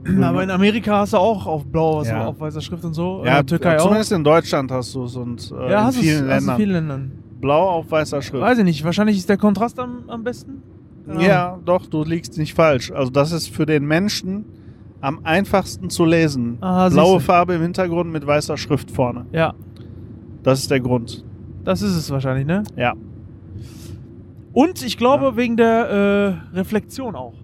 aber 0.22 0.42
in 0.42 0.50
Amerika 0.50 0.98
hast 0.98 1.12
du 1.12 1.18
auch 1.18 1.46
auf 1.46 1.64
blau 1.64 1.98
was 1.98 2.08
Ja. 2.08 2.26
auf 2.26 2.40
weißer 2.40 2.60
Schrift 2.60 2.84
und 2.84 2.94
so. 2.94 3.22
Ja, 3.24 3.38
in 3.40 3.46
Türkei 3.46 3.76
auch. 3.78 3.82
zumindest 3.84 4.12
in 4.12 4.24
Deutschland 4.24 4.70
hast 4.72 4.94
du 4.94 5.04
es 5.04 5.14
und 5.16 5.52
äh, 5.52 5.70
Ja, 5.70 5.86
in 5.88 5.92
vielen 5.94 6.14
es- 6.16 6.20
hast 6.22 6.28
Ländern. 6.28 6.48
in 6.50 6.56
vielen 6.56 6.72
Ländern. 6.72 7.12
Blau 7.40 7.68
auf 7.70 7.90
weißer 7.90 8.20
Schrift. 8.20 8.42
Weiß 8.42 8.58
ich 8.58 8.64
nicht. 8.64 8.84
Wahrscheinlich 8.84 9.16
ist 9.16 9.28
der 9.28 9.36
Kontrast 9.38 9.78
am, 9.78 10.04
am 10.08 10.24
besten. 10.24 10.62
Keine 11.06 11.26
ja, 11.26 11.58
doch, 11.64 11.86
du 11.86 12.02
liegst 12.04 12.36
nicht 12.36 12.54
falsch. 12.54 12.90
Also 12.90 13.10
das 13.10 13.32
ist 13.32 13.48
für 13.48 13.64
den 13.66 13.84
Menschen 13.86 14.44
am 15.00 15.20
einfachsten 15.24 15.88
zu 15.88 16.04
lesen. 16.04 16.58
Aha, 16.60 16.88
Blaue. 16.90 17.20
Farbe 17.20 17.54
im 17.54 17.62
Hintergrund 17.62 18.12
mit 18.12 18.26
weißer 18.26 18.56
Schrift 18.58 18.90
vorne. 18.90 19.24
Ja, 19.32 19.54
Das 20.42 20.58
ist 20.60 20.70
der 20.70 20.80
Grund. 20.80 21.24
Das 21.64 21.82
ist 21.82 21.94
es 21.96 22.10
wahrscheinlich, 22.10 22.46
ne? 22.46 22.62
Ja. 22.76 22.94
Und 24.52 24.82
ich 24.84 24.96
glaube 24.98 25.24
Ja. 25.26 25.36
wegen 25.36 25.56
der 25.56 26.42
äh, 26.52 26.56
Reflexion 26.56 27.14
auch. 27.14 27.34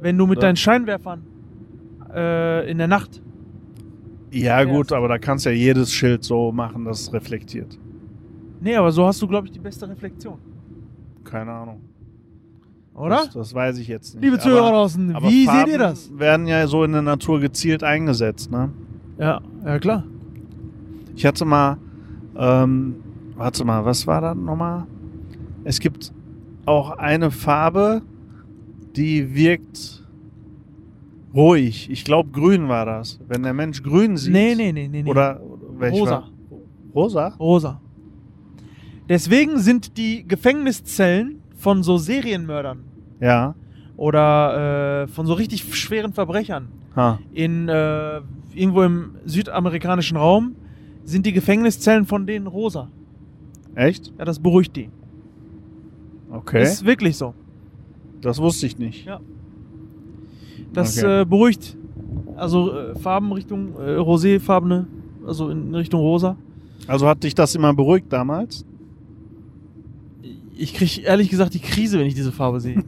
Wenn 0.00 0.16
du 0.18 0.26
mit 0.26 0.38
Ja. 0.38 0.42
deinen 0.42 0.56
Scheinwerfern 0.56 1.22
äh, 2.14 2.70
in 2.70 2.78
der 2.78 2.88
Nacht. 2.88 3.20
Ja, 4.30 4.62
gut, 4.64 4.92
aber 4.92 5.08
da 5.08 5.18
kannst 5.18 5.46
ja 5.46 5.52
jedes 5.52 5.90
Schild 5.92 6.22
so 6.22 6.52
machen, 6.52 6.84
dass 6.84 7.00
es 7.00 7.12
reflektiert. 7.12 7.78
Nee, 8.60 8.76
aber 8.76 8.92
so 8.92 9.06
hast 9.06 9.22
du, 9.22 9.26
glaube 9.28 9.46
ich, 9.46 9.52
die 9.52 9.58
beste 9.58 9.88
Reflexion. 9.88 10.38
Keine 11.24 11.50
Ahnung. 11.52 11.80
Oder? 12.94 13.16
Das, 13.16 13.30
das 13.30 13.54
weiß 13.54 13.78
ich 13.78 13.88
jetzt 13.88 14.14
nicht. 14.16 14.24
Liebe 14.24 14.38
Zuhörer 14.38 14.66
aber, 14.66 14.70
draußen, 14.78 15.14
aber 15.14 15.28
wie 15.28 15.44
Farben 15.46 15.60
seht 15.66 15.72
ihr 15.72 15.78
das? 15.78 16.18
werden 16.18 16.46
ja 16.46 16.66
so 16.66 16.82
in 16.84 16.92
der 16.92 17.02
Natur 17.02 17.38
gezielt 17.40 17.82
eingesetzt, 17.84 18.50
ne? 18.50 18.70
Ja, 19.18 19.40
ja 19.64 19.78
klar. 19.78 20.04
Ich 21.14 21.24
hatte 21.24 21.44
mal, 21.44 21.78
ähm, 22.38 22.96
warte 23.36 23.64
mal, 23.64 23.84
was 23.84 24.06
war 24.06 24.20
das 24.20 24.36
nochmal? 24.36 24.86
Es 25.64 25.80
gibt 25.80 26.12
auch 26.66 26.90
eine 26.98 27.30
Farbe, 27.30 28.02
die 28.96 29.34
wirkt 29.34 30.04
Ruhig. 31.34 31.90
Ich 31.90 32.04
glaube, 32.04 32.30
grün 32.30 32.68
war 32.68 32.86
das. 32.86 33.20
Wenn 33.28 33.42
der 33.42 33.52
Mensch 33.52 33.82
grün 33.82 34.16
sieht. 34.16 34.32
Nee, 34.32 34.54
nee, 34.54 34.72
nee, 34.72 34.88
nee. 34.88 35.02
nee. 35.02 35.10
Oder 35.10 35.40
welcher? 35.78 35.98
Rosa. 36.00 36.28
Rosa? 36.94 37.28
Rosa. 37.38 37.80
Deswegen 39.08 39.58
sind 39.58 39.96
die 39.96 40.26
Gefängniszellen 40.26 41.42
von 41.56 41.82
so 41.82 41.96
Serienmördern 41.98 42.80
Ja. 43.20 43.54
oder 43.96 45.02
äh, 45.04 45.06
von 45.08 45.26
so 45.26 45.34
richtig 45.34 45.74
schweren 45.76 46.12
Verbrechern 46.12 46.68
Ha. 46.96 47.18
in 47.32 47.68
äh, 47.68 48.20
irgendwo 48.54 48.82
im 48.82 49.12
südamerikanischen 49.24 50.16
Raum 50.16 50.56
sind 51.08 51.24
die 51.26 51.32
Gefängniszellen 51.32 52.04
von 52.06 52.26
denen 52.26 52.46
rosa. 52.46 52.90
Echt? 53.74 54.12
Ja, 54.18 54.24
das 54.24 54.38
beruhigt 54.38 54.76
die. 54.76 54.90
Okay. 56.30 56.62
Ist 56.62 56.84
wirklich 56.84 57.16
so. 57.16 57.34
das 58.20 58.38
wusste 58.40 58.66
ich 58.66 58.78
nicht. 58.78 59.06
Ja. 59.06 59.20
Das 60.72 60.98
Okay. 60.98 61.22
äh, 61.22 61.24
beruhigt. 61.24 61.76
Also 62.36 62.72
äh, 62.72 62.94
Farben 62.98 63.32
Richtung 63.32 63.74
äh, 63.78 63.96
roséfarbene, 63.96 64.86
also 65.26 65.48
in 65.48 65.74
Richtung 65.74 66.00
rosa. 66.00 66.36
Also 66.86 67.06
hat 67.08 67.22
dich 67.24 67.34
das 67.34 67.54
immer 67.54 67.72
beruhigt 67.74 68.12
damals? 68.12 68.64
Ich 70.56 70.74
kriege 70.74 71.02
ehrlich 71.02 71.30
gesagt 71.30 71.54
die 71.54 71.58
Krise, 71.60 71.98
wenn 71.98 72.06
ich 72.06 72.14
diese 72.14 72.32
Farbe 72.32 72.60
sehe. 72.60 72.82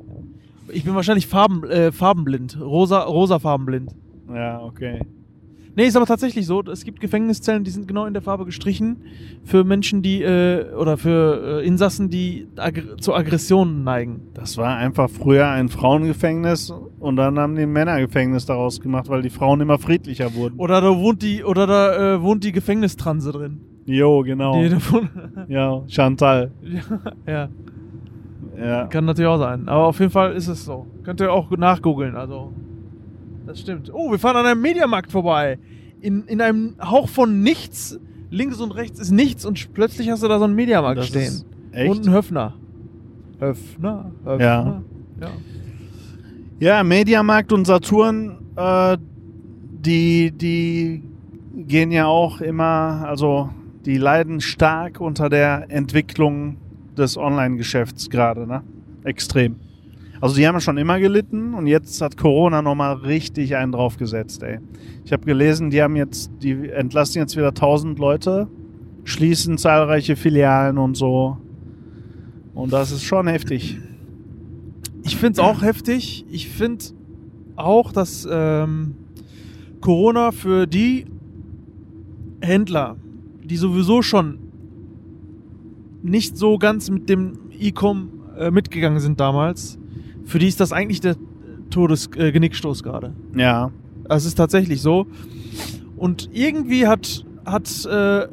ich 0.72 0.84
bin 0.84 0.94
wahrscheinlich 0.94 1.26
farben, 1.26 1.64
äh, 1.64 1.92
farbenblind. 1.92 2.58
Rosa, 2.60 3.02
rosa 3.04 3.38
farbenblind. 3.38 3.94
Ja, 4.32 4.60
okay. 4.62 5.00
Nee, 5.76 5.84
ist 5.84 5.96
aber 5.96 6.06
tatsächlich 6.06 6.46
so. 6.46 6.62
Es 6.62 6.84
gibt 6.84 7.00
Gefängniszellen, 7.00 7.62
die 7.62 7.70
sind 7.70 7.86
genau 7.86 8.06
in 8.06 8.14
der 8.14 8.22
Farbe 8.22 8.46
gestrichen 8.46 9.02
für 9.44 9.62
Menschen, 9.62 10.00
die 10.02 10.22
äh, 10.22 10.72
oder 10.74 10.96
für 10.96 11.60
äh, 11.62 11.66
Insassen, 11.66 12.08
die 12.08 12.48
aggr 12.56 12.96
zu 12.98 13.14
Aggressionen 13.14 13.84
neigen. 13.84 14.22
Das 14.32 14.56
war 14.56 14.76
einfach 14.76 15.10
früher 15.10 15.48
ein 15.48 15.68
Frauengefängnis 15.68 16.72
und 16.98 17.16
dann 17.16 17.38
haben 17.38 17.54
die 17.56 17.62
ein 17.62 17.72
Männergefängnis 17.72 18.46
daraus 18.46 18.80
gemacht, 18.80 19.08
weil 19.10 19.20
die 19.22 19.28
Frauen 19.30 19.60
immer 19.60 19.78
friedlicher 19.78 20.34
wurden. 20.34 20.58
Oder 20.58 20.80
da 20.80 20.96
wohnt 20.96 21.20
die 21.22 21.44
oder 21.44 21.66
da 21.66 22.14
äh, 22.14 22.22
wohnt 22.22 22.42
die 22.42 22.52
Gefängnistranse 22.52 23.30
drin. 23.32 23.60
Jo, 23.84 24.22
genau. 24.22 24.54
Die, 24.60 24.74
Ja, 25.52 25.82
Chantal. 25.88 26.50
ja, 27.26 27.48
Ja. 28.58 28.86
kann 28.86 29.04
natürlich 29.04 29.28
auch 29.28 29.38
sein. 29.38 29.68
Aber 29.68 29.86
auf 29.86 30.00
jeden 30.00 30.10
Fall 30.10 30.32
ist 30.32 30.48
es 30.48 30.64
so. 30.64 30.86
Könnt 31.04 31.20
ihr 31.20 31.30
auch 31.32 31.50
nachgoogeln. 31.50 32.16
Also 32.16 32.52
das 33.46 33.60
stimmt. 33.60 33.90
Oh, 33.92 34.10
wir 34.10 34.18
fahren 34.18 34.36
an 34.36 34.46
einem 34.46 34.60
Mediamarkt 34.60 35.10
vorbei. 35.12 35.58
In, 36.00 36.24
in 36.24 36.40
einem 36.40 36.76
Hauch 36.80 37.08
von 37.08 37.42
nichts. 37.42 37.98
Links 38.28 38.60
und 38.60 38.72
rechts 38.72 38.98
ist 38.98 39.12
nichts 39.12 39.44
und 39.46 39.72
plötzlich 39.72 40.10
hast 40.10 40.22
du 40.22 40.28
da 40.28 40.38
so 40.38 40.44
einen 40.44 40.54
Mediamarkt 40.56 40.98
Das 40.98 41.06
stehen. 41.06 41.22
ist 41.22 41.46
echt. 41.72 41.90
Und 41.90 42.06
einen 42.06 42.14
Höfner. 42.14 42.54
Höfner, 43.38 44.10
Höfner. 44.24 44.44
Ja. 44.44 44.82
ja. 45.20 45.30
Ja, 46.58 46.82
Mediamarkt 46.82 47.52
und 47.52 47.66
Saturn, 47.66 48.38
äh, 48.56 48.96
die, 49.80 50.32
die 50.32 51.02
gehen 51.54 51.92
ja 51.92 52.06
auch 52.06 52.40
immer, 52.40 53.04
also 53.06 53.50
die 53.84 53.98
leiden 53.98 54.40
stark 54.40 55.00
unter 55.00 55.28
der 55.28 55.66
Entwicklung 55.70 56.56
des 56.96 57.16
Online-Geschäfts 57.16 58.08
gerade, 58.10 58.46
ne? 58.46 58.62
Extrem. 59.04 59.56
Also 60.20 60.36
die 60.36 60.46
haben 60.46 60.60
schon 60.60 60.78
immer 60.78 60.98
gelitten 60.98 61.54
und 61.54 61.66
jetzt 61.66 62.00
hat 62.00 62.16
Corona 62.16 62.62
nochmal 62.62 62.94
richtig 62.94 63.56
einen 63.56 63.72
draufgesetzt, 63.72 64.42
ey. 64.42 64.60
Ich 65.04 65.12
habe 65.12 65.24
gelesen, 65.24 65.70
die 65.70 65.82
haben 65.82 65.96
jetzt, 65.96 66.30
die 66.42 66.70
entlassen 66.70 67.18
jetzt 67.18 67.36
wieder 67.36 67.48
1000 67.48 67.98
Leute, 67.98 68.48
schließen 69.04 69.58
zahlreiche 69.58 70.16
Filialen 70.16 70.78
und 70.78 70.96
so. 70.96 71.38
Und 72.54 72.72
das 72.72 72.90
ist 72.90 73.04
schon 73.04 73.26
heftig. 73.26 73.78
Ich 75.02 75.16
finde 75.16 75.34
es 75.34 75.38
auch 75.38 75.62
heftig. 75.62 76.24
Ich 76.30 76.48
finde 76.48 76.84
auch, 77.54 77.92
dass 77.92 78.26
ähm, 78.30 78.96
Corona 79.80 80.32
für 80.32 80.66
die 80.66 81.06
Händler, 82.40 82.96
die 83.44 83.56
sowieso 83.56 84.02
schon 84.02 84.38
nicht 86.02 86.36
so 86.36 86.58
ganz 86.58 86.90
mit 86.90 87.08
dem 87.08 87.38
E-Com 87.58 88.08
äh, 88.38 88.50
mitgegangen 88.50 89.00
sind 89.00 89.20
damals, 89.20 89.78
für 90.26 90.38
die 90.38 90.48
ist 90.48 90.60
das 90.60 90.72
eigentlich 90.72 91.00
der 91.00 91.16
Todes 91.70 92.10
äh, 92.16 92.32
gerade. 92.32 93.14
Ja. 93.34 93.70
Es 94.08 94.24
ist 94.24 94.34
tatsächlich 94.34 94.82
so. 94.82 95.06
Und 95.96 96.28
irgendwie 96.32 96.86
hat, 96.86 97.24
hat, 97.44 97.84
äh, 97.86 98.28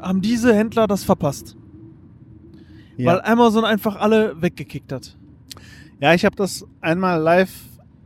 haben 0.00 0.20
diese 0.20 0.54
Händler 0.54 0.86
das 0.86 1.04
verpasst. 1.04 1.56
ja. 2.96 3.12
Weil 3.12 3.20
Amazon 3.22 3.64
einfach 3.64 3.96
alle 3.96 4.40
weggekickt 4.40 4.92
hat. 4.92 5.16
Ja, 6.00 6.14
ich 6.14 6.24
habe 6.24 6.36
das 6.36 6.64
einmal 6.80 7.20
live, 7.20 7.52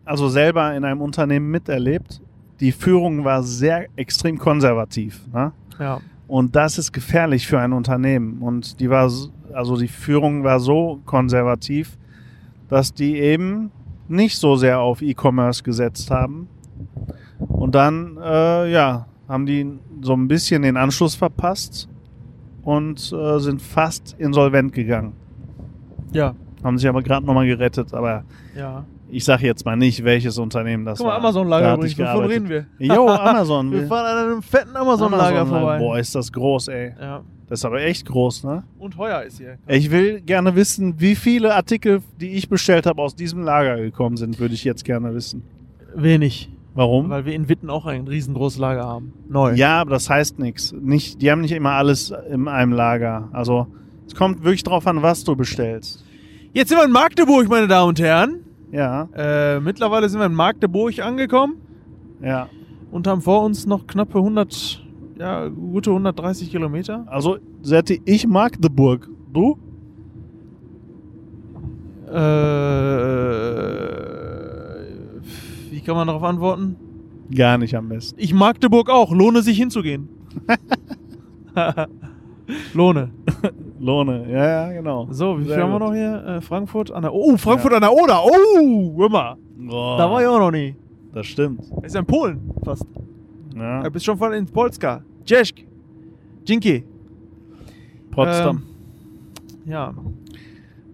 also 0.04 0.28
selber 0.28 0.74
in 0.74 0.84
einem 0.84 1.02
Unternehmen 1.02 1.50
miterlebt. 1.50 2.22
Die 2.60 2.72
Führung 2.72 3.24
war 3.24 3.42
sehr 3.42 3.86
extrem 3.96 4.38
konservativ. 4.38 5.20
Ne? 5.32 5.52
Ja. 5.78 6.00
Und 6.26 6.56
das 6.56 6.78
ist 6.78 6.92
gefährlich 6.92 7.46
für 7.46 7.58
ein 7.58 7.72
Unternehmen. 7.72 8.40
Und 8.40 8.80
die 8.80 8.88
war, 8.88 9.10
also 9.52 9.76
die 9.76 9.88
Führung 9.88 10.44
war 10.44 10.60
so 10.60 11.00
konservativ, 11.04 11.98
dass 12.72 12.94
die 12.94 13.18
eben 13.18 13.70
nicht 14.08 14.38
so 14.38 14.56
sehr 14.56 14.80
auf 14.80 15.02
E-Commerce 15.02 15.62
gesetzt 15.62 16.10
haben. 16.10 16.48
Und 17.38 17.74
dann, 17.74 18.16
äh, 18.16 18.70
ja, 18.72 19.06
haben 19.28 19.44
die 19.44 19.78
so 20.00 20.14
ein 20.14 20.26
bisschen 20.26 20.62
den 20.62 20.78
Anschluss 20.78 21.14
verpasst 21.14 21.86
und 22.62 23.12
äh, 23.12 23.38
sind 23.40 23.60
fast 23.60 24.16
insolvent 24.18 24.72
gegangen. 24.72 25.12
Ja. 26.12 26.34
Haben 26.64 26.78
sich 26.78 26.88
aber 26.88 27.02
gerade 27.02 27.26
nochmal 27.26 27.46
gerettet. 27.46 27.92
Aber 27.92 28.24
Ja. 28.56 28.84
ich 29.10 29.24
sage 29.26 29.44
jetzt 29.46 29.66
mal 29.66 29.76
nicht, 29.76 30.02
welches 30.02 30.38
Unternehmen 30.38 30.86
das 30.86 30.96
Guck 30.98 31.08
mal, 31.08 31.12
war. 31.12 31.18
Amazon-Lager 31.18 31.74
übrigens. 31.74 31.98
Wovon 31.98 32.24
reden 32.24 32.48
wir? 32.48 32.66
Jo, 32.78 33.06
Amazon. 33.10 33.70
Wir 33.70 33.86
fahren 33.86 34.06
an 34.06 34.24
einem 34.32 34.42
fetten 34.42 34.74
Amazon-Lager 34.76 35.40
Amazon, 35.42 35.58
vorbei. 35.58 35.78
Boah, 35.78 35.98
ist 35.98 36.14
das 36.14 36.32
groß, 36.32 36.68
ey. 36.68 36.94
Ja. 36.98 37.22
Das 37.52 37.60
ist 37.60 37.64
aber 37.66 37.82
echt 37.82 38.06
groß, 38.06 38.44
ne? 38.44 38.64
Und 38.78 38.96
heuer 38.96 39.24
ist 39.24 39.36
hier. 39.36 39.58
Ich 39.68 39.90
will 39.90 40.22
gerne 40.22 40.56
wissen, 40.56 40.94
wie 41.02 41.14
viele 41.14 41.54
Artikel, 41.54 42.00
die 42.18 42.30
ich 42.30 42.48
bestellt 42.48 42.86
habe, 42.86 43.02
aus 43.02 43.14
diesem 43.14 43.42
Lager 43.42 43.76
gekommen 43.76 44.16
sind, 44.16 44.40
würde 44.40 44.54
ich 44.54 44.64
jetzt 44.64 44.86
gerne 44.86 45.14
wissen. 45.14 45.42
Wenig. 45.94 46.48
Warum? 46.72 47.10
Weil 47.10 47.26
wir 47.26 47.34
in 47.34 47.50
Witten 47.50 47.68
auch 47.68 47.84
ein 47.84 48.08
riesengroßes 48.08 48.58
Lager 48.58 48.86
haben. 48.86 49.12
Neu. 49.28 49.52
Ja, 49.52 49.82
aber 49.82 49.90
das 49.90 50.08
heißt 50.08 50.38
nichts. 50.38 50.72
Nicht, 50.72 51.20
die 51.20 51.30
haben 51.30 51.42
nicht 51.42 51.52
immer 51.52 51.72
alles 51.72 52.14
in 52.30 52.48
einem 52.48 52.72
Lager. 52.72 53.28
Also 53.32 53.66
es 54.06 54.14
kommt 54.14 54.44
wirklich 54.44 54.64
drauf 54.64 54.86
an, 54.86 55.02
was 55.02 55.22
du 55.22 55.36
bestellst. 55.36 56.02
Jetzt 56.54 56.70
sind 56.70 56.78
wir 56.78 56.86
in 56.86 56.90
Magdeburg, 56.90 57.50
meine 57.50 57.68
Damen 57.68 57.90
und 57.90 58.00
Herren. 58.00 58.46
Ja, 58.70 59.10
Äh, 59.14 59.60
mittlerweile 59.60 60.08
sind 60.08 60.20
wir 60.20 60.26
in 60.26 60.32
Magdeburg 60.32 60.98
angekommen 61.00 61.56
ja. 62.22 62.48
und 62.90 63.06
haben 63.06 63.20
vor 63.20 63.44
uns 63.44 63.66
noch 63.66 63.86
knappe 63.86 64.16
100, 64.16 64.81
ja, 65.22 65.48
gute 65.48 65.90
130 65.90 66.50
Kilometer. 66.50 67.04
Also, 67.06 67.38
Serti, 67.62 68.02
ich 68.04 68.26
mag 68.26 68.58
The 68.60 68.68
Burg. 68.68 69.08
Du? 69.32 69.56
Äh, 74.02 75.20
wie 75.70 75.80
kann 75.80 75.94
man 75.96 76.06
darauf 76.08 76.22
antworten? 76.24 76.76
Gar 77.34 77.58
nicht 77.58 77.74
am 77.76 77.88
besten. 77.88 78.18
Ich 78.20 78.34
Magdeburg 78.34 78.90
auch. 78.90 79.12
Lohne 79.12 79.42
sich 79.42 79.56
hinzugehen. 79.56 80.08
Lohne. 82.74 83.10
Lohne, 83.80 84.26
ja, 84.30 84.46
ja, 84.46 84.72
genau. 84.72 85.08
So, 85.10 85.38
wie 85.38 85.44
viel 85.44 85.56
haben 85.56 85.72
wir 85.72 85.78
noch 85.78 85.92
hier? 85.94 86.24
Äh, 86.26 86.40
Frankfurt 86.40 86.90
an 86.90 87.02
der 87.02 87.14
Oh, 87.14 87.36
Frankfurt 87.36 87.72
an 87.72 87.80
der 87.80 87.92
Oder. 87.92 88.22
Oh, 88.24 88.94
hör 88.98 89.08
mal. 89.08 89.36
Oh, 89.70 89.94
Da 89.98 90.10
war 90.10 90.20
ich 90.20 90.26
auch 90.26 90.38
noch 90.38 90.50
nie. 90.50 90.74
Das 91.14 91.26
stimmt. 91.26 91.60
Ist 91.82 91.94
ja 91.94 92.00
in 92.00 92.06
Polen 92.06 92.50
fast. 92.64 92.84
Ja. 93.56 93.82
Du 93.82 93.90
bist 93.90 94.04
schon 94.04 94.18
voll 94.18 94.34
in 94.34 94.46
Polska. 94.46 95.02
Cześć. 95.24 95.66
Dzięki. 96.44 96.82
Potsdam. 98.10 98.56
Ähm, 98.56 98.62
ja, 99.72 99.94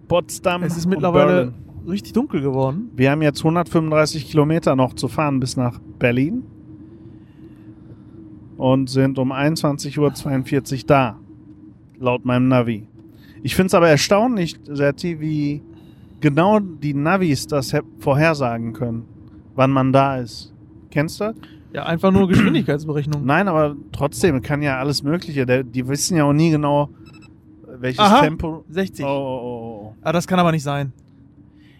Potsdam. 0.07 0.63
es 0.63 0.77
ist 0.77 0.85
mittlerweile 0.87 1.53
richtig 1.87 2.13
dunkel 2.13 2.41
geworden. 2.41 2.89
Wir 2.95 3.11
haben 3.11 3.21
jetzt 3.21 3.39
135 3.39 4.25
Kilometer 4.29 4.75
noch 4.75 4.93
zu 4.93 5.07
fahren 5.07 5.39
bis 5.39 5.57
nach 5.57 5.79
Berlin. 5.99 6.43
Und 8.57 8.89
sind 8.89 9.17
um 9.19 9.31
21.42 9.31 10.81
Uhr 10.81 10.87
da. 10.87 11.17
Laut 11.99 12.25
meinem 12.25 12.47
Navi. 12.47 12.87
Ich 13.41 13.55
finde 13.55 13.67
es 13.67 13.73
aber 13.73 13.89
erstaunlich, 13.89 14.59
Serti, 14.65 15.19
wie 15.21 15.61
genau 16.19 16.59
die 16.59 16.93
Navis 16.93 17.47
das 17.47 17.71
he- 17.73 17.79
vorhersagen 17.99 18.73
können, 18.73 19.05
wann 19.55 19.71
man 19.71 19.93
da 19.93 20.17
ist. 20.17 20.53
Kennst 20.91 21.19
du 21.21 21.25
das? 21.25 21.35
Ja, 21.73 21.85
einfach 21.85 22.11
nur 22.11 22.27
Geschwindigkeitsberechnung. 22.29 23.25
Nein, 23.25 23.47
aber 23.47 23.75
trotzdem 23.91 24.41
kann 24.41 24.61
ja 24.61 24.79
alles 24.79 25.03
Mögliche. 25.03 25.45
Der, 25.45 25.63
die 25.63 25.87
wissen 25.87 26.17
ja 26.17 26.23
auch 26.25 26.33
nie 26.33 26.49
genau, 26.51 26.89
welches 27.79 27.99
Aha. 27.99 28.21
Tempo. 28.21 28.63
60. 28.69 29.05
Oh, 29.05 29.07
oh, 29.07 29.91
oh. 29.91 29.95
Ah, 30.01 30.11
das 30.11 30.27
kann 30.27 30.39
aber 30.39 30.51
nicht 30.51 30.63
sein. 30.63 30.91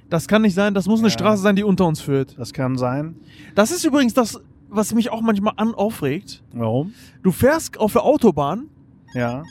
Das 0.10 0.28
kann 0.28 0.42
nicht 0.42 0.56
sein. 0.56 0.74
Das 0.74 0.88
muss 0.88 1.00
eine 1.00 1.08
Ja. 1.10 1.14
Straße 1.14 1.42
sein, 1.42 1.56
die 1.56 1.64
unter 1.64 1.86
uns 1.86 2.02
führt. 2.02 2.38
Das 2.38 2.54
kann 2.54 2.78
sein. 2.78 3.16
Das 3.56 3.72
ist 3.72 3.84
übrigens 3.86 4.14
das, 4.14 4.40
was 4.70 4.94
mich 4.94 5.12
auch 5.12 5.22
manchmal 5.22 5.54
an 5.58 5.74
aufregt. 5.74 6.44
Warum? 6.54 6.94
Du 7.24 7.32
fährst 7.32 7.80
auf 7.80 7.94
der 7.94 8.04
Autobahn 8.04 8.66
Ja. 9.14 9.44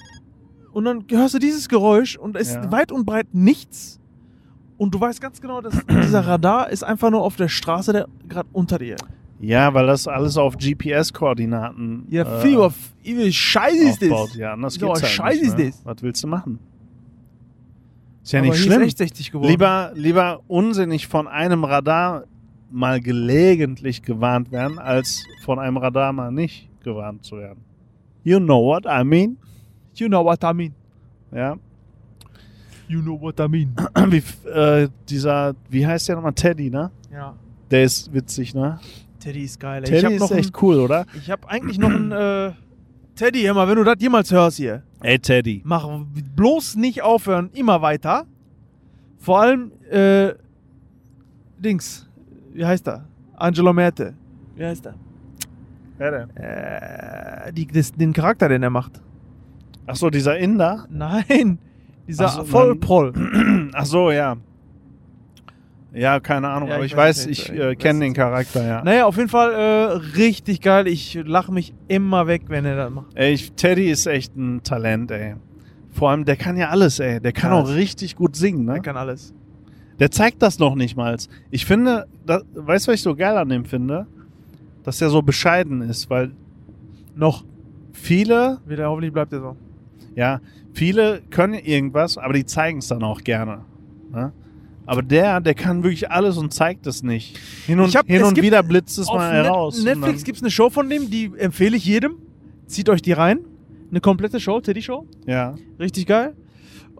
und 0.73 0.85
dann 0.85 1.05
hörst 1.11 1.35
du 1.35 1.39
dieses 1.39 1.69
Geräusch 1.69 2.17
und 2.17 2.37
es 2.37 2.49
ist 2.49 2.55
Ja. 2.57 2.71
weit 2.73 2.93
und 2.93 3.05
breit 3.07 3.27
nichts. 3.33 3.97
und 4.77 4.95
du 4.95 5.01
weißt 5.01 5.21
ganz 5.21 5.41
genau, 5.41 5.61
dass 5.61 5.75
dieser 5.91 6.25
Radar 6.25 6.71
ist 6.71 6.85
einfach 6.85 7.11
nur 7.11 7.23
auf 7.23 7.35
der 7.35 7.49
Straße, 7.49 7.93
der 7.93 8.07
gerade 8.29 8.49
unter 8.53 8.79
dir. 8.79 8.95
Ja, 9.41 9.73
weil 9.73 9.87
das 9.87 10.09
alles 10.09 10.37
auf 10.37 10.57
GPS-Koordinaten 10.57 12.07
Ja, 12.11 12.23
äh, 12.25 12.41
viel 12.43 12.57
auf 12.59 12.75
wie 13.03 13.33
scheiße 13.33 13.77
ist 13.89 14.03
aufbaut. 14.03 14.31
das. 14.31 14.37
Ja, 14.37 14.53
anders 14.53 14.75
So, 14.75 14.87
geht's 14.89 15.03
halt 15.03 15.13
scheiße 15.13 15.39
nicht, 15.41 15.49
ist 15.49 15.59
ne? 15.59 15.67
das. 15.67 15.81
Was 15.85 16.03
willst 16.03 16.23
du 16.25 16.27
machen? 16.29 16.59
Ist 18.23 18.33
ja 18.33 18.41
Aber 18.41 18.49
nicht 18.49 18.59
schlimm. 18.63 18.83
Ist 18.83 18.89
echt 18.89 18.99
60 18.99 19.31
geworden. 19.33 19.49
Lieber, 19.51 19.93
lieber 19.95 20.41
unsinnig 20.49 21.07
von 21.07 21.29
einem 21.29 21.65
Radar 21.65 22.25
mal 22.71 23.01
gelegentlich 23.01 24.03
gewarnt 24.03 24.51
werden, 24.53 24.79
als 24.79 25.25
von 25.45 25.59
einem 25.59 25.77
Radar 25.79 26.13
mal 26.13 26.31
nicht 26.31 26.69
gewarnt 26.83 27.25
zu 27.25 27.37
werden. 27.39 27.61
You 28.25 28.39
know 28.39 28.63
what 28.67 28.85
I 28.87 29.05
mean? 29.05 29.39
You 29.95 30.09
know 30.09 30.25
what 30.25 30.43
I 30.45 30.53
mean. 30.53 30.75
Ja. 31.33 31.57
You 32.89 33.01
know 33.01 33.19
what 33.21 33.39
I 33.41 33.49
mean. 33.49 33.75
Wie, 34.09 34.23
äh, 34.49 34.89
dieser, 35.09 35.55
wie 35.71 35.87
heißt 35.87 36.09
der 36.09 36.17
nochmal? 36.17 36.33
Teddy, 36.35 36.71
ne? 36.71 36.91
Ja. 37.13 37.35
Der 37.71 37.85
ist 37.85 38.13
witzig, 38.13 38.55
ne? 38.55 38.79
Teddy 39.21 39.43
ist 39.45 39.61
geil. 39.61 39.83
ey. 39.83 39.85
ich 39.85 40.01
Teddy 40.01 40.03
hab 40.05 40.13
ist 40.13 40.21
noch 40.21 40.31
echt 40.39 40.55
ein, 40.55 40.63
cool, 40.63 40.77
oder? 40.79 41.07
Ich 41.17 41.31
habe 41.31 41.49
eigentlich 41.49 41.79
noch 41.79 41.91
ein 41.91 42.13
äh, 42.13 42.53
Teddy, 43.15 43.53
mal, 43.53 43.67
wenn 43.69 43.77
du 43.77 43.85
das 43.85 43.97
jemals 43.99 44.31
hörst 44.31 44.59
hier, 44.59 44.83
Ey, 45.01 45.19
Teddy. 45.19 45.63
mach 45.65 45.89
bloß 46.37 46.77
nicht 46.77 47.03
aufhören, 47.03 47.51
immer 47.53 47.83
weiter. 47.83 48.27
Vor 49.19 49.41
allem 49.41 49.73
äh, 49.91 50.35
Dings, 51.59 52.09
wie 52.53 52.65
heißt 52.65 52.87
er? 52.89 53.07
Angelo 53.35 53.73
Merte. 53.73 54.15
Wie 54.55 54.65
heißt 54.65 54.87
er? 54.87 54.95
Ja, 55.99 56.11
der. 56.11 57.47
Äh, 57.49 57.53
die, 57.53 57.67
das, 57.67 57.93
den 57.93 58.13
Charakter, 58.13 58.49
den 58.49 58.63
er 58.63 58.71
macht. 58.71 59.01
Ach 59.87 59.97
so, 59.97 60.11
dieser 60.11 60.39
Inder? 60.39 60.87
Nein, 60.91 61.59
dieser 62.07 62.27
Ach 62.27 62.37
so, 62.37 62.45
Vollproll. 62.45 63.13
Ach 63.73 63.87
so, 63.87 64.11
ja. 64.11 64.37
Ja, 65.95 66.21
keine 66.21 66.49
Ahnung, 66.49 66.69
Ja, 66.69 66.75
aber 66.77 66.85
ich 66.85 66.93
ich 66.93 66.97
weiß 66.97 67.27
ich 67.27 67.51
äh, 67.51 67.71
weiß 67.71 67.79
kenne 67.79 68.01
den. 68.01 68.13
Charakter, 68.15 68.67
ja. 68.67 68.85
Naja, 68.85 69.07
auf 69.07 69.17
jeden 69.17 69.29
Fall 69.31 69.53
äh, 69.53 70.17
richtig 70.19 70.61
geil. 70.61 70.87
Ich 70.87 71.19
lache 71.25 71.51
mich 71.53 71.73
immer 71.89 72.27
weg, 72.27 72.43
wenn 72.49 72.65
er 72.67 72.77
das 72.77 72.91
macht. 72.93 73.07
Ey, 73.15 73.33
ich, 73.33 73.53
Teddy 73.53 73.91
ist 73.91 74.07
echt 74.07 74.37
ein 74.37 74.63
Talent, 74.63 75.11
ey. 75.11 75.35
Vor 75.91 76.11
allem, 76.11 76.25
der 76.27 76.37
kann 76.37 76.57
ja 76.57 76.69
alles, 76.69 77.01
ey. 77.01 77.21
Der 77.21 77.33
kann 77.33 77.53
Ja. 77.53 77.61
auch 77.61 77.69
richtig 77.69 78.17
gut 78.17 78.37
singen, 78.37 78.67
ne? 78.67 78.75
Er 78.75 78.81
kann 78.81 78.97
alles. 78.99 79.33
Der 79.99 80.11
zeigt 80.11 80.43
das 80.43 80.59
noch 80.59 80.75
nicht 80.75 80.97
mal. 80.97 81.17
Ich 81.51 81.65
finde, 81.67 82.07
da, 82.25 82.43
weißt 82.55 82.87
du, 82.87 82.93
was 82.93 82.97
ich 82.97 83.03
so 83.03 83.17
geil 83.17 83.37
an 83.37 83.49
dem 83.49 83.65
finde? 83.65 84.07
Dass 84.85 85.01
er 85.03 85.09
so 85.11 85.23
bescheiden 85.23 85.81
ist, 85.81 86.09
weil 86.11 86.31
Noch. 87.17 87.45
viele, 87.93 88.59
Wieder, 88.67 88.89
hoffentlich 88.91 89.13
bleibt 89.13 89.33
er 89.33 89.41
so. 89.41 89.57
ja, 90.15 90.41
viele 90.73 91.21
können 91.31 91.55
irgendwas, 91.55 92.17
aber 92.19 92.35
die 92.35 92.45
zeigen 92.47 92.79
es 92.79 92.89
dann 92.89 93.03
auch 93.03 93.23
gerne. 93.23 93.63
Ne? 94.13 94.33
Aber 94.89 95.03
der, 95.03 95.41
der 95.43 95.55
kann 95.55 95.83
wirklich 95.83 96.11
alles 96.11 96.39
und 96.39 96.53
zeigt 96.55 96.87
es 96.87 97.03
nicht. 97.03 97.37
Hin 97.67 97.79
und, 97.79 97.89
Ich 97.89 97.97
hab- 97.97 98.07
hin 98.07 98.23
und 98.23 98.41
wieder 98.41 98.63
blitzt 98.63 98.99
es 98.99 99.07
Auf 99.09 99.17
mal 99.17 99.33
heraus. 99.33 99.79
und 99.79 99.85
Netflix 99.85 100.25
gibt 100.25 100.37
es 100.39 100.43
eine 100.43 100.51
Show 100.51 100.71
von 100.71 100.89
dem, 100.89 101.11
die 101.11 101.31
empfehle 101.37 101.77
ich 101.77 101.85
jedem. 101.85 102.17
Zieht 102.67 102.89
euch 102.89 103.03
die 103.03 103.13
rein. 103.13 103.41
Eine 103.91 104.01
komplette 104.01 104.41
Show, 104.41 104.61
Teddy-Show. 104.61 105.07
Ja. 105.27 105.55
Richtig 105.79 106.07
geil. 106.07 106.35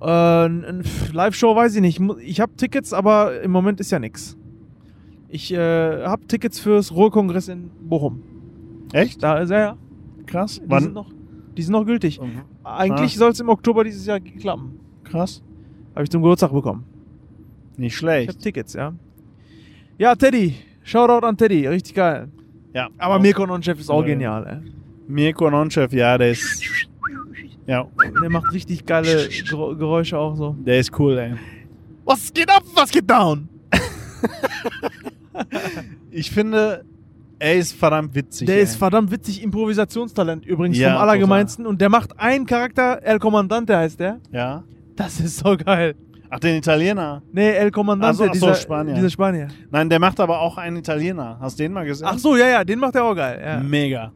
Äh, 0.03 0.49
Live-Show 1.13 1.57
weiß 1.57 1.75
ich 1.77 1.81
nicht. 1.81 1.99
Ich 2.25 2.41
habe 2.41 2.53
Tickets, 2.57 2.93
aber 2.93 3.41
im 3.41 3.51
Moment 3.51 3.81
ist 3.81 3.91
ja 3.91 3.99
nix. 3.99 4.37
Ich 5.29 5.53
äh, 5.53 6.05
habe 6.05 6.27
Tickets 6.27 6.59
fürs 6.61 6.93
Ruhrkongress 6.93 7.49
in 7.49 7.71
Bochum. 7.89 8.23
Echt? 8.93 9.23
Da 9.23 9.39
ist 9.39 9.51
er 9.51 9.61
ja. 9.61 9.77
Krass. 10.27 10.55
Die 10.55 10.61
sind 10.61 10.71
Wann? 10.71 10.93
noch, 10.93 11.11
die 11.57 11.63
sind 11.63 11.73
noch 11.73 11.85
gültig. 11.87 12.21
Ah. 12.65 12.79
Eigentlich 12.81 13.17
soll 13.17 13.31
es 13.31 13.41
im 13.41 13.49
Oktober 13.49 13.83
dieses 13.85 14.05
Jahr 14.07 14.21
klappen. 14.21 14.79
Krass. 15.05 15.43
Habe 15.95 16.05
ich 16.05 16.11
zum 16.11 16.21
Geburtstag 16.23 16.53
bekommen. 16.53 16.85
Nicht 17.79 17.93
Ich 17.95 17.97
schlecht. 17.99 18.29
habe 18.29 18.39
Tickets, 18.39 18.75
ja. 18.75 18.93
Ja, 19.97 20.15
Teddy. 20.15 20.55
Shoutout 20.83 21.27
an 21.27 21.37
Teddy. 21.37 21.67
Richtig 21.67 21.95
geil. 21.95 22.29
Ja. 22.75 22.89
Aber 22.99 23.19
Mirko 23.19 23.47
Non-Chef 23.47 23.81
ist 23.81 23.89
auch 23.91 24.03
Ja. 24.03 24.09
genial, 24.09 24.47
ey. 24.47 24.73
Mirko 25.09 25.49
Nonchef, 25.51 25.93
ja, 25.95 26.19
der 26.19 26.33
ist. 26.33 26.63
Ja, 27.67 27.87
Der 28.23 28.29
macht 28.31 28.53
richtig 28.53 28.85
geile 28.85 29.29
Geräusche 29.49 30.19
auch 30.19 30.35
so. 30.37 30.55
der 30.61 30.79
ist 30.81 30.99
cool, 30.99 31.17
ey. 31.19 31.35
Was 32.05 32.33
geht 32.33 32.51
ab, 32.51 32.63
was 32.75 32.91
geht 32.91 33.09
down? 33.11 33.49
Ich 36.11 36.31
finde, 36.31 36.85
er 37.39 37.55
ist 37.57 37.73
verdammt 37.75 38.15
witzig. 38.15 38.47
Der 38.47 38.57
ey. 38.57 38.63
ist 38.63 38.77
verdammt 38.77 39.11
witzig, 39.11 39.43
Improvisationstalent 39.43 40.45
übrigens 40.45 40.79
Ja, 40.79 40.93
vom 40.95 41.03
Allergemeinsten. 41.03 41.67
Und 41.67 41.81
der 41.81 41.89
macht 41.89 42.19
einen 42.19 42.47
Charakter, 42.47 43.01
El 43.03 43.19
Comandante 43.19 43.77
heißt 43.77 44.01
der. 44.01 44.21
Ja. 44.33 44.65
Das 44.97 45.21
ist 45.21 45.39
so 45.39 45.57
geil. 45.57 45.95
Ach, 46.31 46.39
den 46.39 46.57
Italiener. 46.57 47.23
Nee, 47.33 47.51
El 47.53 47.71
Comandante, 47.71 48.11
Ach 48.13 48.17
so, 48.17 48.25
ach 48.25 48.35
so, 48.35 48.47
dieser, 48.47 48.55
Spanier. 48.55 48.95
dieser 48.95 49.11
Spanier. 49.11 49.49
Nein, 49.71 49.89
der 49.89 49.99
macht 49.99 50.21
aber 50.21 50.41
auch 50.41 50.59
einen 50.59 50.77
Italiener. 50.77 51.39
Hast 51.41 51.59
du 51.59 51.63
den 51.65 51.73
mal 51.73 51.87
gesehen? 51.87 52.07
Ach 52.11 52.19
so, 52.19 52.37
ja, 52.37 52.49
ja, 52.49 52.65
den 52.65 52.79
macht 52.79 52.95
er 52.97 53.05
auch 53.05 53.15
geil. 53.15 53.41
Ja. 53.43 53.61
Mega. 53.61 54.13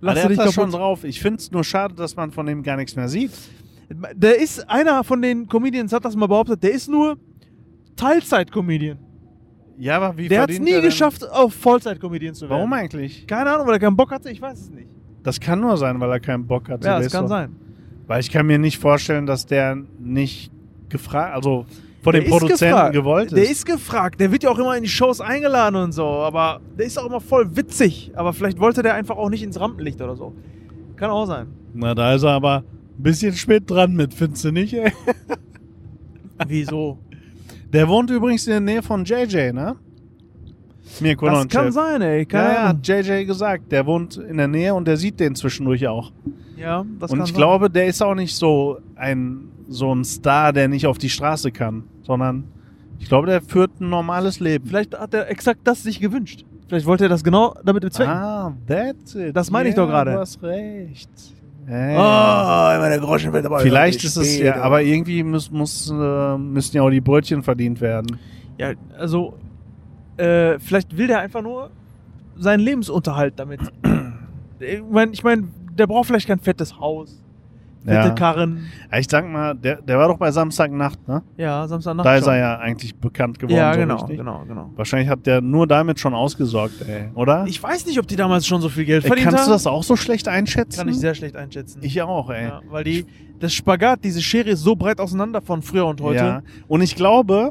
Lass 0.00 0.14
der 0.14 0.22
du 0.24 0.28
dich 0.30 0.38
hat 0.38 0.46
das 0.48 0.54
schon 0.54 0.70
drauf. 0.70 1.04
Ich 1.04 1.20
finde 1.20 1.38
es 1.38 1.50
nur 1.50 1.64
schade, 1.64 1.94
dass 1.94 2.16
man 2.16 2.32
von 2.32 2.44
dem 2.44 2.62
gar 2.62 2.76
nichts 2.76 2.96
mehr 2.96 3.08
sieht. 3.08 3.30
Der 4.14 4.38
ist, 4.40 4.68
einer 4.68 5.04
von 5.04 5.22
den 5.22 5.46
Comedians 5.48 5.92
hat 5.92 6.04
das 6.04 6.16
mal 6.16 6.26
behauptet, 6.26 6.62
der 6.62 6.72
ist 6.72 6.88
nur 6.88 7.16
Teilzeit-Comedian. 7.96 8.98
Ja, 9.78 9.96
aber 9.96 10.16
wie 10.16 10.28
Der 10.28 10.42
hat 10.42 10.50
es 10.50 10.60
nie 10.60 10.80
geschafft, 10.80 11.28
auf 11.30 11.54
Vollzeit-Comedian 11.54 12.34
zu 12.34 12.42
werden. 12.42 12.50
Warum 12.58 12.72
eigentlich? 12.72 13.26
Keine 13.26 13.50
Ahnung, 13.52 13.66
weil 13.66 13.74
er 13.74 13.80
keinen 13.80 13.96
Bock 13.96 14.10
hatte, 14.10 14.30
ich 14.30 14.40
weiß 14.40 14.60
es 14.60 14.70
nicht. 14.70 14.88
Das 15.22 15.40
kann 15.40 15.60
nur 15.60 15.76
sein, 15.76 15.98
weil 16.00 16.10
er 16.10 16.20
keinen 16.20 16.46
Bock 16.46 16.68
hat. 16.68 16.84
Ja, 16.84 16.94
Der 16.98 17.04
das 17.04 17.12
kann 17.12 17.22
doch- 17.24 17.28
sein. 17.28 17.56
Weil 18.06 18.20
ich 18.20 18.30
kann 18.30 18.46
mir 18.46 18.58
nicht 18.58 18.78
vorstellen, 18.78 19.26
dass 19.26 19.46
der 19.46 19.78
nicht 19.98 20.51
gefragt, 20.92 21.34
also 21.34 21.66
von 22.02 22.12
Der 22.12 22.22
den 22.22 22.30
Produzenten 22.30 22.74
gefragt. 22.74 22.92
gewollt 22.94 23.26
ist. 23.32 23.36
Der 23.36 23.50
ist 23.50 23.66
gefragt, 23.66 24.20
der 24.20 24.30
wird 24.32 24.42
ja 24.44 24.50
auch 24.50 24.58
immer 24.58 24.76
in 24.76 24.82
die 24.84 24.88
Shows 24.88 25.20
eingeladen 25.20 25.76
und 25.76 25.92
so, 25.92 26.04
aber 26.04 26.60
der 26.78 26.86
ist 26.86 26.98
auch 26.98 27.06
immer 27.06 27.20
voll 27.20 27.56
witzig. 27.56 28.12
Aber 28.14 28.32
vielleicht 28.32 28.58
wollte 28.60 28.82
der 28.82 28.94
einfach 28.94 29.16
auch 29.16 29.28
nicht 29.30 29.42
ins 29.42 29.58
Rampenlicht 29.58 30.00
oder 30.00 30.16
so. 30.16 30.32
Kann 30.96 31.10
auch 31.10 31.26
sein. 31.26 31.46
Na, 31.74 31.94
da 31.94 32.14
ist 32.14 32.22
er 32.22 32.30
aber 32.30 32.58
ein 32.98 33.02
bisschen 33.02 33.32
spät 33.34 33.68
dran 33.70 33.94
mit, 33.94 34.14
findest 34.14 34.44
du 34.44 34.52
nicht, 34.52 34.74
ey? 34.74 34.92
Wieso? 36.46 36.98
Der 37.72 37.88
wohnt 37.88 38.10
übrigens 38.10 38.46
in 38.46 38.50
der 38.52 38.60
Nähe 38.60 38.82
von 38.82 39.04
JJ, 39.04 39.52
ne? 39.52 39.76
Mirko 41.00 41.26
das 41.26 41.48
kann 41.48 41.72
sein, 41.72 42.02
ey. 42.02 42.26
Keine 42.26 42.48
Ja, 42.48 42.52
ja, 42.54 42.68
hat 42.68 42.86
JJ 42.86 43.24
gesagt. 43.24 43.72
Der 43.72 43.86
wohnt 43.86 44.16
in 44.16 44.36
der 44.36 44.48
Nähe 44.48 44.74
und 44.74 44.86
der 44.86 44.96
sieht 44.96 45.20
den 45.20 45.34
zwischendurch 45.34 45.86
auch. 45.88 46.12
Ja, 46.58 46.84
das 46.98 47.10
und 47.10 47.18
kann 47.18 47.24
ich 47.26 47.32
sein. 47.32 47.38
glaube, 47.38 47.70
der 47.70 47.86
ist 47.86 48.02
auch 48.02 48.14
nicht 48.14 48.34
so 48.36 48.78
ein, 48.96 49.48
so 49.72 49.94
ein 49.94 50.04
Star, 50.04 50.52
der 50.52 50.68
nicht 50.68 50.86
auf 50.86 50.98
die 50.98 51.10
Straße 51.10 51.50
kann, 51.50 51.84
sondern 52.02 52.44
ich 52.98 53.08
glaube, 53.08 53.26
der 53.26 53.42
führt 53.42 53.80
ein 53.80 53.90
normales 53.90 54.38
Leben. 54.38 54.66
Vielleicht 54.66 54.98
hat 54.98 55.12
er 55.14 55.28
exakt 55.28 55.60
das 55.64 55.82
sich 55.82 56.00
gewünscht. 56.00 56.44
Vielleicht 56.68 56.86
wollte 56.86 57.04
er 57.04 57.08
das 57.08 57.24
genau 57.24 57.54
damit 57.64 57.82
bezwecken. 57.82 58.12
Ah, 58.12 58.54
that's 58.66 59.14
it. 59.14 59.36
Das 59.36 59.50
meine 59.50 59.68
ich 59.68 59.76
Ja, 59.76 59.82
doch 59.82 59.90
gerade. 59.90 60.12
Du 60.12 60.18
hast 60.18 60.42
recht. 60.42 61.10
Hey. 61.66 61.96
Ah, 61.96 62.74
immer 62.76 62.88
der 62.88 62.98
Groschen 62.98 63.32
wird 63.32 63.44
dabei. 63.44 63.62
Vielleicht 63.62 64.02
ist 64.04 64.16
es 64.16 64.38
ja, 64.38 64.56
aber 64.62 64.82
irgendwie 64.82 65.22
muss, 65.22 65.50
muss, 65.50 65.90
äh, 65.90 66.38
müssen 66.38 66.76
ja 66.76 66.82
auch 66.82 66.90
die 66.90 67.00
Brötchen 67.00 67.42
verdient 67.42 67.80
werden. 67.80 68.18
Ja, 68.58 68.72
also, 68.98 69.34
äh, 70.16 70.58
vielleicht 70.58 70.96
will 70.96 71.06
der 71.06 71.20
einfach 71.20 71.42
nur 71.42 71.70
seinen 72.36 72.60
Lebensunterhalt 72.60 73.34
damit. 73.36 73.60
ich 74.60 74.82
meine, 74.90 75.12
ich 75.12 75.22
mein, 75.22 75.50
der 75.76 75.86
braucht 75.86 76.06
vielleicht 76.06 76.26
kein 76.26 76.40
fettes 76.40 76.78
Haus, 76.78 77.21
fette 77.84 78.08
Ja. 78.08 78.10
Karren. 78.10 78.66
Ja, 78.90 78.98
ich 78.98 79.06
sag 79.10 79.28
mal, 79.28 79.54
der, 79.54 79.82
der 79.82 79.98
war 79.98 80.08
doch 80.08 80.18
bei 80.18 80.30
Samstagnacht, 80.30 81.06
ne? 81.08 81.22
Ja, 81.36 81.66
Samstagnacht. 81.66 82.06
Da 82.06 82.16
ist 82.16 82.24
schon. 82.24 82.34
er 82.34 82.38
ja 82.38 82.58
eigentlich 82.58 82.94
bekannt 82.94 83.38
geworden. 83.38 83.56
Ja, 83.56 83.72
so 83.74 83.80
genau, 83.80 83.94
richtig. 83.96 84.16
genau, 84.18 84.44
genau. 84.46 84.70
Wahrscheinlich 84.76 85.08
hat 85.08 85.26
der 85.26 85.40
nur 85.40 85.66
damit 85.66 85.98
schon 86.00 86.14
ausgesorgt, 86.14 86.74
ey, 86.88 87.08
oder? 87.14 87.44
Ich 87.46 87.62
weiß 87.62 87.86
nicht, 87.86 87.98
ob 87.98 88.06
die 88.06 88.16
damals 88.16 88.46
schon 88.46 88.60
so 88.60 88.68
viel 88.68 88.84
Geld 88.84 89.04
Ey, 89.04 89.08
verdient 89.08 89.28
kannst 89.28 89.42
haben. 89.44 89.48
du 89.50 89.52
das 89.52 89.66
auch 89.66 89.82
so 89.82 89.96
schlecht 89.96 90.28
einschätzen? 90.28 90.78
Kann 90.78 90.88
ich 90.88 90.98
sehr 90.98 91.14
schlecht 91.14 91.36
einschätzen. 91.36 91.80
Ich 91.82 92.00
auch, 92.02 92.30
ey. 92.30 92.44
ja, 92.44 92.60
weil 92.70 92.84
die, 92.84 93.06
das 93.40 93.52
Spagat, 93.52 94.04
diese 94.04 94.22
Schere 94.22 94.50
ist 94.50 94.60
so 94.60 94.76
breit 94.76 95.00
auseinander 95.00 95.40
von 95.40 95.62
früher 95.62 95.86
und 95.86 96.00
heute. 96.00 96.16
Ja. 96.24 96.42
Und 96.68 96.80
ich 96.80 96.94
glaube, 96.94 97.50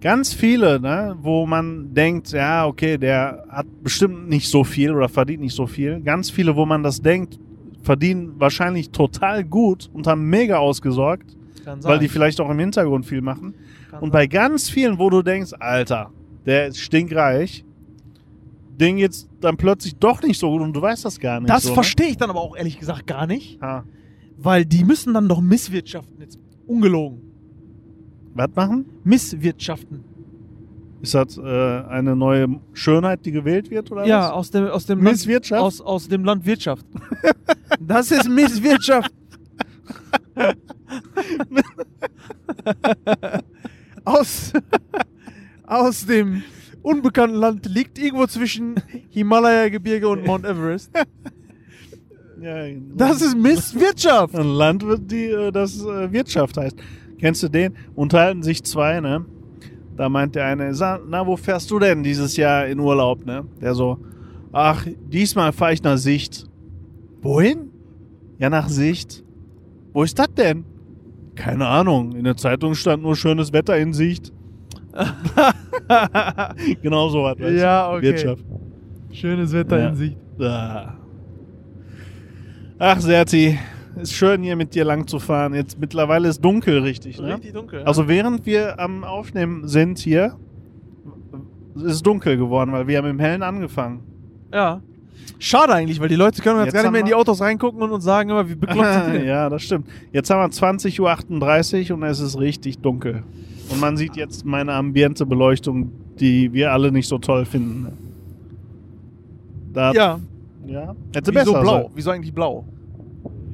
ganz 0.00 0.32
viele, 0.34 0.80
ne, 0.80 1.16
wo 1.20 1.46
man 1.46 1.92
denkt, 1.94 2.30
ja, 2.32 2.66
okay, 2.66 2.98
der 2.98 3.44
hat 3.48 3.66
bestimmt 3.82 4.28
nicht 4.28 4.48
so 4.48 4.64
viel 4.64 4.92
oder 4.94 5.08
verdient 5.08 5.40
nicht 5.40 5.54
so 5.54 5.66
viel. 5.66 6.00
Ganz 6.00 6.30
viele, 6.30 6.56
wo 6.56 6.66
man 6.66 6.82
das 6.82 7.00
denkt, 7.00 7.38
verdienen 7.82 8.34
wahrscheinlich 8.38 8.90
total 8.90 9.44
gut 9.44 9.88
und 9.92 10.06
haben 10.06 10.28
mega 10.28 10.58
ausgesorgt, 10.58 11.36
weil 11.82 11.98
die 11.98 12.08
vielleicht 12.08 12.40
auch 12.40 12.50
im 12.50 12.58
Hintergrund 12.58 13.06
viel 13.06 13.20
machen. 13.22 13.54
Kann 13.90 14.00
Und 14.00 14.06
sein. 14.08 14.12
bei 14.12 14.26
ganz 14.26 14.68
vielen, 14.68 14.98
wo 14.98 15.10
du 15.10 15.22
denkst, 15.22 15.52
Alter, 15.58 16.10
der 16.46 16.68
ist 16.68 16.78
stinkreich, 16.80 17.64
den 18.78 18.96
geht's 18.96 19.28
dann 19.40 19.56
plötzlich 19.56 19.96
doch 19.96 20.22
nicht 20.22 20.38
so 20.38 20.50
gut 20.50 20.62
und 20.62 20.72
du 20.74 20.80
weißt 20.80 21.04
das 21.04 21.18
gar 21.18 21.40
nicht. 21.40 21.50
Das 21.50 21.64
so, 21.64 21.70
ne? 21.70 21.74
verstehe 21.74 22.08
ich 22.08 22.16
dann 22.16 22.30
aber 22.30 22.40
auch 22.40 22.56
ehrlich 22.56 22.78
gesagt 22.78 23.06
gar 23.06 23.26
nicht, 23.26 23.60
Ha. 23.60 23.84
weil 24.36 24.64
die 24.64 24.84
müssen 24.84 25.14
dann 25.14 25.28
doch 25.28 25.40
misswirtschaften, 25.40 26.20
jetzt 26.20 26.38
ungelogen. 26.66 27.20
Was 28.34 28.50
machen? 28.54 28.86
Misswirtschaften. 29.04 30.04
Ist 31.00 31.14
das 31.14 31.38
äh, 31.38 31.40
eine 31.42 32.16
neue 32.16 32.60
Schönheit, 32.72 33.24
die 33.24 33.30
gewählt 33.32 33.70
wird 33.70 33.90
oder 33.92 34.04
Ja, 34.06 34.22
was? 34.24 34.30
aus 34.32 34.50
dem, 34.50 34.66
aus 34.66 34.86
dem 34.86 35.00
Misswirtschaft? 35.00 35.60
Land, 35.60 35.64
aus, 35.66 35.80
aus 35.80 36.08
dem 36.08 36.24
Land 36.24 36.44
Wirtschaft. 36.44 36.84
das 37.80 38.10
ist 38.10 38.28
Misswirtschaft. 38.28 39.12
aus, 44.04 44.52
aus 45.66 46.06
dem 46.06 46.42
unbekannten 46.82 47.36
Land 47.36 47.66
liegt 47.66 47.98
irgendwo 47.98 48.26
zwischen 48.26 48.74
Himalaya-Gebirge 49.10 50.08
und 50.08 50.24
Mount 50.26 50.44
Everest. 50.44 50.90
Ja, 52.40 52.54
Das 52.94 53.20
ist 53.20 53.36
Misswirtschaft. 53.36 54.32
ein 54.36 54.46
Land, 54.46 54.84
die, 55.10 55.24
äh, 55.24 55.50
das 55.50 55.80
äh, 55.84 56.12
Wirtschaft 56.12 56.56
heißt. 56.56 56.76
Kennst 57.18 57.42
du 57.42 57.48
den? 57.48 57.74
Unterhalten 57.96 58.44
sich 58.44 58.62
zwei, 58.62 59.00
ne? 59.00 59.24
Da 59.98 60.08
meint 60.08 60.34
der 60.36 60.46
eine, 60.46 60.72
"Sa- 60.74 61.00
na, 61.06 61.26
wo 61.26 61.36
fährst 61.36 61.70
du 61.70 61.78
denn 61.78 62.02
dieses 62.02 62.36
Jahr 62.36 62.66
in 62.66 62.78
Urlaub, 62.78 63.26
ne? 63.26 63.44
Der 63.60 63.74
so, 63.74 63.98
ach, 64.52 64.86
diesmal 65.12 65.52
fahre 65.52 65.72
ich 65.74 65.82
nach 65.82 65.98
Sicht. 65.98 66.46
Wohin? 67.20 67.70
Ja, 68.38 68.48
nach 68.48 68.68
Sicht. 68.68 69.24
Wo 69.92 70.04
ist 70.04 70.16
das 70.18 70.32
denn? 70.34 70.64
Keine 71.34 71.66
Ahnung. 71.66 72.12
In 72.14 72.22
der 72.24 72.36
Zeitung 72.36 72.74
stand 72.74 73.02
nur 73.02 73.16
schönes 73.16 73.52
Wetter 73.52 73.76
in 73.76 73.92
Sicht. 73.92 74.32
genau 76.82 77.08
so 77.08 77.34
du? 77.34 77.52
Ja, 77.52 77.90
okay. 77.92 78.02
Wirtschaft. 78.02 78.44
Schönes 79.12 79.52
Wetter 79.52 79.78
Ja. 79.80 79.88
in 79.88 79.96
Sicht. 79.96 80.16
Ah. 80.40 80.94
Ach, 82.78 83.00
Serti, 83.00 83.58
ist 84.00 84.12
schön 84.12 84.42
hier 84.42 84.56
mit 84.56 84.74
dir 84.74 84.84
lang 84.84 85.06
zu 85.06 85.18
fahren. 85.18 85.54
Jetzt 85.54 85.78
mittlerweile 85.78 86.28
ist 86.28 86.44
dunkel, 86.44 86.80
richtig, 86.80 87.20
ne? 87.20 87.34
Richtig 87.34 87.52
dunkel. 87.52 87.82
Also 87.84 88.08
während 88.08 88.46
wir 88.46 88.78
am 88.80 89.04
Aufnehmen 89.04 89.66
sind 89.68 89.98
hier, 89.98 90.36
ist 91.76 91.82
es 91.84 92.02
dunkel 92.02 92.36
geworden, 92.36 92.72
weil 92.72 92.86
wir 92.86 92.98
haben 92.98 93.08
im 93.08 93.18
Hellen 93.20 93.42
angefangen. 93.42 94.00
ja. 94.52 94.80
Schade 95.40 95.72
eigentlich, 95.74 96.00
weil 96.00 96.08
die 96.08 96.16
Leute 96.16 96.40
können 96.42 96.58
jetzt, 96.60 96.66
Jetzt 96.66 96.74
gar 96.74 96.82
nicht 96.82 96.90
mehr 96.92 97.00
in 97.00 97.06
die 97.06 97.14
Autos 97.14 97.40
reingucken 97.40 97.80
und 97.82 97.92
uns 97.92 98.02
sagen 98.02 98.30
immer, 98.30 98.48
wie 98.48 98.54
bekloppt 98.56 98.92
sind 98.92 99.06
die 99.12 99.12
denn? 99.18 99.26
ja, 99.28 99.48
das 99.48 99.62
stimmt. 99.62 99.86
Jetzt 100.10 100.30
haben 100.30 100.40
wir 100.40 100.48
20.38 100.48 101.90
Uhr 101.90 101.96
und 101.96 102.02
es 102.04 102.18
ist 102.18 102.38
richtig 102.40 102.78
dunkel. 102.78 103.22
Und 103.70 103.78
man 103.78 103.96
sieht 103.96 104.16
jetzt 104.16 104.44
meine 104.44 104.72
Ambiente-Beleuchtung, 104.72 105.92
die 106.18 106.52
wir 106.52 106.72
alle 106.72 106.90
nicht 106.90 107.06
so 107.06 107.18
toll 107.18 107.44
finden. 107.44 107.86
Da, 109.72 109.92
Ja, 109.92 110.18
ja. 110.66 110.96
Hätte 111.14 111.32
wieso 111.32 111.52
besser 111.52 111.60
blau? 111.60 111.82
sein. 111.82 111.90
Wieso 111.94 112.10
eigentlich 112.10 112.34
blau? 112.34 112.64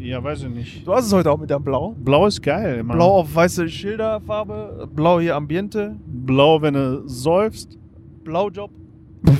Ja, 0.04 0.22
weiß 0.22 0.42
ich 0.42 0.50
nicht. 0.50 0.86
Du 0.86 0.92
hast 0.92 1.06
es 1.06 1.12
heute 1.14 1.32
auch 1.32 1.38
mit 1.38 1.48
dem 1.48 1.64
Blau. 1.64 1.94
Blau 1.98 2.26
ist 2.26 2.42
geil. 2.42 2.80
Immer. 2.80 2.92
Blau 2.94 3.20
auf 3.20 3.34
weiße 3.34 3.66
Schilderfarbe, 3.70 4.86
blau 4.94 5.18
hier 5.18 5.34
Ambiente, 5.34 5.96
Blau, 6.06 6.60
wenn 6.60 6.74
du 6.74 7.08
säufst. 7.08 7.78
Blaujob. 8.22 8.70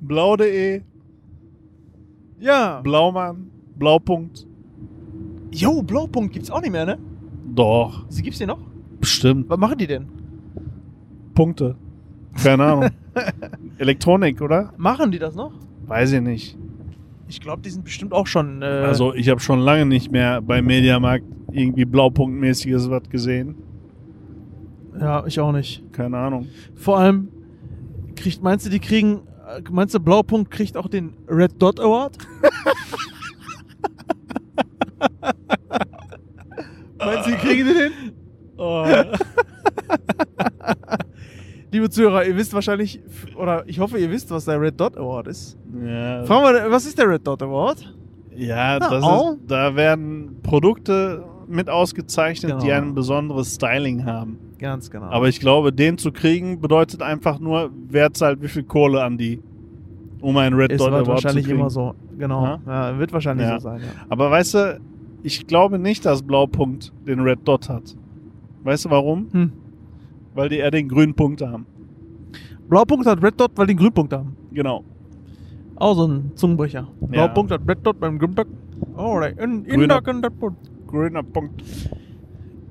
Blau.de, 0.00 0.82
Ja. 2.38 2.82
Blaumann, 2.82 3.50
Blaupunkt. 3.76 4.46
Jo, 5.50 5.82
Blaupunkt 5.82 6.34
gibt's 6.34 6.50
auch 6.50 6.60
nicht 6.60 6.72
mehr, 6.72 6.84
ne? 6.84 6.98
Doch, 7.54 8.04
Sie 8.10 8.22
gibt's 8.22 8.38
die 8.38 8.46
noch? 8.46 8.58
bestimmt. 9.00 9.48
Was 9.48 9.58
machen 9.58 9.78
die 9.78 9.86
denn? 9.86 10.06
Punkte. 11.34 11.76
Keine 12.42 12.64
Ahnung. 12.64 12.90
Elektronik, 13.78 14.42
oder? 14.42 14.74
Machen 14.76 15.10
die 15.10 15.18
das 15.18 15.34
noch? 15.34 15.52
Weiß 15.86 16.12
ich 16.12 16.20
nicht. 16.20 16.58
Ich 17.28 17.40
glaube, 17.40 17.62
die 17.62 17.70
sind 17.70 17.84
bestimmt 17.84 18.12
auch 18.12 18.26
schon. 18.26 18.62
Äh, 18.62 18.66
Also, 18.66 19.14
ich 19.14 19.28
habe 19.28 19.40
schon 19.40 19.60
lange 19.60 19.86
nicht 19.86 20.10
mehr 20.12 20.40
bei 20.42 20.60
Mediamarkt 20.62 21.24
irgendwie 21.52 21.84
Blaupunktmäßiges 21.84 22.90
was 22.90 23.08
gesehen. 23.08 23.54
Ja, 25.00 25.24
ich 25.26 25.40
auch 25.40 25.52
nicht. 25.52 25.82
Keine 25.92 26.18
Ahnung. 26.18 26.46
Vor 26.74 26.98
allem, 26.98 27.28
kriegt, 28.14 28.42
meinst 28.42 28.66
du, 28.66 28.70
die 28.70 28.80
kriegen. 28.80 29.20
äh, 29.56 29.62
Meinst 29.70 29.94
du, 29.94 30.00
Blaupunkt 30.00 30.50
kriegt 30.50 30.76
auch 30.76 30.88
den 30.88 31.14
Red 31.28 31.60
Dot 31.60 31.80
Award? 31.80 32.16
meinst 36.98 37.26
du, 37.26 37.30
die 37.32 37.36
kriegen 37.36 37.66
den? 37.66 37.92
Oh. 38.56 38.84
Liebe 41.74 41.90
Zuhörer, 41.90 42.24
ihr 42.24 42.36
wisst 42.36 42.54
wahrscheinlich, 42.54 43.00
oder 43.36 43.64
ich 43.66 43.80
hoffe, 43.80 43.98
ihr 43.98 44.08
wisst, 44.08 44.30
was 44.30 44.44
der 44.44 44.60
Red 44.60 44.78
Dot 44.80 44.96
Award 44.96 45.26
ist. 45.26 45.58
ja, 45.84 46.22
Fragen 46.24 46.54
wir, 46.54 46.70
was 46.70 46.86
ist 46.86 46.96
der 46.96 47.08
Red 47.10 47.26
Dot 47.26 47.42
Award? 47.42 47.92
ja 48.36 48.78
Na, 48.78 48.88
das 48.90 49.02
ist, 49.04 49.38
da 49.48 49.74
werden 49.74 50.36
Produkte 50.44 51.24
mit 51.48 51.68
ausgezeichnet, 51.68 52.62
die 52.62 52.66
Genau. 52.68 52.76
ein 52.76 52.94
besonderes 52.94 53.56
Styling 53.56 54.04
haben. 54.04 54.38
Ganz 54.60 54.88
genau. 54.88 55.06
Aber 55.06 55.26
ich 55.28 55.40
glaube, 55.40 55.72
den 55.72 55.98
zu 55.98 56.12
kriegen 56.12 56.60
bedeutet 56.60 57.02
einfach 57.02 57.40
nur, 57.40 57.70
wer 57.88 58.12
zahlt 58.12 58.40
wie 58.40 58.46
viel 58.48 58.62
Kohle 58.62 59.02
an 59.02 59.18
die, 59.18 59.42
um 60.20 60.36
einen 60.36 60.54
Red 60.54 60.70
es 60.70 60.78
Dot 60.78 60.92
wird 60.92 60.94
Award 61.02 61.06
zu 61.06 61.24
wahrscheinlich 61.24 61.46
kriegen. 61.46 61.58
immer 61.58 61.70
so. 61.70 61.96
Genau. 62.16 62.44
Ja? 62.44 62.60
Ja, 62.68 62.98
wird 63.00 63.12
wahrscheinlich 63.12 63.48
Ja. 63.48 63.58
so 63.58 63.64
sein. 63.68 63.80
Aber 64.08 64.30
weißt 64.30 64.54
du, 64.54 64.80
ich 65.24 65.44
glaube 65.48 65.80
nicht, 65.80 66.06
dass 66.06 66.22
Blaupunkt 66.22 66.92
den 67.04 67.18
Red 67.18 67.40
Dot 67.44 67.68
hat. 67.68 67.96
Weißt 68.62 68.84
du 68.84 68.90
warum? 68.90 69.26
Hm. 69.32 69.52
Weil 70.34 70.48
die 70.48 70.56
eher 70.58 70.70
den 70.70 70.88
grünen 70.88 71.14
Punkt 71.14 71.40
haben. 71.42 71.66
Blaupunkt 72.68 73.06
hat 73.06 73.22
Red 73.22 73.38
Dot, 73.40 73.52
weil 73.56 73.66
die 73.66 73.72
einen 73.72 73.78
Grünpunkt 73.80 74.12
haben. 74.12 74.36
Genau. 74.52 74.82
Auch 75.76 75.94
so 75.94 76.06
ein 76.06 76.32
Zungenbrecher. 76.34 76.88
Blaupunkt 77.00 77.52
hat 77.52 77.60
Red 77.68 77.78
Dot 77.86 78.00
beim 78.00 78.18
Grünpunkt. 78.18 78.50
Oh, 78.96 79.14
right. 79.16 79.38
in, 79.38 79.64
in 79.64 79.80
Grüner- 79.80 80.06
in 80.08 80.20
Punkt. 80.38 80.70
Grüner 80.86 81.22
Punkt. 81.22 81.62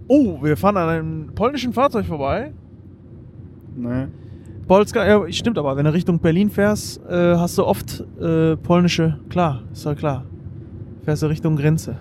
Oh, 0.07 0.41
wir 0.41 0.57
fahren 0.57 0.77
an 0.77 0.89
einem 0.89 1.27
polnischen 1.35 1.73
Fahrzeug 1.73 2.05
vorbei. 2.05 2.53
Ne? 3.75 4.09
Polska, 4.67 5.05
ja, 5.05 5.31
stimmt 5.31 5.57
aber, 5.57 5.75
wenn 5.75 5.85
du 5.85 5.93
Richtung 5.93 6.19
Berlin 6.19 6.49
fährst, 6.49 7.01
äh, 7.09 7.35
hast 7.35 7.57
du 7.57 7.65
oft 7.65 8.01
äh, 8.21 8.55
polnische, 8.57 9.19
klar, 9.29 9.63
ist 9.73 9.85
ja 9.85 9.93
klar. 9.93 10.23
Fährst 11.03 11.21
du 11.23 11.27
Richtung 11.27 11.55
Grenze. 11.57 11.97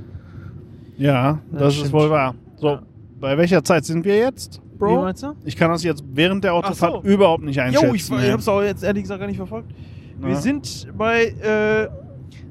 Ja, 0.96 1.40
Das 1.50 1.60
das 1.76 1.86
ist 1.86 1.92
wohl 1.92 2.08
wahr. 2.08 2.34
So, 2.56 2.68
Ja. 2.68 2.82
bei 3.20 3.36
welcher 3.36 3.64
Zeit 3.64 3.84
sind 3.84 4.04
wir 4.04 4.16
jetzt, 4.16 4.61
Wie 4.82 4.94
Bro? 4.94 5.02
meinst 5.02 5.22
du? 5.22 5.34
Ich 5.44 5.56
kann 5.56 5.70
das 5.70 5.82
jetzt 5.84 6.04
während 6.12 6.44
der 6.44 6.54
Autofahrt 6.54 7.02
so. 7.04 7.08
überhaupt 7.08 7.44
nicht 7.44 7.60
einschätzen. 7.60 7.86
Jo, 7.88 7.94
ich, 7.94 8.10
ich 8.10 8.30
hab's 8.32 8.48
auch 8.48 8.62
jetzt 8.62 8.82
ehrlich 8.84 9.02
gesagt 9.04 9.20
gar 9.20 9.26
nicht 9.26 9.36
verfolgt. 9.36 9.70
Wir 10.20 10.30
Ja. 10.30 10.34
sind 10.36 10.88
bei 10.96 11.24
äh, 11.26 11.88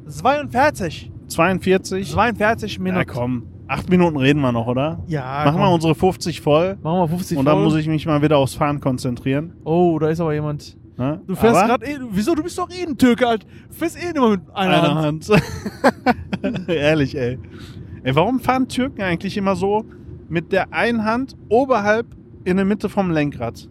42. 0.10 1.12
42. 1.28 2.12
42 2.12 2.80
Minuten. 2.80 2.98
Ja, 3.00 3.06
komm. 3.06 3.44
Acht 3.68 3.90
Minuten 3.90 4.18
reden 4.18 4.42
wir 4.42 4.52
noch, 4.52 4.68
oder? 4.68 5.00
Ja, 5.08 5.44
Machen 5.46 5.60
wir 5.62 5.70
unsere 5.72 5.96
50 5.96 6.42
voll. 6.42 6.78
Machen 6.84 7.00
wir 7.00 7.08
50 7.08 7.38
und 7.38 7.46
dann 7.46 7.56
voll. 7.56 7.64
muss 7.64 7.76
ich 7.76 7.88
mich 7.88 8.06
mal 8.06 8.22
wieder 8.22 8.38
aufs 8.38 8.56
Fahren 8.56 8.82
konzentrieren. 8.82 9.54
Oh, 9.64 9.98
da 9.98 10.10
ist 10.10 10.20
aber 10.20 10.34
jemand. 10.34 10.76
Ne? 10.98 11.22
Du 11.26 11.36
fährst 11.36 11.66
gerade 11.66 11.86
eh. 11.86 11.98
Wieso? 12.12 12.36
Du 12.36 12.44
bist 12.44 12.58
doch 12.58 12.70
eh 12.70 12.86
ein 12.86 12.98
Türke, 12.98 13.26
halt. 13.28 13.44
Du 13.70 13.76
fährst 13.76 13.98
eh 13.98 14.10
immer 14.14 14.32
mit 14.32 14.42
einer, 14.54 14.84
einer 14.84 14.96
Hand. 15.02 15.30
Hand. 15.30 16.68
Ehrlich, 16.70 17.18
ey. 17.18 17.40
Ey, 18.04 18.16
warum 18.16 18.40
fahren 18.42 18.68
Türken 18.68 19.02
eigentlich 19.04 19.38
immer 19.38 19.56
so 19.56 19.86
mit 20.28 20.52
der 20.52 20.74
einen 20.74 21.06
Hand 21.06 21.36
oberhalb 21.50 22.08
in 22.44 22.58
der 22.58 22.66
Mitte 22.66 22.90
vom 22.90 23.12
Lenkrad? 23.12 23.70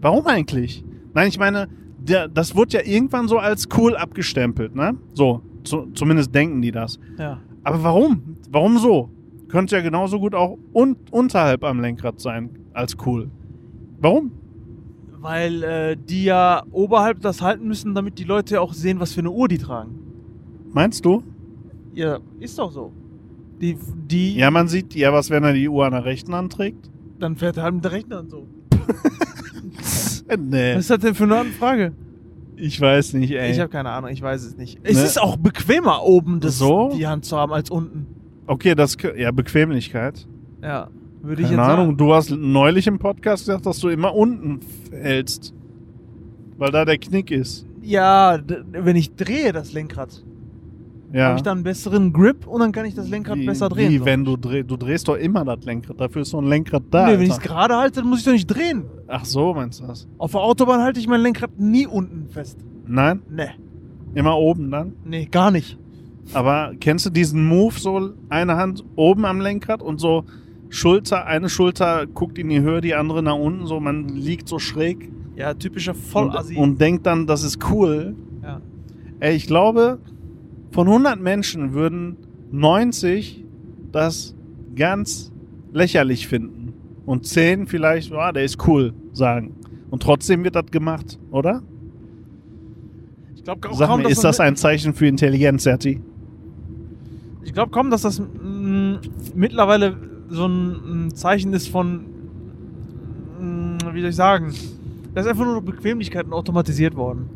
Warum 0.00 0.26
eigentlich? 0.26 0.84
Nein, 1.14 1.28
ich 1.28 1.38
meine, 1.38 1.68
der, 1.98 2.28
das 2.28 2.54
wurde 2.54 2.78
ja 2.78 2.84
irgendwann 2.84 3.28
so 3.28 3.38
als 3.38 3.68
cool 3.76 3.96
abgestempelt, 3.96 4.74
ne? 4.74 4.96
So, 5.14 5.42
zu, 5.64 5.86
zumindest 5.94 6.34
denken 6.34 6.62
die 6.62 6.70
das. 6.70 6.98
Ja. 7.18 7.40
Aber 7.62 7.82
warum? 7.82 8.36
Warum 8.50 8.78
so? 8.78 9.10
Könnte 9.48 9.76
ja 9.76 9.82
genauso 9.82 10.18
gut 10.18 10.34
auch 10.34 10.56
un 10.72 10.96
unterhalb 11.10 11.64
am 11.64 11.80
Lenkrad 11.80 12.20
sein 12.20 12.50
als 12.72 12.96
cool. 13.04 13.30
Warum? 14.00 14.32
Weil 15.20 15.62
äh, 15.62 15.96
die 15.96 16.24
ja 16.24 16.62
oberhalb 16.70 17.20
das 17.20 17.42
halten 17.42 17.66
müssen, 17.68 17.94
damit 17.94 18.18
die 18.18 18.24
Leute 18.24 18.54
ja 18.54 18.60
auch 18.60 18.72
sehen, 18.72 19.00
was 19.00 19.12
für 19.12 19.20
eine 19.20 19.30
Uhr 19.30 19.48
die 19.48 19.58
tragen. 19.58 19.98
Meinst 20.72 21.04
du? 21.04 21.22
Ja, 21.92 22.18
ist 22.38 22.58
doch 22.58 22.70
so. 22.70 22.92
Die, 23.60 23.76
die 24.10 24.36
Ja, 24.36 24.50
man 24.50 24.68
sieht, 24.68 24.94
ja, 24.94 25.12
was, 25.12 25.28
wenn 25.28 25.44
er 25.44 25.52
die 25.52 25.68
Uhr 25.68 25.84
an 25.84 25.92
der 25.92 26.04
rechten 26.04 26.34
Hand 26.34 26.52
trägt? 26.52 26.90
Dann 27.20 27.36
fährt 27.36 27.56
er 27.56 27.62
halt 27.64 27.74
mit 27.74 27.84
der 27.84 27.92
rechten 27.92 28.14
Hand 28.14 28.30
so. 28.30 28.46
nee. 30.38 30.74
Was 30.74 30.80
ist 30.80 30.90
das 30.90 30.98
denn 31.00 31.14
für 31.14 31.24
eine 31.24 31.50
Frage? 31.50 31.92
Ich 32.56 32.80
weiß 32.80 33.14
nicht, 33.14 33.30
ey. 33.32 33.50
Ich 33.52 33.58
habe 33.60 33.70
keine 33.70 33.90
Ahnung, 33.90 34.10
ich 34.10 34.20
weiß 34.20 34.44
es 34.44 34.56
nicht. 34.56 34.78
Es 34.82 34.96
Ne? 34.96 35.04
ist 35.04 35.20
auch 35.20 35.36
bequemer, 35.36 36.02
oben 36.02 36.40
das, 36.40 36.58
So? 36.58 36.90
die 36.94 37.06
Hand 37.06 37.24
zu 37.24 37.36
haben, 37.36 37.52
als 37.52 37.70
unten. 37.70 38.06
Okay, 38.46 38.74
das 38.74 38.96
ja 39.16 39.30
Bequemlichkeit. 39.30 40.26
Ja, 40.62 40.88
würde 41.22 41.42
ich 41.42 41.48
Keine 41.48 41.62
jetzt 41.62 41.70
Ahnung, 41.70 41.86
sagen. 41.86 41.96
du 41.98 42.12
hast 42.14 42.30
neulich 42.30 42.86
im 42.86 42.98
Podcast 42.98 43.46
gesagt, 43.46 43.64
dass 43.66 43.78
du 43.78 43.88
immer 43.88 44.14
unten 44.14 44.60
hältst. 44.90 45.54
Weil 46.58 46.70
da 46.70 46.84
der 46.84 46.98
Knick 46.98 47.30
ist. 47.30 47.66
Ja, 47.82 48.38
wenn 48.72 48.96
ich 48.96 49.14
drehe 49.14 49.52
das 49.52 49.72
Lenkrad, 49.72 50.22
Ja. 51.12 51.26
habe 51.28 51.36
ich 51.38 51.42
dann 51.42 51.58
einen 51.58 51.64
besseren 51.64 52.12
Grip 52.12 52.46
und 52.46 52.60
dann 52.60 52.70
kann 52.72 52.84
ich 52.86 52.94
das 52.94 53.08
Lenkrad 53.08 53.36
wie, 53.38 53.46
besser 53.46 53.68
drehen. 53.68 53.90
Wie, 53.90 53.98
so. 53.98 54.04
wenn 54.04 54.24
du 54.24 54.36
drehst. 54.36 54.70
Du 54.70 54.76
drehst 54.76 55.08
doch 55.08 55.16
immer 55.16 55.44
das 55.44 55.64
Lenkrad. 55.64 56.00
Dafür 56.00 56.22
ist 56.22 56.30
so 56.30 56.38
ein 56.40 56.46
Lenkrad 56.46 56.84
da. 56.90 57.06
nee, 57.06 57.14
wenn 57.14 57.22
ich 57.22 57.30
es 57.30 57.40
gerade 57.40 57.76
halte, 57.76 58.00
dann 58.00 58.08
muss 58.10 58.20
ich 58.20 58.24
doch 58.24 58.32
nicht 58.32 58.46
drehen. 58.46 58.84
Ach 59.08 59.24
so, 59.24 59.52
meinst 59.54 59.80
du 59.80 59.86
das? 59.86 60.06
Auf 60.18 60.30
der 60.32 60.40
Autobahn 60.40 60.80
halte 60.82 61.00
ich 61.00 61.08
mein 61.08 61.20
Lenkrad 61.20 61.58
nie 61.58 61.86
unten 61.86 62.28
fest. 62.28 62.58
Nein? 62.86 63.22
Nee, 63.28 63.48
Immer 64.14 64.36
oben 64.36 64.70
dann? 64.70 64.92
nee, 65.04 65.26
gar 65.26 65.50
nicht. 65.50 65.78
Aber 66.32 66.72
kennst 66.80 67.06
du 67.06 67.10
diesen 67.10 67.46
Move, 67.48 67.74
so 67.78 68.10
eine 68.28 68.56
Hand 68.56 68.84
oben 68.94 69.24
am 69.24 69.40
Lenkrad 69.40 69.82
und 69.82 69.98
so 69.98 70.24
Schulter, 70.68 71.26
eine 71.26 71.48
Schulter 71.48 72.06
guckt 72.06 72.38
in 72.38 72.48
die 72.48 72.60
Höhe, 72.60 72.80
die 72.80 72.94
andere 72.94 73.22
nach 73.22 73.34
unten, 73.34 73.66
so 73.66 73.80
man 73.80 74.08
liegt 74.08 74.48
so 74.48 74.60
schräg 74.60 75.10
Ja, 75.34 75.54
typischer 75.54 75.92
und, 75.92 76.00
Vollassi. 76.00 76.56
und 76.56 76.80
denkt 76.80 77.06
dann, 77.06 77.26
das 77.26 77.42
ist 77.42 77.58
cool. 77.72 78.14
ja. 78.44 78.60
Ey, 79.18 79.34
ich 79.34 79.46
glaube, 79.48 79.98
von 80.72 80.86
100 80.86 81.20
Menschen 81.20 81.72
würden 81.72 82.16
90 82.52 83.44
das 83.92 84.34
ganz 84.76 85.32
lächerlich 85.72 86.28
finden. 86.28 86.60
und 87.06 87.26
10 87.26 87.66
vielleicht, 87.66 88.12
ja, 88.12 88.30
der 88.30 88.44
ist 88.44 88.66
cool, 88.68 88.92
sagen. 89.12 89.54
Und 89.90 90.02
trotzdem 90.02 90.44
wird 90.44 90.54
das 90.54 90.66
gemacht, 90.66 91.18
oder? 91.32 91.62
Ich 93.34 93.42
glaube 93.42 93.68
Sag 93.72 93.88
kaum, 93.88 93.98
mir, 93.98 94.04
dass 94.04 94.12
ist 94.12 94.22
das 94.22 94.38
ein 94.38 94.54
Zeichen 94.54 94.94
für 94.94 95.06
Intelligenz, 95.06 95.64
Serti? 95.64 96.00
Ich 97.42 97.52
glaube 97.52 97.72
kaum, 97.72 97.90
dass 97.90 98.02
das 98.02 98.20
mm, 98.20 98.96
mittlerweile 99.34 99.96
so 100.28 100.46
ein 100.46 101.06
mm, 101.06 101.14
Zeichen 101.14 101.52
ist 101.52 101.68
von, 101.68 102.04
mm, 103.40 103.78
wie 103.92 104.00
soll 104.02 104.10
ich 104.10 104.16
sagen, 104.16 104.54
das 105.14 105.24
ist 105.24 105.30
einfach 105.30 105.44
nur 105.44 105.60
Bequemlichkeit 105.62 106.26
und 106.26 106.32
automatisiert 106.32 106.94
worden. 106.94 107.28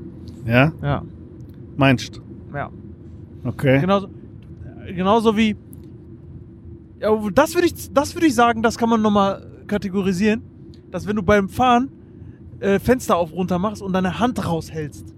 Ja? 0.46 0.72
Ja, 0.82 1.02
Meinst 1.76 2.20
ja. 2.54 2.70
Okay. 3.44 3.80
Genauso, 3.80 4.08
genauso 4.86 5.36
wie, 5.36 5.56
ja, 7.00 7.10
das 7.34 7.54
würde 7.54 7.66
ich, 7.66 7.92
das 7.92 8.14
würde 8.14 8.26
ich 8.26 8.34
sagen, 8.34 8.62
das 8.62 8.78
kann 8.78 8.88
man 8.88 9.02
nochmal 9.02 9.46
kategorisieren, 9.66 10.42
dass 10.90 11.06
wenn 11.06 11.16
du 11.16 11.22
beim 11.22 11.48
Fahren 11.48 11.90
äh, 12.60 12.78
Fenster 12.78 13.16
auf 13.16 13.32
runter 13.32 13.58
machst 13.58 13.82
und 13.82 13.92
deine 13.92 14.18
Hand 14.18 14.46
raushältst. 14.46 15.14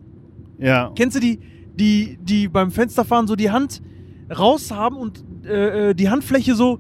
Ja. 0.59 0.91
Kennst 0.97 1.17
du 1.17 1.21
die, 1.21 1.39
die, 1.75 2.19
die 2.23 2.49
beim 2.49 2.71
Fensterfahren 2.71 3.27
so 3.27 3.37
die 3.37 3.51
Hand 3.51 3.83
raus 4.37 4.71
haben 4.71 4.97
und 4.97 5.25
äh, 5.45 5.91
äh, 5.91 5.95
die 5.95 6.09
Handfläche 6.09 6.55
so 6.55 6.79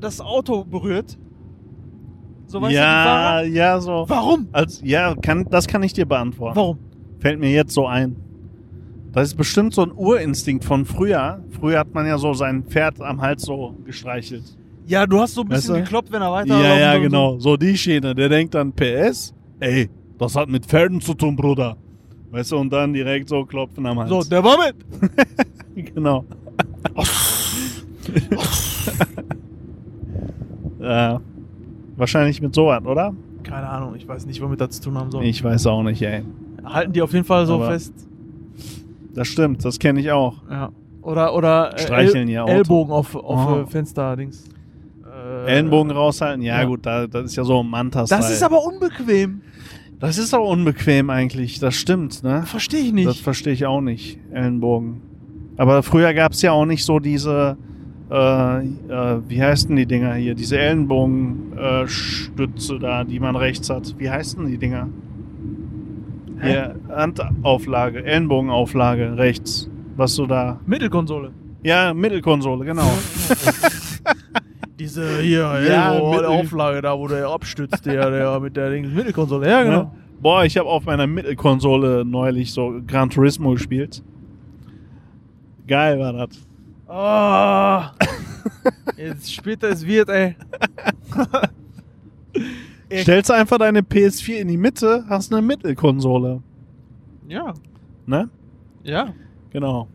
das 0.00 0.20
Auto 0.20 0.64
berührt? 0.64 1.18
So 2.46 2.60
weißt 2.60 2.72
du, 2.72 2.76
ja, 2.76 3.04
Fahrer? 3.04 3.44
ja, 3.44 3.80
so. 3.80 4.04
Warum? 4.06 4.48
Als, 4.52 4.80
ja, 4.84 5.14
kann, 5.14 5.46
das 5.50 5.66
kann 5.66 5.82
ich 5.82 5.92
dir 5.92 6.06
beantworten. 6.06 6.56
Warum? 6.56 6.78
Fällt 7.20 7.40
mir 7.40 7.50
jetzt 7.50 7.72
so 7.72 7.86
ein. 7.86 8.16
Das 9.14 9.28
ist 9.28 9.34
bestimmt 9.36 9.72
so 9.74 9.82
ein 9.82 9.92
Urinstinkt 9.92 10.64
von 10.64 10.84
früher. 10.84 11.40
Früher 11.60 11.78
hat 11.78 11.94
man 11.94 12.04
ja 12.06 12.18
so 12.18 12.34
sein 12.34 12.64
Pferd 12.64 13.00
am 13.00 13.20
Hals 13.20 13.42
so 13.42 13.74
gestreichelt. 13.84 14.42
Ja, 14.86 15.06
du 15.06 15.20
hast 15.20 15.34
so 15.34 15.42
ein 15.42 15.48
Weißt 15.50 15.62
bisschen 15.62 15.74
du? 15.76 15.80
gekloppt, 15.82 16.10
wenn 16.12 16.20
er 16.20 16.32
weiter 16.32 16.60
Ja, 16.60 16.76
ja, 16.78 16.94
so- 16.96 17.00
genau. 17.00 17.38
So 17.38 17.56
die 17.56 17.76
Schiene. 17.76 18.14
Der 18.14 18.28
denkt 18.28 18.54
dann 18.54 18.72
PS. 18.72 19.32
Ey, 19.60 19.88
das 20.18 20.34
hat 20.36 20.48
mit 20.48 20.66
Pferden 20.66 21.00
zu 21.00 21.14
tun, 21.14 21.36
Bruder. 21.36 21.76
Weißt 22.32 22.50
du, 22.52 22.56
und 22.58 22.70
dann 22.72 22.92
direkt 22.92 23.28
so 23.28 23.44
klopfen 23.44 23.86
am 23.86 24.00
Hals. 24.00 24.10
So, 24.10 24.22
der 24.24 24.42
war 24.42 24.56
mit. 24.58 24.74
genau. 25.94 26.24
ja. 30.80 31.20
Wahrscheinlich 31.96 32.42
mit 32.42 32.54
sowas, 32.54 32.84
oder? 32.84 33.14
Keine 33.44 33.68
Ahnung, 33.68 33.94
ich 33.94 34.08
weiß 34.08 34.26
nicht, 34.26 34.42
womit 34.42 34.60
das 34.60 34.70
zu 34.80 34.88
tun 34.90 34.98
haben 34.98 35.10
soll. 35.12 35.24
Ich 35.24 35.42
weiß 35.44 35.66
auch 35.68 35.82
nicht, 35.84 36.02
ey. 36.02 36.24
Halten 36.64 36.92
die 36.92 37.02
auf 37.02 37.12
jeden 37.12 37.24
Fall 37.24 37.46
so 37.46 37.54
Aber- 37.54 37.70
fest. 37.70 37.92
Das 39.14 39.28
stimmt, 39.28 39.64
das 39.64 39.78
kenne 39.78 40.00
ich 40.00 40.10
auch. 40.10 40.42
Ja. 40.50 40.70
Oder, 41.02 41.34
oder 41.34 41.74
äh, 41.74 41.78
Streicheln 41.78 42.28
El 42.28 42.34
ihr 42.34 42.42
Auto. 42.44 42.52
Ellbogen 42.52 42.92
auf, 42.92 43.14
auf 43.14 43.48
Oh. 43.50 43.60
äh, 43.60 43.66
Fenster-Dings. 43.66 44.44
Äh, 45.04 45.46
Ellenbogen 45.52 45.92
raushalten, 45.92 46.42
ja, 46.42 46.60
ja. 46.60 46.64
gut, 46.66 46.84
da, 46.86 47.06
das 47.06 47.26
ist 47.26 47.36
ja 47.36 47.44
so 47.44 47.60
ein 47.62 47.68
manta 47.68 48.04
Das 48.04 48.30
ist 48.30 48.42
aber 48.42 48.64
unbequem. 48.64 49.42
Das 50.00 50.18
ist 50.18 50.34
auch 50.34 50.50
unbequem 50.50 51.08
eigentlich, 51.10 51.60
das 51.60 51.74
stimmt, 51.76 52.22
ne? 52.24 52.42
Verstehe 52.46 52.80
ich 52.80 52.92
nicht. 52.92 53.06
Das 53.08 53.18
verstehe 53.18 53.52
ich 53.52 53.64
auch 53.66 53.80
nicht, 53.80 54.18
Ellenbogen. 54.32 55.00
Aber 55.56 55.82
früher 55.82 56.12
gab 56.14 56.32
es 56.32 56.42
ja 56.42 56.50
auch 56.52 56.66
nicht 56.66 56.84
so 56.84 56.98
diese, 56.98 57.56
äh, 58.10 58.58
äh, 58.58 58.62
wie 59.28 59.40
heißen 59.42 59.74
die 59.76 59.86
Dinger 59.86 60.14
hier, 60.14 60.34
diese 60.34 60.58
Ellenbogenstütze 60.58 62.78
da, 62.80 63.04
die 63.04 63.20
man 63.20 63.36
rechts 63.36 63.70
hat. 63.70 63.94
Wie 63.98 64.10
heißen 64.10 64.44
die 64.46 64.58
Dinger? 64.58 64.88
Hier, 66.44 66.74
Handauflage, 66.88 68.04
Ellenbogenauflage 68.04 69.16
rechts. 69.16 69.68
Was 69.96 70.14
du 70.16 70.26
da. 70.26 70.60
Mittelkonsole. 70.66 71.30
Ja, 71.62 71.94
Mittelkonsole, 71.94 72.64
genau. 72.64 72.90
Diese 74.78 75.20
hier, 75.20 75.60
Ja, 75.68 75.94
Mittel- 75.94 76.24
Auflage 76.26 76.82
da, 76.82 76.98
wo 76.98 77.06
der 77.08 77.28
abstützt, 77.28 77.86
der, 77.86 78.10
der 78.10 78.40
mit 78.40 78.56
der 78.56 78.70
Dings 78.70 78.92
Mittelkonsole. 78.92 79.48
Ja, 79.48 79.62
genau. 79.62 79.76
Ja. 79.78 79.92
Boah, 80.20 80.44
ich 80.44 80.56
habe 80.56 80.68
auf 80.68 80.84
meiner 80.86 81.06
Mittelkonsole 81.06 82.04
neulich 82.04 82.52
so 82.52 82.80
Gran 82.86 83.08
Turismo 83.10 83.52
gespielt. 83.52 84.02
Geil 85.66 85.98
war 85.98 86.12
das. 86.12 86.28
Ah. 86.88 87.92
Jetzt 88.96 89.32
später 89.32 89.68
es 89.70 89.86
wird, 89.86 90.08
ey. 90.08 90.36
Stellst 93.02 93.30
einfach 93.30 93.58
deine 93.58 93.80
PS4 93.80 94.36
in 94.36 94.48
die 94.48 94.56
Mitte, 94.56 95.04
hast 95.08 95.32
eine 95.32 95.42
Mittelkonsole. 95.42 96.42
Ja, 97.28 97.54
Ne? 98.06 98.28
ja. 98.82 99.12
Genau. 99.50 99.88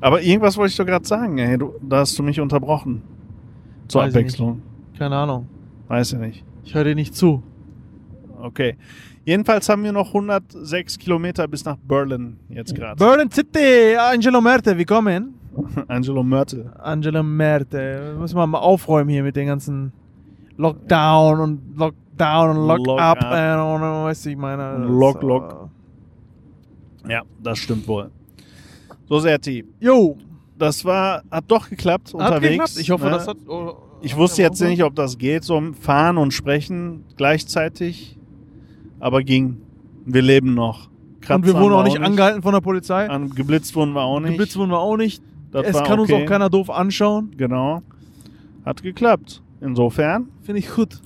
Aber 0.00 0.20
irgendwas 0.20 0.56
wollte 0.56 0.72
ich 0.72 0.76
doch 0.76 0.84
gerade 0.84 1.06
sagen, 1.06 1.38
ey. 1.38 1.56
Du, 1.56 1.74
da 1.80 1.98
hast 1.98 2.18
du 2.18 2.22
mich 2.22 2.40
unterbrochen. 2.40 3.02
Zur 3.88 4.02
Weiß 4.02 4.14
Abwechslung. 4.14 4.60
Keine 4.98 5.16
Ahnung. 5.16 5.46
Weiß 5.88 6.12
ich 6.12 6.18
nicht. 6.18 6.44
Ich 6.64 6.74
höre 6.74 6.84
dir 6.84 6.94
nicht 6.94 7.14
zu. 7.14 7.42
Okay. 8.42 8.76
Jedenfalls 9.24 9.68
haben 9.70 9.82
wir 9.84 9.92
noch 9.92 10.08
106 10.08 10.98
Kilometer 10.98 11.48
bis 11.48 11.64
nach 11.64 11.76
Berlin 11.76 12.36
jetzt 12.50 12.74
gerade. 12.74 12.96
Berlin 12.96 13.30
City, 13.30 13.96
Angelo 13.98 14.40
Merte, 14.42 14.76
willkommen. 14.76 15.34
Angelo 15.88 16.22
Mörtel. 16.24 16.70
Angelo 16.78 17.22
Merte. 17.22 18.16
Müssen 18.18 18.36
wir 18.36 18.46
mal 18.46 18.58
aufräumen 18.58 19.08
hier 19.08 19.22
mit 19.22 19.36
den 19.36 19.46
ganzen 19.46 19.92
Lockdown 20.56 21.40
und 21.40 21.76
Lockdown 21.76 22.56
und 22.56 22.66
Lock, 22.68 22.86
Lock 22.86 23.00
up, 23.00 23.22
up. 23.22 23.58
und, 23.66 23.82
und 23.82 24.04
weißt 24.04 24.26
du, 24.26 24.30
ich 24.30 24.36
meine. 24.36 24.76
Und 24.76 24.82
das, 24.82 24.90
Lock, 24.90 25.22
äh, 25.22 25.26
Lock. 25.26 25.70
Ja, 27.08 27.22
das 27.42 27.58
stimmt 27.58 27.86
wohl. 27.86 28.10
So, 29.08 29.18
Serti. 29.18 29.64
Jo, 29.80 30.16
Das 30.56 30.84
war, 30.84 31.22
hat 31.30 31.44
doch 31.48 31.68
geklappt 31.68 32.08
hat 32.08 32.14
unterwegs. 32.14 32.50
geklappt. 32.50 32.76
Ich 32.78 32.90
hoffe, 32.90 33.04
ne? 33.04 33.10
das 33.10 33.28
hat. 33.28 33.36
oh, 33.48 33.74
Ich 34.00 34.16
wusste 34.16 34.42
jetzt 34.42 34.60
nicht, 34.62 34.82
ob 34.82 34.94
das 34.94 35.18
geht, 35.18 35.44
so 35.44 35.60
fahren 35.80 36.16
und 36.16 36.32
sprechen 36.32 37.04
gleichzeitig. 37.16 38.18
Aber 39.00 39.22
ging. 39.22 39.60
Wir 40.06 40.22
leben 40.22 40.54
noch. 40.54 40.88
Und 40.88 41.20
Kratzer 41.20 41.46
wir 41.46 41.54
wurden 41.60 41.74
auch 41.74 41.84
nicht 41.84 42.00
angehalten 42.00 42.42
von 42.42 42.52
der 42.52 42.60
Polizei. 42.60 43.08
An, 43.08 43.30
geblitzt 43.30 43.74
wurden 43.74 43.92
wir 43.92 44.02
auch 44.02 44.20
nicht. 44.20 44.32
Geblitzt 44.32 44.56
wurden 44.56 44.70
wir 44.70 44.78
auch 44.78 44.96
nicht. 44.96 45.22
Das 45.50 45.66
es 45.66 45.82
kann 45.84 46.00
uns 46.00 46.10
okay. 46.10 46.24
auch 46.24 46.28
keiner 46.28 46.50
doof 46.50 46.68
anschauen. 46.70 47.32
Genau. 47.36 47.82
Hat 48.64 48.82
geklappt. 48.82 49.42
Insofern. 49.64 50.28
Finde 50.42 50.58
ich 50.58 50.70
gut. 50.70 51.00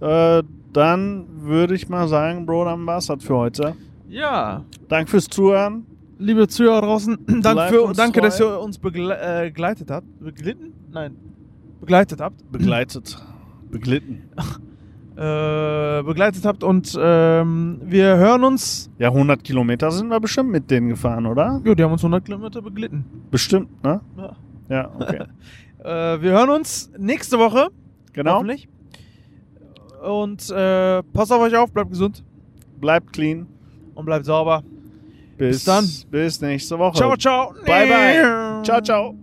Äh, 0.00 0.42
dann 0.72 1.26
würde 1.40 1.74
ich 1.74 1.88
mal 1.88 2.06
sagen, 2.06 2.46
Bro, 2.46 2.66
dann 2.66 2.86
war's 2.86 3.06
das 3.06 3.24
für 3.24 3.36
heute. 3.36 3.74
Ja. 4.08 4.64
Danke 4.88 5.10
fürs 5.10 5.26
Zuhören. 5.26 5.86
Liebe 6.18 6.46
Zuhörer 6.48 6.80
draußen, 6.82 7.18
danke, 7.26 7.40
Bleibt 7.40 7.74
für, 7.74 7.92
danke 7.94 8.20
treu. 8.20 8.26
dass 8.26 8.40
ihr 8.40 8.60
uns 8.60 8.78
begle 8.78 9.14
äh, 9.14 9.48
begleitet 9.48 9.90
habt. 9.90 10.06
Beglitten? 10.20 10.72
Nein. 10.92 11.16
Begleitet 11.80 12.20
habt. 12.20 12.50
Begleitet. 12.50 13.18
Beglitten. 13.70 14.22
Äh, 15.18 16.02
begleitet 16.02 16.44
habt 16.44 16.62
und 16.62 16.94
ähm, 17.00 17.80
wir 17.82 18.18
hören 18.18 18.44
uns. 18.44 18.90
Ja, 18.98 19.08
100 19.08 19.42
Kilometer 19.42 19.90
sind 19.90 20.08
wir 20.08 20.20
bestimmt 20.20 20.50
mit 20.50 20.70
denen 20.70 20.90
gefahren, 20.90 21.24
oder? 21.24 21.58
Jo, 21.64 21.74
die 21.74 21.82
haben 21.82 21.92
uns 21.92 22.02
100 22.02 22.22
Kilometer 22.26 22.60
beglitten. 22.60 23.02
Bestimmt, 23.30 23.82
ne? 23.82 24.02
Ja. 24.18 24.36
Ja, 24.68 24.90
okay. 24.94 25.22
Äh, 25.84 26.20
wir 26.20 26.32
hören 26.32 26.50
uns 26.50 26.90
nächste 26.98 27.38
Woche. 27.38 27.68
Genau. 28.16 28.36
Hoffentlich. 28.36 28.68
Und 30.02 30.50
äh, 30.50 31.02
passt 31.02 31.30
auf 31.32 31.40
euch 31.40 31.54
auf, 31.54 31.70
bleibt 31.70 31.90
gesund 31.90 32.24
Bleibt 32.80 33.12
clean. 33.12 33.46
und 33.94 34.04
bleibt 34.04 34.24
sauber. 34.24 34.62
Bis, 35.36 35.56
Bis 35.56 35.64
dann. 35.64 35.88
Bis 36.10 36.40
nächste 36.40 36.78
Woche. 36.78 36.96
Ciao, 36.96 37.16
ciao. 37.16 37.52
Bye, 37.66 37.86
bye. 37.86 38.62
Ciao, 38.64 38.80
ciao. 38.80 39.14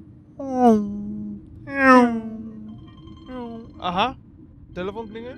Aha. 3.80 4.16
Telefon 4.74 5.10
klingelt. 5.10 5.38